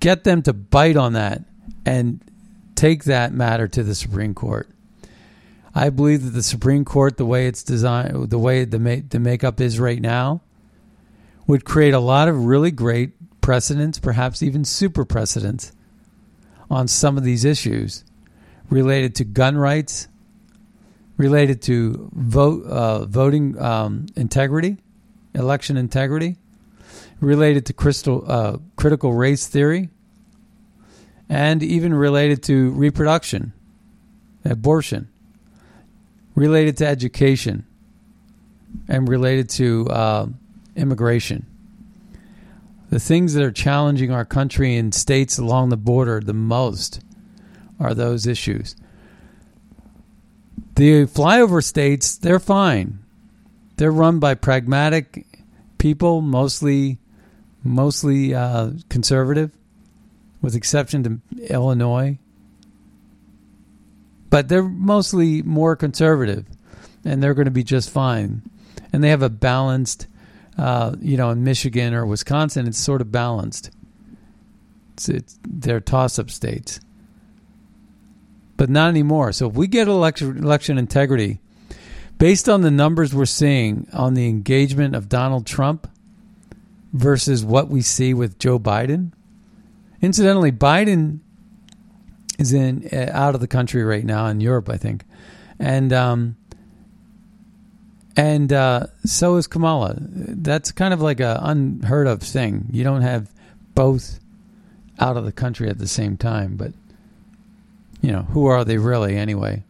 Get 0.00 0.24
them 0.24 0.42
to 0.42 0.52
bite 0.52 0.96
on 0.96 1.14
that 1.14 1.42
and 1.84 2.20
take 2.74 3.04
that 3.04 3.32
matter 3.32 3.68
to 3.68 3.82
the 3.82 3.94
Supreme 3.94 4.34
Court. 4.34 4.68
I 5.74 5.90
believe 5.90 6.24
that 6.24 6.30
the 6.30 6.42
Supreme 6.42 6.84
Court, 6.84 7.16
the 7.16 7.26
way 7.26 7.46
it's 7.46 7.62
designed, 7.62 8.30
the 8.30 8.38
way 8.38 8.64
the, 8.64 8.78
ma- 8.78 9.02
the 9.08 9.18
makeup 9.18 9.60
is 9.60 9.80
right 9.80 10.00
now, 10.00 10.40
would 11.46 11.64
create 11.64 11.94
a 11.94 12.00
lot 12.00 12.28
of 12.28 12.44
really 12.44 12.70
great 12.70 13.40
precedents, 13.40 13.98
perhaps 13.98 14.42
even 14.42 14.64
super 14.64 15.04
precedents, 15.04 15.72
on 16.70 16.88
some 16.88 17.18
of 17.18 17.24
these 17.24 17.44
issues 17.44 18.04
related 18.70 19.14
to 19.16 19.24
gun 19.24 19.56
rights, 19.56 20.08
related 21.16 21.62
to 21.62 22.10
vote 22.12 22.64
uh, 22.66 23.04
voting 23.06 23.60
um, 23.60 24.06
integrity, 24.16 24.78
election 25.34 25.76
integrity, 25.76 26.36
related 27.20 27.66
to 27.66 27.72
crystal, 27.72 28.24
uh, 28.26 28.58
critical 28.76 29.12
race 29.14 29.46
theory, 29.46 29.88
and 31.28 31.62
even 31.62 31.94
related 31.94 32.42
to 32.42 32.70
reproduction, 32.72 33.52
abortion, 34.44 35.08
related 36.34 36.76
to 36.76 36.86
education, 36.86 37.64
and 38.88 39.08
related 39.08 39.48
to 39.48 39.88
uh, 39.88 40.26
immigration. 40.76 41.46
The 42.90 43.00
things 43.00 43.34
that 43.34 43.42
are 43.42 43.52
challenging 43.52 44.12
our 44.12 44.24
country 44.24 44.76
and 44.76 44.94
states 44.94 45.38
along 45.38 45.70
the 45.70 45.76
border 45.76 46.20
the 46.20 46.34
most 46.34 47.00
are 47.80 47.94
those 47.94 48.26
issues. 48.26 48.76
The 50.74 51.06
flyover 51.06 51.62
states, 51.62 52.16
they're 52.16 52.40
fine. 52.40 52.98
They're 53.76 53.92
run 53.92 54.18
by 54.18 54.34
pragmatic 54.34 55.26
people, 55.78 56.20
mostly 56.20 56.98
mostly 57.66 58.34
uh, 58.34 58.72
conservative 58.90 59.50
with 60.42 60.54
exception 60.54 61.02
to 61.02 61.20
Illinois 61.50 62.18
but 64.34 64.48
they're 64.48 64.64
mostly 64.64 65.42
more 65.42 65.76
conservative, 65.76 66.44
and 67.04 67.22
they're 67.22 67.34
going 67.34 67.44
to 67.44 67.52
be 67.52 67.62
just 67.62 67.88
fine. 67.88 68.42
And 68.92 69.04
they 69.04 69.10
have 69.10 69.22
a 69.22 69.28
balanced, 69.28 70.08
uh, 70.58 70.96
you 71.00 71.16
know, 71.16 71.30
in 71.30 71.44
Michigan 71.44 71.94
or 71.94 72.04
Wisconsin, 72.04 72.66
it's 72.66 72.76
sort 72.76 73.00
of 73.00 73.12
balanced. 73.12 73.70
It's, 74.94 75.08
it's 75.08 75.38
they're 75.46 75.78
toss-up 75.78 76.32
states, 76.32 76.80
but 78.56 78.70
not 78.70 78.88
anymore. 78.88 79.32
So 79.32 79.48
if 79.48 79.54
we 79.54 79.66
get 79.66 79.88
election 79.88 80.78
integrity, 80.78 81.40
based 82.18 82.48
on 82.48 82.60
the 82.60 82.70
numbers 82.70 83.14
we're 83.14 83.26
seeing 83.26 83.86
on 83.92 84.14
the 84.14 84.28
engagement 84.28 84.94
of 84.94 85.08
Donald 85.08 85.46
Trump 85.46 85.88
versus 86.94 87.44
what 87.44 87.68
we 87.68 87.82
see 87.82 88.14
with 88.14 88.38
Joe 88.38 88.58
Biden. 88.58 89.12
Incidentally, 90.00 90.52
Biden 90.52 91.18
is 92.38 92.52
in 92.52 92.88
uh, 92.92 93.10
out 93.12 93.34
of 93.34 93.40
the 93.40 93.48
country 93.48 93.82
right 93.82 94.04
now 94.04 94.26
in 94.26 94.40
Europe, 94.40 94.68
I 94.68 94.76
think, 94.76 95.04
and 95.58 95.92
um, 95.92 96.36
and 98.16 98.52
uh, 98.52 98.86
so 99.04 99.36
is 99.36 99.46
Kamala. 99.46 99.96
That's 99.98 100.72
kind 100.72 100.94
of 100.94 101.00
like 101.00 101.20
a 101.20 101.40
unheard 101.42 102.06
of 102.06 102.22
thing. 102.22 102.68
You 102.70 102.84
don't 102.84 103.02
have 103.02 103.30
both 103.74 104.20
out 105.00 105.16
of 105.16 105.24
the 105.24 105.32
country 105.32 105.68
at 105.68 105.78
the 105.78 105.88
same 105.88 106.16
time, 106.16 106.56
but 106.56 106.72
you 108.04 108.12
know 108.12 108.22
who 108.22 108.44
are 108.46 108.66
they 108.66 108.76
really 108.76 109.16
anyway? 109.16 109.64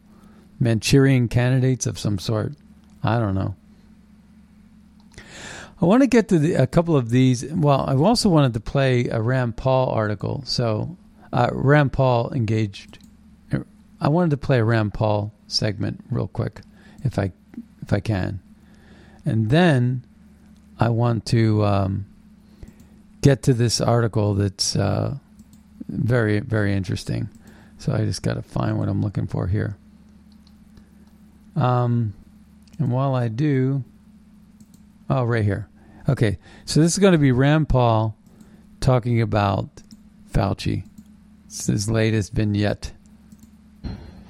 Manchurian 0.58 1.28
candidates 1.28 1.86
of 1.86 2.00
some 2.00 2.18
sort. 2.18 2.54
I 3.02 3.20
don't 3.20 3.36
know. 3.36 3.54
I 5.80 5.84
want 5.86 6.02
to 6.02 6.08
get 6.08 6.28
to 6.28 6.38
the, 6.40 6.54
a 6.54 6.66
couple 6.66 6.96
of 6.96 7.10
these. 7.10 7.44
Well, 7.44 7.84
I 7.86 7.94
also 7.94 8.28
wanted 8.28 8.54
to 8.54 8.60
play 8.60 9.08
a 9.08 9.20
Rand 9.20 9.56
Paul 9.56 9.90
article. 9.90 10.42
So, 10.46 10.96
uh, 11.32 11.50
Rand 11.52 11.92
Paul 11.92 12.32
engaged. 12.32 12.98
I 14.00 14.08
wanted 14.08 14.30
to 14.30 14.36
play 14.36 14.58
a 14.58 14.64
Rand 14.64 14.94
Paul 14.94 15.32
segment 15.46 16.04
real 16.10 16.26
quick, 16.26 16.62
if 17.04 17.20
I 17.20 17.30
if 17.82 17.92
I 17.92 18.00
can, 18.00 18.40
and 19.24 19.50
then 19.50 20.04
I 20.80 20.88
want 20.88 21.24
to 21.26 21.64
um, 21.64 22.06
get 23.20 23.44
to 23.44 23.54
this 23.54 23.80
article 23.80 24.34
that's 24.34 24.74
uh, 24.74 25.18
very 25.88 26.40
very 26.40 26.74
interesting. 26.74 27.28
So 27.84 27.92
I 27.92 28.06
just 28.06 28.22
got 28.22 28.34
to 28.34 28.42
find 28.42 28.78
what 28.78 28.88
I'm 28.88 29.02
looking 29.02 29.26
for 29.26 29.46
here. 29.46 29.76
Um, 31.54 32.14
and 32.78 32.90
while 32.90 33.14
I 33.14 33.28
do, 33.28 33.84
oh, 35.10 35.24
right 35.24 35.44
here. 35.44 35.68
Okay, 36.08 36.38
so 36.64 36.80
this 36.80 36.94
is 36.94 36.98
going 36.98 37.12
to 37.12 37.18
be 37.18 37.30
Rand 37.30 37.68
Paul 37.68 38.16
talking 38.80 39.20
about 39.20 39.68
Fauci. 40.32 40.84
It's 41.44 41.66
his 41.66 41.90
latest 41.90 42.32
vignette. 42.32 42.90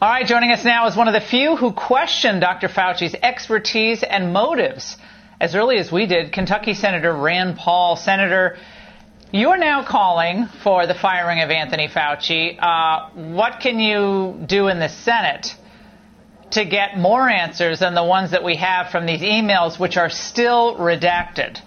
All 0.03 0.11
right, 0.11 0.27
joining 0.27 0.51
us 0.51 0.65
now 0.65 0.89
is 0.89 0.97
one 0.97 1.07
of 1.07 1.15
the 1.15 1.21
few 1.21 1.55
who 1.55 1.71
questioned 1.71 2.41
Dr. 2.41 2.67
Fauci's 2.67 3.15
expertise 3.23 4.03
and 4.03 4.33
motives. 4.33 4.97
As 5.41 5.55
early 5.55 5.77
as 5.77 5.93
we 5.93 6.07
did, 6.07 6.33
Kentucky 6.33 6.75
Senator 6.75 7.15
Rand 7.15 7.57
Paul. 7.57 7.95
Senator, 7.95 8.59
you 9.35 9.49
are 9.51 9.59
now 9.59 9.85
calling 9.85 10.47
for 10.62 10.87
the 10.87 10.95
firing 10.95 11.41
of 11.41 11.51
Anthony 11.51 11.89
Fauci. 11.89 12.57
Uh, 12.57 13.09
what 13.35 13.59
can 13.59 13.80
you 13.80 14.39
do 14.47 14.68
in 14.68 14.78
the 14.78 14.89
Senate 14.89 15.57
to 16.53 16.64
get 16.64 16.97
more 16.97 17.28
answers 17.28 17.80
than 17.80 17.97
the 17.97 18.05
ones 18.05 18.30
that 18.30 18.45
we 18.45 18.55
have 18.55 18.93
from 18.93 19.07
these 19.07 19.22
emails, 19.22 19.76
which 19.76 19.97
are 19.97 20.09
still 20.09 20.76
redacted? 20.76 21.61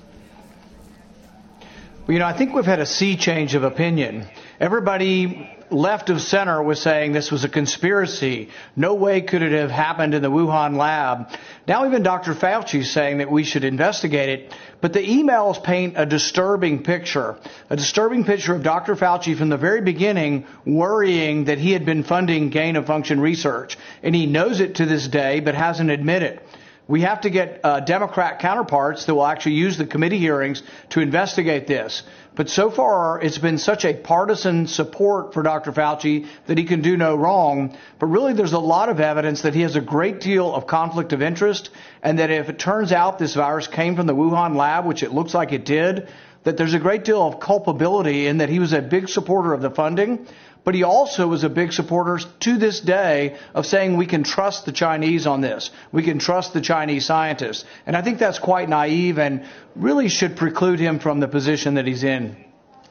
Well, 2.08 2.14
you 2.14 2.20
know, 2.20 2.26
I 2.26 2.32
think 2.32 2.54
we've 2.54 2.64
had 2.64 2.80
a 2.80 2.86
sea 2.86 3.18
change 3.18 3.54
of 3.54 3.64
opinion. 3.64 4.30
Everybody 4.62 5.57
left 5.70 6.10
of 6.10 6.22
center 6.22 6.62
was 6.62 6.82
saying 6.82 7.12
this 7.12 7.32
was 7.32 7.44
a 7.44 7.50
conspiracy. 7.50 8.50
No 8.76 8.94
way 8.94 9.22
could 9.22 9.42
it 9.42 9.52
have 9.52 9.72
happened 9.72 10.14
in 10.14 10.22
the 10.22 10.32
Wuhan 10.32 10.78
lab. 10.78 11.30
Now 11.68 11.86
even 11.86 12.04
Dr. 12.04 12.34
Fauci 12.34 12.80
is 12.80 12.92
saying 12.92 13.18
that 13.20 13.32
we 13.32 13.44
should 13.44 13.64
investigate 13.64 14.30
it. 14.30 14.56
But 14.80 14.94
the 14.94 15.00
emails 15.00 15.62
paint 15.62 15.96
a 15.98 16.06
disturbing 16.06 16.84
picture. 16.84 17.38
A 17.70 17.76
disturbing 17.76 18.24
picture 18.24 18.54
of 18.54 18.64
Dr. 18.64 18.96
Fauci 18.96 19.36
from 19.36 19.50
the 19.50 19.58
very 19.58 19.82
beginning 19.82 20.46
worrying 20.66 21.46
that 21.46 21.58
he 21.58 21.72
had 21.72 21.86
been 21.86 22.04
funding 22.04 22.50
gain 22.50 22.76
of 22.76 22.86
function 22.86 23.20
research. 23.20 23.78
And 24.04 24.14
he 24.14 24.28
knows 24.28 24.60
it 24.60 24.76
to 24.76 24.86
this 24.86 25.08
day, 25.08 25.40
but 25.40 25.56
hasn't 25.56 25.90
admitted. 25.90 26.42
We 26.88 27.02
have 27.02 27.22
to 27.22 27.30
get 27.30 27.60
uh, 27.64 27.82
Democrat 27.82 28.40
counterparts 28.40 29.06
that 29.06 29.14
will 29.14 29.26
actually 29.26 29.56
use 29.56 29.78
the 29.78 29.86
committee 29.86 30.20
hearings 30.20 30.64
to 30.92 31.02
investigate 31.02 31.68
this. 31.68 32.04
But 32.34 32.50
so 32.50 32.70
far, 32.72 33.20
it's 33.20 33.40
been 33.40 33.58
such 33.58 33.84
a 33.84 33.94
partisan 33.94 34.68
support 34.68 35.34
for 35.34 35.44
Dr. 35.44 35.72
Fauci 35.74 36.28
that 36.46 36.58
he 36.58 36.64
can 36.64 36.82
do 36.82 36.96
no 36.96 37.16
wrong. 37.16 37.76
But 38.00 38.08
really, 38.08 38.34
there's 38.34 38.54
a 38.54 38.60
lot 38.60 38.90
of 38.90 39.02
evidence 39.02 39.42
that 39.42 39.54
he 39.54 39.62
has 39.62 39.76
a 39.76 39.82
great 39.82 40.22
deal 40.22 40.54
of 40.54 40.66
conflict 40.68 41.12
of 41.12 41.22
interest, 41.22 41.72
and 42.02 42.20
that 42.20 42.30
if 42.30 42.48
it 42.48 42.58
turns 42.58 42.92
out 42.94 43.20
this 43.20 43.34
virus 43.34 43.68
came 43.68 43.96
from 43.96 44.06
the 44.06 44.16
Wuhan 44.16 44.56
lab, 44.56 44.86
which 44.86 45.04
it 45.04 45.12
looks 45.12 45.34
like 45.34 45.52
it 45.52 45.66
did, 45.66 46.08
that 46.44 46.56
there's 46.56 46.74
a 46.74 46.80
great 46.80 47.04
deal 47.04 47.22
of 47.22 47.42
culpability 47.42 48.28
in 48.28 48.38
that 48.38 48.48
he 48.48 48.60
was 48.60 48.72
a 48.72 48.82
big 48.82 49.10
supporter 49.10 49.52
of 49.52 49.62
the 49.62 49.72
funding 49.72 50.26
but 50.68 50.76
he 50.76 50.84
also 50.84 51.30
was 51.30 51.46
a 51.46 51.50
big 51.50 51.72
supporter 51.72 52.20
to 52.42 52.58
this 52.58 52.82
day 52.82 53.38
of 53.56 53.66
saying 53.66 53.96
we 53.96 54.06
can 54.06 54.26
trust 54.26 54.66
the 54.66 54.74
Chinese 54.74 55.26
on 55.26 55.40
this. 55.40 55.72
We 55.94 56.04
can 56.04 56.20
trust 56.20 56.52
the 56.52 56.60
Chinese 56.60 57.06
scientists. 57.06 57.64
And 57.86 57.96
I 57.96 58.02
think 58.02 58.20
that's 58.20 58.38
quite 58.38 58.68
naive 58.68 59.18
and 59.18 59.46
really 59.78 60.10
should 60.10 60.36
preclude 60.36 60.82
him 60.82 61.00
from 61.00 61.22
the 61.22 61.28
position 61.30 61.76
that 61.76 61.88
he's 61.88 62.04
in. 62.04 62.36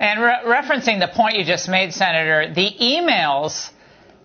And 0.00 0.22
re- 0.22 0.40
referencing 0.46 1.00
the 1.00 1.12
point 1.14 1.36
you 1.36 1.44
just 1.44 1.68
made, 1.68 1.92
Senator, 1.92 2.50
the 2.50 2.70
emails 2.80 3.70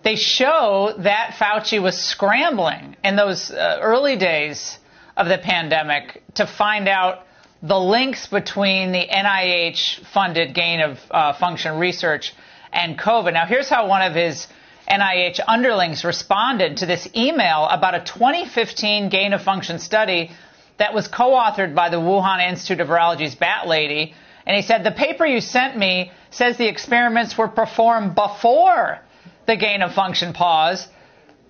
they 0.02 0.16
show 0.16 0.94
that 1.00 1.34
Fauci 1.38 1.78
was 1.78 1.98
scrambling 1.98 2.96
in 3.04 3.16
those 3.16 3.50
uh, 3.50 3.80
early 3.82 4.16
days 4.16 4.78
of 5.14 5.28
the 5.28 5.36
pandemic 5.36 6.22
to 6.36 6.46
find 6.46 6.88
out 6.88 7.26
the 7.62 7.78
links 7.78 8.28
between 8.28 8.92
the 8.92 9.06
NIH 9.06 10.06
funded 10.06 10.54
gain 10.54 10.80
of 10.80 10.98
uh, 11.10 11.34
function 11.34 11.78
research 11.78 12.32
and 12.72 12.98
COVID. 12.98 13.32
Now, 13.32 13.46
here's 13.46 13.68
how 13.68 13.86
one 13.86 14.02
of 14.02 14.14
his 14.14 14.46
NIH 14.88 15.40
underlings 15.46 16.04
responded 16.04 16.78
to 16.78 16.86
this 16.86 17.08
email 17.14 17.66
about 17.70 17.94
a 17.94 18.00
2015 18.00 19.08
gain 19.08 19.32
of 19.32 19.42
function 19.42 19.78
study 19.78 20.30
that 20.78 20.94
was 20.94 21.08
co 21.08 21.30
authored 21.32 21.74
by 21.74 21.88
the 21.88 21.98
Wuhan 21.98 22.48
Institute 22.48 22.80
of 22.80 22.88
Virology's 22.88 23.34
Bat 23.34 23.68
Lady. 23.68 24.14
And 24.46 24.56
he 24.56 24.62
said, 24.62 24.82
The 24.82 24.90
paper 24.90 25.24
you 25.24 25.40
sent 25.40 25.76
me 25.76 26.10
says 26.30 26.56
the 26.56 26.66
experiments 26.66 27.38
were 27.38 27.48
performed 27.48 28.14
before 28.14 28.98
the 29.46 29.56
gain 29.56 29.82
of 29.82 29.94
function 29.94 30.32
pause, 30.32 30.88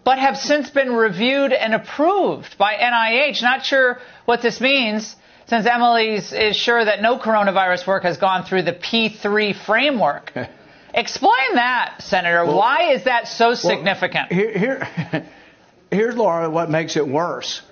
but 0.05 0.19
have 0.19 0.37
since 0.37 0.69
been 0.71 0.93
reviewed 0.93 1.53
and 1.53 1.75
approved 1.75 2.59
by 2.59 2.75
NIH. 2.75 3.43
Not 3.43 3.65
sure 3.65 4.01
what 4.25 4.43
this 4.43 4.61
means, 4.61 5.17
since 5.47 5.67
Emily 5.67 6.15
is 6.17 6.57
sure 6.57 6.85
that 6.85 7.01
no 7.01 7.19
coronavirus 7.19 7.87
work 7.87 8.03
has 8.03 8.19
gone 8.19 8.45
through 8.45 8.63
the 8.63 8.73
P3 8.73 9.55
framework. 9.55 10.33
Explain 10.95 11.55
that, 11.55 12.03
Senator. 12.03 12.45
Well, 12.45 12.59
Why 12.59 12.93
is 12.93 13.05
that 13.05 13.29
so 13.29 13.55
significant? 13.55 14.31
Well, 14.31 14.41
here, 14.41 14.59
here, 14.59 15.27
here's 15.91 16.17
Laura. 16.17 16.51
What 16.51 16.71
makes 16.71 16.97
it 16.97 17.07
worse? 17.07 17.63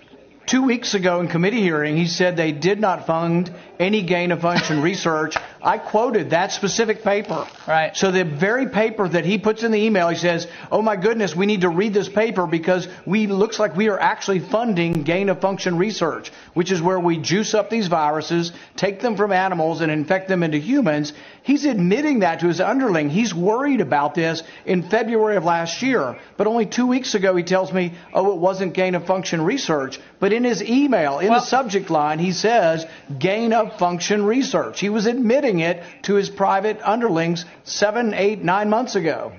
Two 0.47 0.65
weeks 0.65 0.95
ago 0.95 1.21
in 1.21 1.29
committee 1.29 1.61
hearing, 1.61 1.97
he 1.97 2.09
said 2.09 2.37
they 2.37 2.51
did 2.51 2.81
not 2.81 3.07
fund 3.07 3.53
any 3.79 4.03
gain 4.03 4.33
of 4.33 4.41
function 4.41 4.83
research. 4.91 5.37
I 5.63 5.79
quoted 5.79 6.31
that 6.31 6.51
specific 6.51 7.05
paper. 7.05 7.47
Right. 7.69 7.97
So 7.97 8.11
the 8.11 8.25
very 8.25 8.67
paper 8.67 9.09
that 9.09 9.25
he 9.25 9.39
puts 9.39 9.63
in 9.63 9.71
the 9.71 9.79
email, 9.79 10.09
he 10.09 10.17
says, 10.17 10.49
"Oh 10.73 10.83
my 10.83 10.97
goodness, 10.97 11.37
we 11.37 11.47
need 11.47 11.61
to 11.61 11.69
read 11.69 11.95
this 11.95 12.09
paper 12.09 12.49
because 12.49 12.89
we 13.07 13.29
looks 13.29 13.61
like 13.61 13.77
we 13.77 13.91
are 13.91 14.01
actually 14.01 14.41
funding 14.41 15.05
gain 15.05 15.29
of 15.29 15.41
function 15.41 15.77
research, 15.79 16.33
which 16.55 16.73
is 16.73 16.83
where 16.83 16.99
we 16.99 17.19
juice 17.19 17.55
up 17.55 17.71
these 17.71 17.87
viruses, 17.87 18.51
take 18.75 19.01
them 19.01 19.17
from 19.17 19.31
animals 19.31 19.83
and 19.83 19.93
infect 19.93 20.27
them 20.27 20.43
into 20.43 20.59
humans." 20.59 21.13
He's 21.51 21.65
admitting 21.65 22.21
that 22.21 22.39
to 22.41 22.47
his 22.47 22.61
underling. 22.61 23.11
He's 23.11 23.35
worried 23.35 23.81
about 23.81 24.15
this 24.15 24.45
in 24.65 24.85
February 24.89 25.35
of 25.35 25.45
last 25.45 25.83
year, 25.83 26.17
but 26.37 26.47
only 26.47 26.65
2 26.65 26.87
weeks 26.87 27.17
ago 27.17 27.35
he 27.35 27.43
tells 27.43 27.73
me, 27.73 27.95
"Oh, 28.15 28.31
it 28.31 28.39
wasn't 28.39 28.73
gain 28.73 28.95
of 28.95 29.05
function 29.05 29.43
research." 29.43 29.99
But 30.21 30.33
in 30.33 30.45
his 30.45 30.63
email, 30.63 31.19
in 31.19 31.31
well, 31.31 31.41
the 31.41 31.47
subject 31.47 31.91
line, 31.91 32.21
he 32.21 32.31
says 32.31 32.87
gain 33.19 33.53
of 33.53 33.77
function 33.79 34.25
research. 34.25 34.79
He 34.79 34.91
was 34.91 35.07
admitting 35.07 35.59
it 35.59 35.83
to 36.03 36.15
his 36.15 36.31
private 36.31 36.79
underlings 36.85 37.45
seven, 37.65 38.15
eight, 38.15 38.45
nine 38.45 38.71
months 38.71 38.95
ago. 38.95 39.33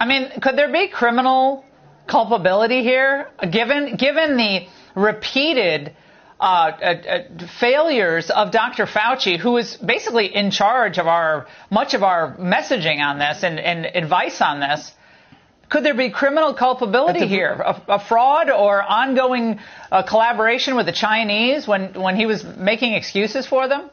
I 0.00 0.06
mean, 0.06 0.30
could 0.40 0.56
there 0.56 0.72
be 0.72 0.88
criminal 0.88 1.66
culpability 2.06 2.82
here, 2.82 3.28
given 3.50 3.96
given 3.96 4.38
the 4.38 4.66
repeated 4.94 5.92
uh, 6.40 6.44
uh, 6.44 6.84
uh, 6.84 7.46
failures 7.58 8.30
of 8.30 8.52
Dr. 8.52 8.86
Fauci, 8.86 9.38
who 9.38 9.56
is 9.56 9.76
basically 9.76 10.32
in 10.32 10.52
charge 10.52 10.98
of 10.98 11.08
our 11.08 11.48
much 11.68 11.94
of 11.94 12.04
our 12.04 12.36
messaging 12.36 13.00
on 13.00 13.18
this 13.18 13.42
and, 13.42 13.58
and 13.58 13.86
advice 13.86 14.40
on 14.40 14.60
this? 14.60 14.92
Could 15.68 15.84
there 15.84 15.94
be 15.94 16.10
criminal 16.10 16.54
culpability 16.54 17.26
here, 17.26 17.50
a, 17.50 17.82
a, 17.88 17.98
fraud 17.98 18.50
or 18.50 18.82
ongoing 18.82 19.58
uh, 19.92 20.02
collaboration 20.02 20.76
with 20.76 20.86
the 20.86 20.92
Chinese 20.92 21.66
when, 21.66 21.92
when 21.92 22.16
he 22.16 22.24
was 22.24 22.42
making 22.42 22.94
excuses 22.94 23.46
for 23.46 23.68
them? 23.68 23.90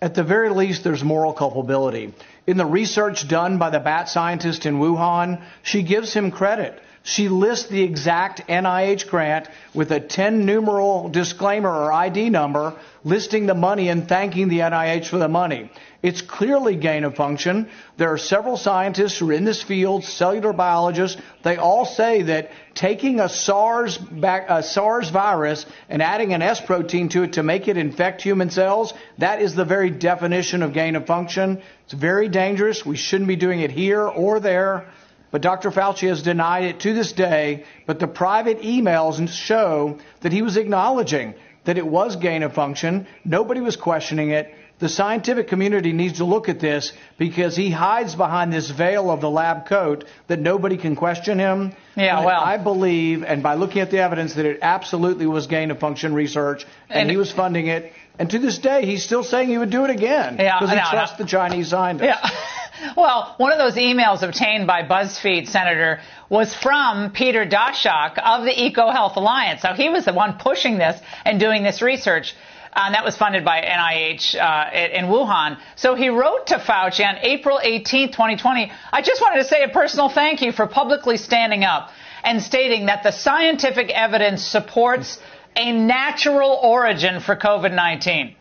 At 0.00 0.14
the 0.14 0.22
very 0.22 0.50
least, 0.50 0.84
there's 0.84 1.02
moral 1.02 1.32
culpability. 1.32 2.14
In 2.46 2.56
the 2.56 2.64
research 2.64 3.28
done 3.28 3.58
by 3.58 3.70
the 3.70 3.80
bat 3.80 4.08
scientist 4.08 4.66
in 4.66 4.78
Wuhan, 4.78 5.42
she 5.62 5.82
gives 5.82 6.12
him 6.14 6.30
credit. 6.30 6.80
She 7.06 7.28
lists 7.28 7.68
the 7.68 7.84
exact 7.84 8.48
NIH 8.48 9.08
grant 9.08 9.48
with 9.72 9.92
a 9.92 10.00
10 10.00 10.44
numeral 10.44 11.08
disclaimer 11.08 11.70
or 11.70 11.92
ID 11.92 12.30
number 12.30 12.74
listing 13.04 13.46
the 13.46 13.54
money 13.54 13.88
and 13.88 14.08
thanking 14.08 14.48
the 14.48 14.58
NIH 14.58 15.06
for 15.06 15.18
the 15.18 15.28
money. 15.28 15.70
It's 16.02 16.20
clearly 16.20 16.74
gain 16.74 17.04
of 17.04 17.14
function. 17.14 17.68
There 17.96 18.12
are 18.12 18.18
several 18.18 18.56
scientists 18.56 19.18
who 19.18 19.30
are 19.30 19.34
in 19.34 19.44
this 19.44 19.62
field, 19.62 20.02
cellular 20.02 20.52
biologists. 20.52 21.22
They 21.44 21.58
all 21.58 21.84
say 21.84 22.22
that 22.22 22.50
taking 22.74 23.20
a 23.20 23.28
SARS, 23.28 23.96
back, 23.96 24.46
a 24.48 24.64
SARS 24.64 25.08
virus 25.10 25.64
and 25.88 26.02
adding 26.02 26.34
an 26.34 26.42
S 26.42 26.60
protein 26.60 27.08
to 27.10 27.22
it 27.22 27.34
to 27.34 27.44
make 27.44 27.68
it 27.68 27.76
infect 27.76 28.20
human 28.20 28.50
cells, 28.50 28.92
that 29.18 29.40
is 29.40 29.54
the 29.54 29.64
very 29.64 29.90
definition 29.90 30.60
of 30.60 30.72
gain 30.72 30.96
of 30.96 31.06
function. 31.06 31.62
It's 31.84 31.92
very 31.92 32.28
dangerous. 32.28 32.84
We 32.84 32.96
shouldn't 32.96 33.28
be 33.28 33.36
doing 33.36 33.60
it 33.60 33.70
here 33.70 34.02
or 34.02 34.40
there. 34.40 34.88
But 35.36 35.42
Dr. 35.42 35.70
Fauci 35.70 36.08
has 36.08 36.22
denied 36.22 36.64
it 36.64 36.80
to 36.80 36.94
this 36.94 37.12
day. 37.12 37.64
But 37.84 37.98
the 37.98 38.06
private 38.06 38.62
emails 38.62 39.28
show 39.28 39.98
that 40.22 40.32
he 40.32 40.40
was 40.40 40.56
acknowledging 40.56 41.34
that 41.64 41.76
it 41.76 41.86
was 41.86 42.16
gain 42.16 42.42
of 42.42 42.54
function. 42.54 43.06
Nobody 43.22 43.60
was 43.60 43.76
questioning 43.76 44.30
it. 44.30 44.54
The 44.78 44.88
scientific 44.88 45.48
community 45.48 45.92
needs 45.92 46.16
to 46.20 46.24
look 46.24 46.48
at 46.48 46.58
this 46.58 46.94
because 47.18 47.54
he 47.54 47.68
hides 47.70 48.14
behind 48.14 48.50
this 48.50 48.70
veil 48.70 49.10
of 49.10 49.20
the 49.20 49.28
lab 49.28 49.66
coat 49.66 50.06
that 50.28 50.40
nobody 50.40 50.78
can 50.78 50.96
question 50.96 51.38
him. 51.38 51.74
Yeah, 51.96 52.16
But 52.16 52.24
well- 52.24 52.40
I 52.42 52.56
believe, 52.56 53.22
and 53.22 53.42
by 53.42 53.56
looking 53.56 53.82
at 53.82 53.90
the 53.90 53.98
evidence, 53.98 54.32
that 54.36 54.46
it 54.46 54.60
absolutely 54.62 55.26
was 55.26 55.48
gain 55.48 55.70
of 55.70 55.78
function 55.78 56.14
research, 56.14 56.64
and, 56.88 57.00
And- 57.02 57.10
he 57.10 57.18
was 57.18 57.30
funding 57.30 57.66
it. 57.66 57.92
And 58.18 58.30
to 58.30 58.38
this 58.38 58.56
day, 58.56 58.86
he's 58.86 59.04
still 59.04 59.22
saying 59.22 59.48
he 59.48 59.58
would 59.58 59.68
do 59.68 59.84
it 59.84 59.90
again 59.90 60.38
Yeah, 60.38 60.54
because 60.58 60.70
he 60.70 60.76
no, 60.76 60.82
no. 60.84 60.90
trusts 60.90 61.18
the 61.18 61.26
Chinese 61.26 61.68
scientists. 61.68 62.06
Yeah. 62.06 62.30
Well, 62.96 63.34
one 63.38 63.52
of 63.52 63.58
those 63.58 63.74
emails 63.74 64.22
obtained 64.22 64.66
by 64.66 64.82
BuzzFeed, 64.82 65.48
Senator, 65.48 66.00
was 66.28 66.54
from 66.54 67.12
Peter 67.12 67.46
Daszak 67.46 68.18
of 68.18 68.44
the 68.44 68.52
EcoHealth 68.52 69.16
Alliance. 69.16 69.62
So 69.62 69.72
he 69.72 69.88
was 69.88 70.04
the 70.04 70.12
one 70.12 70.38
pushing 70.38 70.78
this 70.78 71.00
and 71.24 71.40
doing 71.40 71.62
this 71.62 71.82
research. 71.82 72.34
Uh, 72.72 72.82
and 72.86 72.94
that 72.94 73.04
was 73.04 73.16
funded 73.16 73.44
by 73.44 73.62
NIH 73.62 74.34
uh, 74.34 74.70
in 74.74 75.06
Wuhan. 75.06 75.58
So 75.76 75.94
he 75.94 76.10
wrote 76.10 76.48
to 76.48 76.58
Fauci 76.58 77.06
on 77.06 77.16
April 77.22 77.58
18, 77.62 78.12
2020. 78.12 78.70
I 78.92 79.00
just 79.00 79.22
wanted 79.22 79.42
to 79.42 79.48
say 79.48 79.62
a 79.62 79.68
personal 79.68 80.10
thank 80.10 80.42
you 80.42 80.52
for 80.52 80.66
publicly 80.66 81.16
standing 81.16 81.64
up 81.64 81.90
and 82.22 82.42
stating 82.42 82.86
that 82.86 83.02
the 83.02 83.12
scientific 83.12 83.88
evidence 83.90 84.44
supports 84.44 85.18
a 85.56 85.72
natural 85.72 86.50
origin 86.62 87.20
for 87.20 87.34
COVID 87.34 87.74
19, 87.74 88.36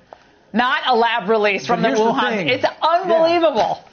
not 0.51 0.81
a 0.85 0.95
lab 0.95 1.29
release 1.29 1.65
from 1.65 1.81
the 1.81 1.89
here's 1.89 1.99
the 1.99 2.05
Wuhan. 2.05 2.49
it's 2.49 2.65
unbelievable. 2.81 3.84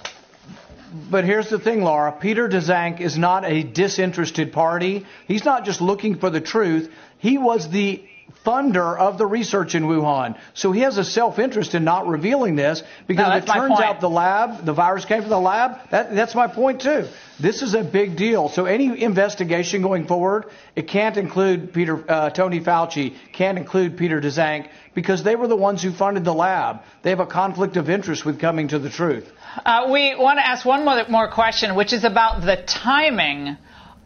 But 0.93 1.24
here's 1.24 1.49
the 1.49 1.59
thing, 1.59 1.82
Laura. 1.82 2.12
Peter 2.12 2.49
Daszak 2.49 3.01
is 3.01 3.16
not 3.16 3.45
a 3.45 3.62
disinterested 3.62 4.53
party. 4.53 5.07
He's 5.26 5.45
not 5.45 5.64
just 5.64 5.80
looking 5.80 6.16
for 6.16 6.28
the 6.28 6.40
truth. 6.40 6.93
He 7.18 7.38
was 7.38 7.70
the 7.70 8.03
funder 8.45 8.99
of 8.99 9.18
the 9.18 9.26
research 9.26 9.74
in 9.74 9.84
Wuhan. 9.84 10.38
So 10.55 10.72
he 10.72 10.80
has 10.80 10.99
a 10.99 11.05
self-interest 11.05 11.74
in 11.74 11.84
not 11.84 12.07
revealing 12.07 12.57
this 12.57 12.82
because 13.07 13.28
No, 13.28 13.36
if 13.36 13.45
it 13.45 13.47
turns 13.47 13.80
out 13.80 14.01
the 14.01 14.11
lab, 14.11 14.64
the 14.64 14.72
virus 14.72 15.05
came 15.05 15.20
from 15.20 15.30
the 15.30 15.38
lab, 15.38 15.78
that, 15.90 16.14
that's 16.14 16.34
my 16.34 16.49
point 16.49 16.80
too. 16.80 17.09
This 17.38 17.62
is 17.62 17.74
a 17.74 17.82
big 17.82 18.16
deal. 18.16 18.49
So 18.49 18.66
any 18.66 19.03
investigation 19.03 19.82
going 19.82 20.07
forward, 20.07 20.47
it 20.76 20.88
can't 20.88 21.16
include 21.16 21.72
Peter, 21.72 22.05
uh, 22.09 22.30
Tony 22.30 22.61
Fauci, 22.61 23.16
can't 23.32 23.59
include 23.59 23.97
Peter 23.97 24.20
Daszak 24.20 24.68
because 24.95 25.22
they 25.22 25.36
were 25.36 25.49
the 25.49 25.57
ones 25.57 25.82
who 25.82 25.93
funded 25.93 26.24
the 26.24 26.34
lab. 26.34 26.82
They 27.03 27.11
have 27.11 27.20
a 27.20 27.26
conflict 27.26 27.76
of 27.76 27.88
interest 27.88 28.24
with 28.24 28.40
coming 28.40 28.68
to 28.68 28.78
the 28.78 28.90
truth. 28.90 29.30
Uh, 29.64 29.88
we 29.90 30.14
want 30.14 30.38
to 30.38 30.47
ask 30.47 30.64
one 30.64 30.84
more, 30.84 31.05
more 31.09 31.30
question, 31.30 31.74
which 31.74 31.93
is 31.93 32.05
about 32.05 32.43
the 32.43 32.57
timing 32.57 33.57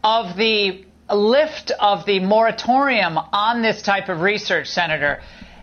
of 0.03 0.35
the 0.37 0.85
lift 1.15 1.71
of 1.79 2.05
the 2.05 2.19
moratorium 2.19 3.17
on 3.17 3.61
this 3.61 3.81
type 3.81 4.09
of 4.09 4.21
research, 4.21 4.67
Senator. 4.67 5.21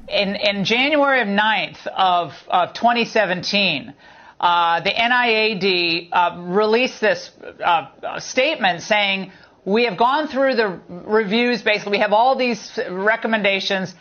In, 0.09 0.37
in 0.37 0.65
January 0.65 1.21
of 1.21 1.29
9th 1.29 1.87
of, 1.87 2.33
of 2.49 2.75
2017, 2.75 3.95
uh, 4.41 4.81
the 4.81 4.91
NIAID 4.91 6.09
uh, 6.13 6.37
released 6.39 7.01
this 7.01 7.31
uh, 7.43 7.89
uh, 8.03 8.21
statement 8.21 8.83
saying, 8.83 9.33
we 9.65 9.85
have 9.85 9.97
gone 9.97 10.29
through 10.29 10.57
the 10.57 10.81
reviews, 10.89 11.63
basically, 11.63 11.93
we 11.93 11.99
have 11.99 12.13
all 12.13 12.37
these 12.37 12.79
recommendations 12.91 13.95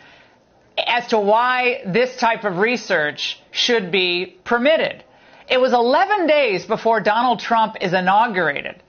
as 0.86 1.06
to 1.08 1.18
why 1.18 1.82
this 1.86 2.16
type 2.16 2.44
of 2.44 2.58
research 2.58 3.40
should 3.50 3.90
be 3.90 4.36
permitted. 4.44 5.04
It 5.48 5.60
was 5.60 5.72
11 5.72 6.26
days 6.26 6.66
before 6.66 7.00
Donald 7.00 7.40
Trump 7.40 7.76
is 7.80 7.92
inaugurated. 7.92 8.82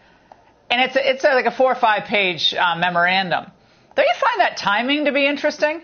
And 0.70 0.82
it's, 0.82 0.95
a, 0.95 1.09
it's 1.09 1.24
a, 1.24 1.30
like 1.30 1.45
a 1.45 1.51
four 1.51 1.72
or 1.72 1.76
five 1.76 2.05
page 2.05 2.53
uh, 2.53 2.76
memorandum. 2.78 3.45
Don't 3.95 4.05
you 4.05 4.20
find 4.20 4.41
that 4.41 4.57
timing 4.57 5.05
to 5.05 5.11
be 5.11 5.26
interesting? 5.26 5.82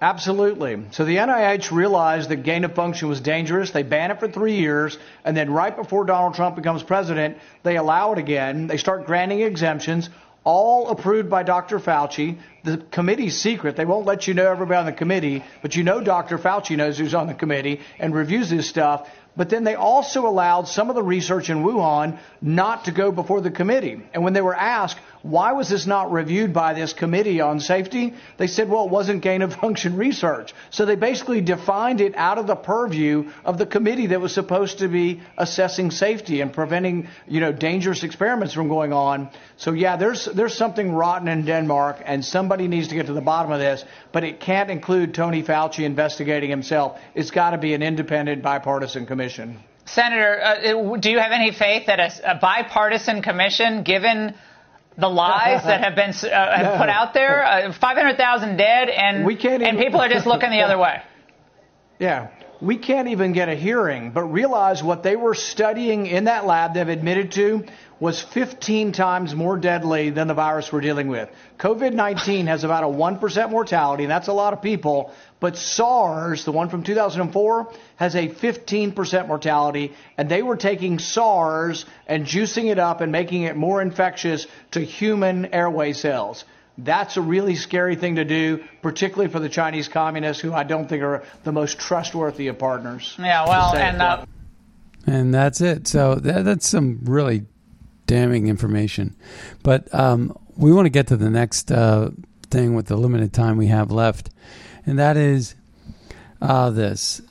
Absolutely. 0.00 0.84
So 0.92 1.04
the 1.04 1.16
NIH 1.16 1.72
realized 1.72 2.28
that 2.28 2.44
gain 2.44 2.64
of 2.64 2.74
function 2.74 3.08
was 3.08 3.20
dangerous. 3.20 3.72
They 3.72 3.82
ban 3.82 4.12
it 4.12 4.20
for 4.20 4.28
three 4.28 4.56
years, 4.56 4.96
and 5.24 5.36
then 5.36 5.52
right 5.52 5.74
before 5.74 6.04
Donald 6.04 6.34
Trump 6.34 6.54
becomes 6.54 6.84
president, 6.84 7.38
they 7.64 7.76
allow 7.76 8.12
it 8.12 8.18
again. 8.18 8.68
They 8.68 8.76
start 8.76 9.06
granting 9.06 9.40
exemptions, 9.40 10.08
all 10.44 10.88
approved 10.88 11.28
by 11.28 11.42
Dr. 11.42 11.80
Fauci. 11.80 12.38
The 12.62 12.78
committee's 12.78 13.40
secret. 13.40 13.74
They 13.74 13.84
won't 13.84 14.06
let 14.06 14.28
you 14.28 14.34
know 14.34 14.48
everybody 14.48 14.78
on 14.78 14.86
the 14.86 14.92
committee, 14.92 15.42
but 15.62 15.74
you 15.74 15.82
know 15.82 16.00
Dr. 16.00 16.38
Fauci 16.38 16.76
knows 16.76 16.96
who's 16.96 17.14
on 17.14 17.26
the 17.26 17.34
committee 17.34 17.80
and 17.98 18.14
reviews 18.14 18.50
this 18.50 18.68
stuff. 18.68 19.08
But 19.38 19.50
then 19.50 19.62
they 19.62 19.76
also 19.76 20.26
allowed 20.26 20.66
some 20.66 20.90
of 20.90 20.96
the 20.96 21.02
research 21.02 21.48
in 21.48 21.62
Wuhan 21.62 22.18
not 22.42 22.86
to 22.86 22.90
go 22.90 23.12
before 23.12 23.40
the 23.40 23.52
committee. 23.52 24.02
And 24.12 24.24
when 24.24 24.32
they 24.32 24.40
were 24.40 24.54
asked, 24.54 24.98
why 25.22 25.52
was 25.52 25.68
this 25.68 25.86
not 25.86 26.12
reviewed 26.12 26.52
by 26.52 26.74
this 26.74 26.92
committee 26.92 27.40
on 27.40 27.60
safety? 27.60 28.14
They 28.36 28.46
said, 28.46 28.68
well, 28.68 28.84
it 28.84 28.90
wasn't 28.90 29.22
gain 29.22 29.42
of 29.42 29.54
function 29.54 29.96
research. 29.96 30.54
So 30.70 30.84
they 30.84 30.96
basically 30.96 31.40
defined 31.40 32.00
it 32.00 32.14
out 32.16 32.38
of 32.38 32.46
the 32.46 32.56
purview 32.56 33.30
of 33.44 33.58
the 33.58 33.66
committee 33.66 34.08
that 34.08 34.20
was 34.20 34.32
supposed 34.32 34.78
to 34.78 34.88
be 34.88 35.20
assessing 35.36 35.90
safety 35.90 36.40
and 36.40 36.52
preventing, 36.52 37.08
you 37.26 37.40
know, 37.40 37.52
dangerous 37.52 38.04
experiments 38.04 38.54
from 38.54 38.68
going 38.68 38.92
on. 38.92 39.30
So 39.56 39.72
yeah, 39.72 39.96
there's, 39.96 40.24
there's 40.26 40.54
something 40.54 40.92
rotten 40.92 41.28
in 41.28 41.44
Denmark 41.44 42.02
and 42.04 42.24
somebody 42.24 42.68
needs 42.68 42.88
to 42.88 42.94
get 42.94 43.06
to 43.06 43.12
the 43.12 43.20
bottom 43.20 43.52
of 43.52 43.58
this, 43.58 43.84
but 44.12 44.24
it 44.24 44.40
can't 44.40 44.70
include 44.70 45.14
Tony 45.14 45.42
Fauci 45.42 45.84
investigating 45.84 46.50
himself. 46.50 46.98
It's 47.14 47.30
got 47.30 47.50
to 47.50 47.58
be 47.58 47.74
an 47.74 47.82
independent 47.82 48.42
bipartisan 48.42 49.06
commission. 49.06 49.58
Senator, 49.86 50.40
uh, 50.42 50.96
do 50.98 51.10
you 51.10 51.18
have 51.18 51.32
any 51.32 51.50
faith 51.50 51.86
that 51.86 51.98
a, 51.98 52.32
a 52.32 52.34
bipartisan 52.34 53.22
commission, 53.22 53.84
given 53.84 54.34
the 54.98 55.08
lies 55.08 55.62
that 55.64 55.82
have 55.84 55.94
been 55.94 56.10
uh, 56.10 56.56
have 56.56 56.74
No. 56.74 56.78
put 56.78 56.88
out 56.88 57.14
there, 57.14 57.44
uh, 57.44 57.72
500,000 57.72 58.56
dead, 58.56 58.88
and, 58.88 59.24
We 59.24 59.36
can't 59.36 59.62
and 59.62 59.78
people 59.78 60.00
are 60.00 60.08
just 60.08 60.26
looking 60.26 60.50
the 60.50 60.62
other 60.62 60.78
way? 60.78 61.02
Yeah. 62.00 62.28
We 62.60 62.76
can't 62.76 63.08
even 63.08 63.32
get 63.32 63.48
a 63.48 63.54
hearing, 63.56 64.10
but 64.12 64.22
realize 64.22 64.82
what 64.84 65.02
they 65.02 65.16
were 65.16 65.34
studying 65.34 66.06
in 66.06 66.24
that 66.24 66.46
lab 66.46 66.74
they've 66.74 66.88
admitted 66.88 67.32
to 67.32 67.64
was 68.00 68.20
15 68.20 68.92
times 68.92 69.34
more 69.34 69.56
deadly 69.56 70.10
than 70.10 70.28
the 70.28 70.34
virus 70.34 70.72
we're 70.72 70.80
dealing 70.80 71.08
with. 71.08 71.28
COVID 71.58 71.92
19 71.92 72.46
has 72.46 72.64
about 72.64 72.84
a 72.84 72.86
1% 72.86 73.50
mortality, 73.50 74.04
and 74.04 74.10
that's 74.10 74.28
a 74.28 74.32
lot 74.32 74.52
of 74.52 74.62
people, 74.62 75.12
but 75.40 75.56
SARS, 75.56 76.44
the 76.44 76.52
one 76.52 76.68
from 76.68 76.82
2004, 76.82 77.72
has 77.96 78.14
a 78.14 78.28
15% 78.28 79.26
mortality, 79.26 79.94
and 80.16 80.28
they 80.28 80.42
were 80.42 80.56
taking 80.56 80.98
SARS 80.98 81.84
and 82.06 82.24
juicing 82.24 82.70
it 82.70 82.78
up 82.78 83.00
and 83.00 83.10
making 83.10 83.42
it 83.42 83.56
more 83.56 83.82
infectious 83.82 84.46
to 84.72 84.80
human 84.80 85.46
airway 85.46 85.92
cells. 85.92 86.44
That's 86.80 87.16
a 87.16 87.20
really 87.20 87.56
scary 87.56 87.96
thing 87.96 88.16
to 88.16 88.24
do, 88.24 88.62
particularly 88.82 89.32
for 89.32 89.40
the 89.40 89.48
Chinese 89.48 89.88
communists, 89.88 90.40
who 90.40 90.52
I 90.52 90.62
don't 90.62 90.88
think 90.88 91.02
are 91.02 91.24
the 91.42 91.50
most 91.50 91.80
trustworthy 91.80 92.46
of 92.46 92.58
partners. 92.58 93.16
Yeah, 93.18 93.48
well, 93.48 93.74
and 93.74 94.00
uh. 94.00 94.24
And 95.04 95.34
that's 95.34 95.60
it. 95.60 95.88
So 95.88 96.14
that, 96.16 96.44
that's 96.44 96.68
some 96.68 97.00
really 97.04 97.46
damning 98.08 98.48
information. 98.48 99.14
But 99.62 99.92
um, 99.94 100.36
we 100.56 100.72
want 100.72 100.86
to 100.86 100.90
get 100.90 101.06
to 101.08 101.16
the 101.16 101.30
next 101.30 101.70
uh, 101.70 102.10
thing 102.50 102.74
with 102.74 102.86
the 102.86 102.96
limited 102.96 103.32
time 103.32 103.56
we 103.56 103.68
have 103.68 103.92
left, 103.92 104.30
and 104.84 104.98
that 104.98 105.16
is 105.16 105.54
uh, 106.42 106.70
this. 106.70 107.22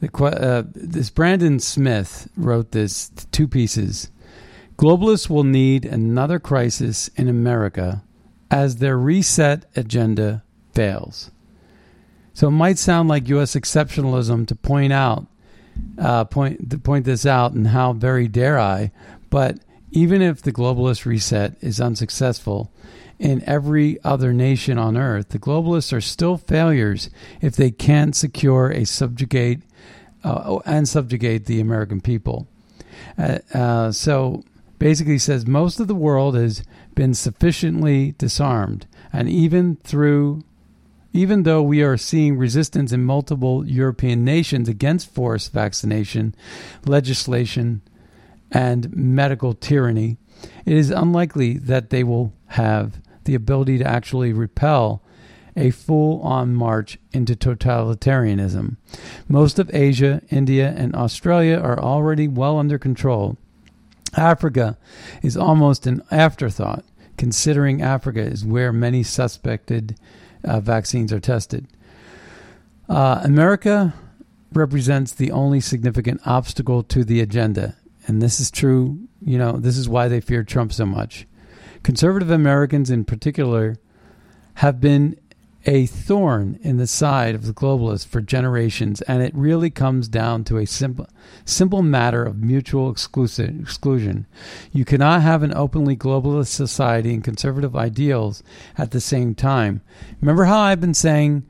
The, 0.00 0.24
uh, 0.24 0.62
this 0.74 1.10
Brandon 1.10 1.60
Smith 1.60 2.28
wrote 2.36 2.70
this 2.72 3.10
two 3.30 3.46
pieces. 3.46 4.10
Globalists 4.76 5.28
will 5.28 5.44
need 5.44 5.84
another 5.84 6.38
crisis 6.38 7.08
in 7.16 7.28
America 7.28 8.02
as 8.50 8.76
their 8.76 8.96
reset 8.96 9.66
agenda 9.76 10.42
fails. 10.72 11.30
So 12.32 12.48
it 12.48 12.52
might 12.52 12.78
sound 12.78 13.08
like 13.08 13.28
U.S. 13.28 13.54
exceptionalism 13.54 14.46
to 14.48 14.54
point 14.54 14.92
out 14.92 15.26
uh, 15.98 16.24
point 16.24 16.70
to 16.70 16.78
point 16.78 17.04
this 17.04 17.26
out, 17.26 17.52
and 17.52 17.68
how 17.68 17.92
very 17.92 18.28
dare 18.28 18.58
I? 18.58 18.92
But 19.30 19.58
even 19.94 20.20
if 20.20 20.42
the 20.42 20.52
globalist 20.52 21.06
reset 21.06 21.54
is 21.60 21.80
unsuccessful 21.80 22.72
in 23.20 23.48
every 23.48 24.02
other 24.02 24.32
nation 24.32 24.76
on 24.76 24.96
earth, 24.96 25.28
the 25.28 25.38
globalists 25.38 25.92
are 25.92 26.00
still 26.00 26.36
failures 26.36 27.10
if 27.40 27.54
they 27.54 27.70
can't 27.70 28.16
secure 28.16 28.72
a 28.72 28.84
subjugate 28.84 29.60
uh, 30.24 30.58
and 30.66 30.88
subjugate 30.88 31.46
the 31.46 31.60
American 31.60 32.00
people. 32.00 32.48
Uh, 33.16 33.38
uh, 33.54 33.92
so 33.92 34.42
basically 34.80 35.16
says 35.16 35.46
most 35.46 35.78
of 35.78 35.86
the 35.86 35.94
world 35.94 36.34
has 36.34 36.64
been 36.96 37.14
sufficiently 37.14 38.16
disarmed, 38.18 38.86
and 39.12 39.28
even 39.28 39.76
through 39.76 40.42
even 41.12 41.44
though 41.44 41.62
we 41.62 41.80
are 41.80 41.96
seeing 41.96 42.36
resistance 42.36 42.90
in 42.90 43.04
multiple 43.04 43.64
European 43.64 44.24
nations 44.24 44.68
against 44.68 45.14
forced 45.14 45.52
vaccination 45.52 46.34
legislation 46.84 47.80
and 48.54 48.94
medical 48.96 49.52
tyranny, 49.52 50.16
it 50.64 50.74
is 50.76 50.90
unlikely 50.90 51.58
that 51.58 51.90
they 51.90 52.04
will 52.04 52.32
have 52.48 53.00
the 53.24 53.34
ability 53.34 53.78
to 53.78 53.86
actually 53.86 54.32
repel 54.32 55.02
a 55.56 55.70
full 55.70 56.20
on 56.22 56.54
march 56.54 56.98
into 57.12 57.34
totalitarianism. 57.34 58.76
Most 59.28 59.58
of 59.58 59.72
Asia, 59.74 60.22
India, 60.30 60.74
and 60.76 60.94
Australia 60.94 61.58
are 61.58 61.78
already 61.78 62.28
well 62.28 62.58
under 62.58 62.78
control. 62.78 63.36
Africa 64.16 64.78
is 65.22 65.36
almost 65.36 65.86
an 65.86 66.02
afterthought, 66.10 66.84
considering 67.16 67.82
Africa 67.82 68.20
is 68.20 68.44
where 68.44 68.72
many 68.72 69.02
suspected 69.02 69.96
uh, 70.44 70.60
vaccines 70.60 71.12
are 71.12 71.20
tested. 71.20 71.66
Uh, 72.88 73.20
America 73.24 73.94
represents 74.52 75.12
the 75.12 75.32
only 75.32 75.60
significant 75.60 76.20
obstacle 76.24 76.82
to 76.82 77.04
the 77.04 77.20
agenda. 77.20 77.76
And 78.06 78.20
this 78.20 78.40
is 78.40 78.50
true, 78.50 78.98
you 79.20 79.38
know, 79.38 79.52
this 79.52 79.78
is 79.78 79.88
why 79.88 80.08
they 80.08 80.20
fear 80.20 80.42
Trump 80.42 80.72
so 80.72 80.84
much. 80.84 81.26
Conservative 81.82 82.30
Americans, 82.30 82.90
in 82.90 83.04
particular, 83.04 83.76
have 84.54 84.80
been 84.80 85.16
a 85.66 85.86
thorn 85.86 86.58
in 86.62 86.76
the 86.76 86.86
side 86.86 87.34
of 87.34 87.46
the 87.46 87.52
globalists 87.52 88.06
for 88.06 88.20
generations, 88.20 89.00
and 89.02 89.22
it 89.22 89.34
really 89.34 89.70
comes 89.70 90.08
down 90.08 90.44
to 90.44 90.58
a 90.58 90.66
simple, 90.66 91.08
simple 91.44 91.82
matter 91.82 92.22
of 92.22 92.42
mutual 92.42 92.90
exclusion. 92.90 94.26
You 94.72 94.84
cannot 94.84 95.22
have 95.22 95.42
an 95.42 95.54
openly 95.54 95.96
globalist 95.96 96.48
society 96.48 97.14
and 97.14 97.24
conservative 97.24 97.74
ideals 97.74 98.42
at 98.76 98.90
the 98.90 99.00
same 99.00 99.34
time. 99.34 99.80
Remember 100.20 100.44
how 100.44 100.58
I've 100.58 100.80
been 100.80 100.94
saying 100.94 101.44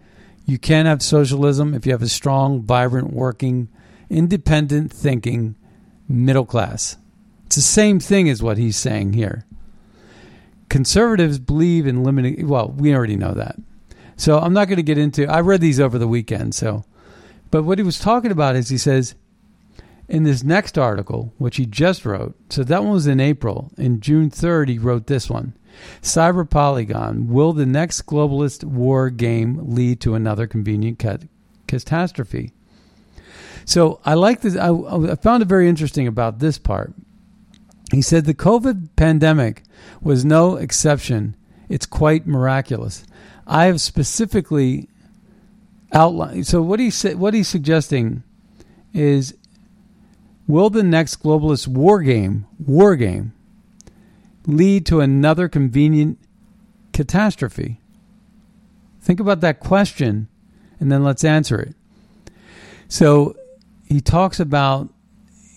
you 0.46 0.58
can't 0.58 0.86
have 0.86 1.02
socialism 1.02 1.74
if 1.74 1.86
you 1.86 1.92
have 1.92 2.02
a 2.02 2.08
strong, 2.08 2.62
vibrant, 2.62 3.12
working, 3.12 3.68
independent 4.08 4.92
thinking 4.92 5.56
middle 6.08 6.46
class. 6.46 6.96
It's 7.46 7.56
the 7.56 7.62
same 7.62 8.00
thing 8.00 8.28
as 8.28 8.42
what 8.42 8.58
he's 8.58 8.76
saying 8.76 9.12
here. 9.12 9.44
Conservatives 10.68 11.38
believe 11.38 11.86
in 11.86 12.02
limiting, 12.02 12.48
well, 12.48 12.68
we 12.68 12.94
already 12.94 13.16
know 13.16 13.32
that 13.34 13.56
so 14.16 14.38
I'm 14.38 14.52
not 14.52 14.68
going 14.68 14.76
to 14.76 14.82
get 14.82 14.98
into. 14.98 15.26
I 15.26 15.40
read 15.40 15.60
these 15.60 15.80
over 15.80 15.98
the 15.98 16.08
weekend. 16.08 16.54
So, 16.54 16.84
but 17.50 17.64
what 17.64 17.78
he 17.78 17.84
was 17.84 17.98
talking 17.98 18.30
about 18.30 18.56
is 18.56 18.68
he 18.68 18.78
says 18.78 19.14
in 20.08 20.24
this 20.24 20.42
next 20.42 20.78
article, 20.78 21.32
which 21.38 21.56
he 21.56 21.66
just 21.66 22.04
wrote. 22.04 22.34
So 22.50 22.64
that 22.64 22.82
one 22.82 22.92
was 22.92 23.06
in 23.06 23.20
April. 23.20 23.72
In 23.76 24.00
June 24.00 24.30
3rd, 24.30 24.68
he 24.68 24.78
wrote 24.78 25.06
this 25.06 25.28
one. 25.28 25.54
Cyber 26.02 26.48
Polygon. 26.48 27.28
Will 27.28 27.52
the 27.52 27.66
next 27.66 28.06
globalist 28.06 28.64
war 28.64 29.10
game 29.10 29.58
lead 29.62 30.00
to 30.02 30.14
another 30.14 30.46
convenient 30.46 30.98
cat- 30.98 31.26
catastrophe? 31.66 32.52
So 33.64 34.00
I 34.04 34.14
like 34.14 34.40
this. 34.42 34.56
I, 34.56 34.70
I 34.70 35.14
found 35.16 35.42
it 35.42 35.46
very 35.46 35.68
interesting 35.68 36.06
about 36.06 36.38
this 36.38 36.58
part. 36.58 36.92
He 37.90 38.02
said 38.02 38.24
the 38.24 38.34
COVID 38.34 38.96
pandemic 38.96 39.62
was 40.00 40.24
no 40.24 40.56
exception. 40.56 41.36
It's 41.68 41.86
quite 41.86 42.26
miraculous. 42.26 43.04
I 43.46 43.66
have 43.66 43.80
specifically 43.80 44.88
outlined. 45.92 46.46
So 46.46 46.60
what 46.62 46.80
he's 46.80 47.02
what 47.02 47.34
he's 47.34 47.48
suggesting 47.48 48.22
is, 48.92 49.34
will 50.46 50.70
the 50.70 50.82
next 50.82 51.22
globalist 51.22 51.68
war 51.68 52.02
game 52.02 52.46
war 52.58 52.96
game 52.96 53.32
lead 54.46 54.86
to 54.86 55.00
another 55.00 55.48
convenient 55.48 56.18
catastrophe? 56.92 57.80
Think 59.00 59.20
about 59.20 59.40
that 59.40 59.60
question, 59.60 60.28
and 60.80 60.90
then 60.90 61.04
let's 61.04 61.24
answer 61.24 61.60
it. 61.60 61.74
So 62.88 63.36
he 63.94 64.00
talks 64.00 64.40
about. 64.40 64.92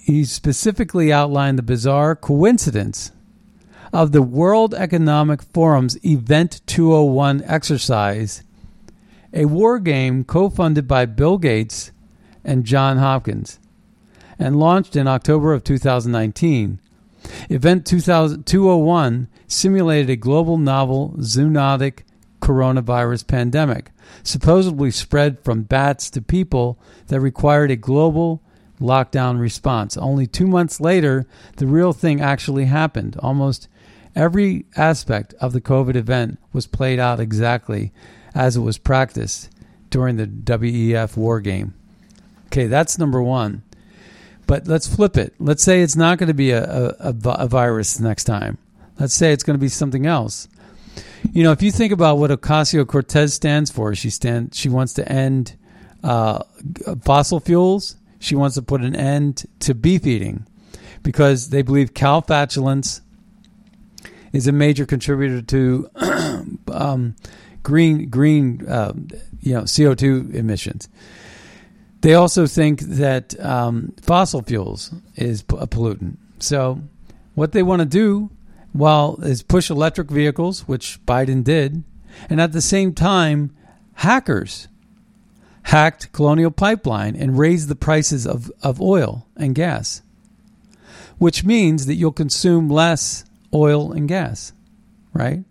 He 0.04 0.24
specifically 0.24 1.12
outlined 1.12 1.58
the 1.58 1.64
bizarre 1.64 2.16
coincidence 2.16 3.12
of 3.92 4.12
the 4.12 4.22
World 4.22 4.76
Economic 4.76 5.42
Forum's 5.42 5.98
Event 6.06 6.62
201 6.68 7.44
exercise, 7.46 8.44
a 9.34 9.46
war 9.46 9.80
game 9.80 10.24
co 10.24 10.52
funded 10.52 10.88
by 10.88 11.08
Bill 11.08 11.40
Gates 11.40 11.92
and 12.44 12.64
John 12.64 13.00
Hopkins, 13.00 13.58
and 14.38 14.60
launched 14.60 14.96
in 14.96 15.08
October 15.08 15.52
of 15.52 15.64
2019. 15.64 16.80
Event 17.50 17.88
201 17.88 19.28
simulated 19.48 20.12
a 20.12 20.16
global 20.16 20.60
novel 20.60 21.16
zoonotic 21.18 22.02
coronavirus 22.42 23.28
pandemic, 23.28 23.92
supposedly 24.24 24.92
spread 24.92 25.40
from 25.44 25.64
bats 25.64 26.10
to 26.12 26.22
people, 26.22 26.80
that 27.08 27.20
required 27.20 27.72
a 27.72 27.76
global 27.76 28.42
lockdown 28.80 29.40
response. 29.40 29.98
Only 29.98 30.28
two 30.28 30.48
months 30.48 30.80
later, 30.80 31.26
the 31.56 31.68
real 31.68 31.94
thing 31.94 32.22
actually 32.22 32.66
happened. 32.66 33.18
Almost 33.20 33.68
Every 34.18 34.66
aspect 34.76 35.36
of 35.36 35.54
the 35.54 35.62
COVID 35.62 35.96
event 35.96 36.40
was 36.52 36.66
played 36.66 36.98
out 36.98 37.20
exactly 37.20 37.92
as 38.34 38.58
it 38.58 38.62
was 38.62 38.80
practiced 38.80 39.52
during 39.92 40.18
the 40.18 40.26
WEF 40.26 41.16
war 41.16 41.40
game. 41.40 41.76
Okay, 42.48 42.66
that's 42.66 42.98
number 42.98 43.22
one. 43.22 43.62
But 44.48 44.66
let's 44.66 44.88
flip 44.88 45.18
it. 45.18 45.36
Let's 45.38 45.62
say 45.62 45.82
it's 45.82 45.96
not 45.96 46.18
going 46.18 46.30
to 46.30 46.34
be 46.34 46.50
a, 46.50 46.64
a, 46.64 47.14
a 47.24 47.48
virus 47.48 48.00
next 48.00 48.24
time. 48.24 48.58
Let's 49.00 49.14
say 49.14 49.34
it's 49.34 49.44
going 49.44 49.54
to 49.54 49.62
be 49.62 49.70
something 49.70 50.08
else. 50.08 50.48
You 51.32 51.44
know, 51.44 51.52
if 51.52 51.62
you 51.62 51.72
think 51.72 51.92
about 51.92 52.18
what 52.18 52.32
Ocasio 52.32 52.88
Cortez 52.88 53.34
stands 53.34 53.70
for, 53.70 53.94
she 53.96 54.10
stand 54.10 54.56
she 54.56 54.70
wants 54.70 54.94
to 54.94 55.12
end 55.12 55.56
uh, 56.04 56.44
fossil 57.04 57.40
fuels. 57.40 57.96
She 58.20 58.36
wants 58.36 58.56
to 58.56 58.62
put 58.62 58.82
an 58.82 58.96
end 58.96 59.46
to 59.60 59.76
beef 59.76 60.08
eating 60.08 60.46
because 61.04 61.50
they 61.50 61.62
believe 61.62 61.94
cow 61.94 62.22
flatulence 62.22 63.02
is 64.34 64.48
a 64.48 64.52
major 64.52 64.86
contributor 64.86 65.42
to 65.42 65.90
um, 66.72 67.16
green 67.64 68.10
green 68.10 68.68
uh, 68.68 68.94
you 69.42 69.54
know 69.54 69.66
CO 69.66 69.94
two 69.94 70.30
emissions. 70.34 70.90
They 72.02 72.14
also 72.14 72.48
think 72.48 72.82
that 72.82 73.40
um, 73.40 73.94
fossil 74.02 74.42
fuels 74.42 74.94
is 75.16 75.42
a 75.42 75.68
pollutant. 75.68 76.18
So 76.40 76.82
what 77.34 77.52
they 77.52 77.64
want 77.64 77.82
to 77.82 77.86
do, 77.86 78.30
while 78.74 79.18
is 79.22 79.44
push 79.44 79.70
electric 79.70 80.10
vehicles, 80.10 80.68
which 80.68 81.04
Biden 81.06 81.44
did, 81.44 81.84
and 82.30 82.42
at 82.42 82.52
the 82.52 82.62
same 82.62 82.94
time, 82.94 83.56
hackers 83.96 84.68
hacked 85.64 86.12
Colonial 86.14 86.52
Pipeline 86.52 87.16
and 87.16 87.38
raised 87.38 87.68
the 87.68 87.76
prices 87.76 88.26
of, 88.26 88.52
of 88.64 88.82
oil 88.82 89.28
and 89.36 89.54
gas, 89.54 90.02
which 91.18 91.44
means 91.44 91.86
that 91.86 91.96
you'll 91.96 92.12
consume 92.12 92.70
less 92.70 93.26
oil 93.54 93.92
and 93.92 94.08
gas, 94.08 94.54
right? 95.14 95.44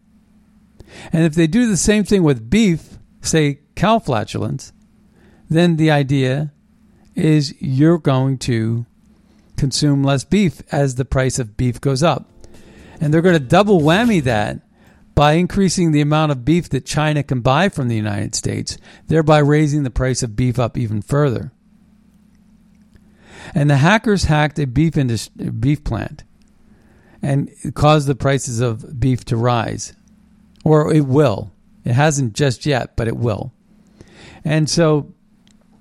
And 1.13 1.25
if 1.25 1.35
they 1.35 1.47
do 1.47 1.69
the 1.69 1.77
same 1.77 2.05
thing 2.05 2.23
with 2.23 2.49
beef, 2.49 2.99
say 3.21 3.61
cow 3.75 3.99
flatulence, 3.99 4.73
then 5.51 5.77
the 5.77 5.91
idea 5.91 6.53
is 7.15 7.55
you're 7.61 7.99
going 7.99 8.39
to 8.39 8.87
consume 9.57 10.03
less 10.03 10.25
beef 10.25 10.63
as 10.71 10.95
the 10.95 11.05
price 11.05 11.39
of 11.39 11.57
beef 11.57 11.81
goes 11.81 12.03
up. 12.03 12.31
And 13.01 13.13
they're 13.13 13.23
going 13.23 13.39
to 13.39 13.41
double 13.41 13.81
whammy 13.81 14.23
that 14.23 14.61
by 15.15 15.33
increasing 15.33 15.93
the 15.93 16.01
amount 16.01 16.33
of 16.33 16.45
beef 16.45 16.69
that 16.71 16.85
China 16.85 17.23
can 17.23 17.41
buy 17.41 17.69
from 17.69 17.89
the 17.89 17.97
United 17.97 18.35
States, 18.35 18.77
thereby 19.07 19.39
raising 19.39 19.83
the 19.83 19.91
price 19.91 20.23
of 20.23 20.37
beef 20.37 20.59
up 20.59 20.77
even 20.77 21.03
further. 21.03 21.53
And 23.55 23.71
the 23.71 23.77
hackers 23.77 24.25
hacked 24.25 24.59
a 24.59 24.67
beef 24.67 24.97
industry, 24.97 25.51
beef 25.51 25.85
plant 25.85 26.25
and 27.23 27.51
caused 27.75 28.07
the 28.07 28.15
prices 28.15 28.61
of 28.61 29.01
beef 29.01 29.25
to 29.27 29.37
rise. 29.37 29.95
Or 30.65 30.93
it 30.93 31.07
will. 31.07 31.53
It 31.85 31.93
hasn't 31.93 32.35
just 32.35 32.67
yet, 32.67 32.97
but 32.97 33.09
it 33.09 33.17
will. 33.17 33.53
And 34.45 34.69
so, 34.69 35.13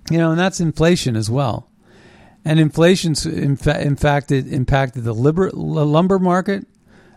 you 0.09 0.18
know, 0.18 0.32
and 0.32 0.39
that's 0.39 0.59
inflation 0.59 1.16
as 1.16 1.30
well. 1.30 1.70
And 2.43 2.59
inflation, 2.59 3.16
in, 3.26 3.55
fa- 3.57 3.82
in 3.82 3.95
fact, 3.95 4.32
it 4.32 4.51
impacted 4.51 5.03
the 5.03 5.13
liber- 5.13 5.51
lumber 5.51 6.20
market, 6.20 6.68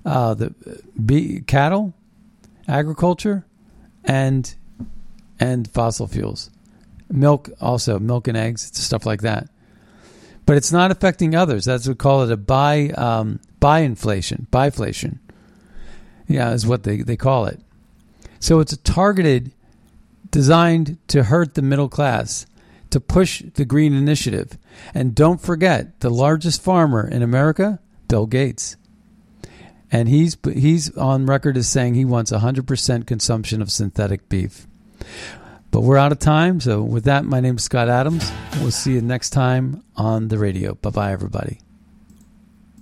uh, 0.09 0.35
the 0.35 1.41
cattle, 1.47 1.95
agriculture, 2.67 3.45
and 4.05 4.55
and 5.39 5.71
fossil 5.71 6.07
fuels, 6.07 6.51
milk 7.11 7.51
also, 7.61 7.99
milk 7.99 8.27
and 8.27 8.37
eggs, 8.37 8.71
stuff 8.75 9.07
like 9.07 9.23
that. 9.23 9.49
But 10.47 10.57
it's 10.57 10.73
not 10.73 10.91
affecting 10.91 11.35
others. 11.35 11.67
That's 11.67 11.87
what 11.87 11.93
we 11.93 11.99
call 11.99 12.23
it 12.23 12.33
a 12.33 12.37
buy 12.37 12.89
um, 12.91 13.41
buy 13.61 13.81
inflation, 13.81 14.47
buyflation. 14.51 15.19
Yeah, 16.27 16.53
is 16.53 16.67
what 16.67 16.83
they, 16.83 17.03
they 17.03 17.17
call 17.17 17.47
it. 17.47 17.61
So 18.41 18.61
it's 18.61 18.73
a 18.73 18.77
targeted, 18.79 19.53
designed 20.31 20.99
to 21.09 21.25
hurt 21.25 21.55
the 21.55 21.63
middle 21.63 21.89
class, 21.89 22.47
to 22.91 23.01
push 23.01 23.43
the 23.55 23.65
green 23.65 23.95
initiative. 23.95 24.59
And 24.95 25.15
don't 25.15 25.41
forget, 25.41 26.01
the 26.01 26.11
largest 26.11 26.63
farmer 26.63 27.07
in 27.07 27.23
America, 27.23 27.81
Bill 28.09 28.27
Gates. 28.27 28.77
And 29.91 30.09
he's 30.09 30.37
he's 30.45 30.97
on 30.97 31.27
record 31.27 31.57
as 31.57 31.69
saying 31.69 31.95
he 31.95 32.05
wants 32.05 32.31
100% 32.33 33.07
consumption 33.07 33.63
of 33.63 33.71
synthetic 33.71 34.29
beef. 34.29 34.67
But 35.71 35.83
we're 35.83 35.99
out 35.99 36.13
of 36.13 36.19
time, 36.19 36.61
so 36.61 36.83
with 36.83 37.05
that, 37.05 37.25
my 37.25 37.41
name 37.41 37.57
is 37.57 37.65
Scott 37.65 37.89
Adams. 37.89 38.31
We'll 38.61 38.71
see 38.71 38.95
you 38.95 39.03
next 39.03 39.31
time 39.31 39.83
on 39.97 40.29
the 40.29 40.39
radio. 40.39 40.75
Bye 40.75 40.91
bye, 40.91 41.13
everybody. 41.13 41.61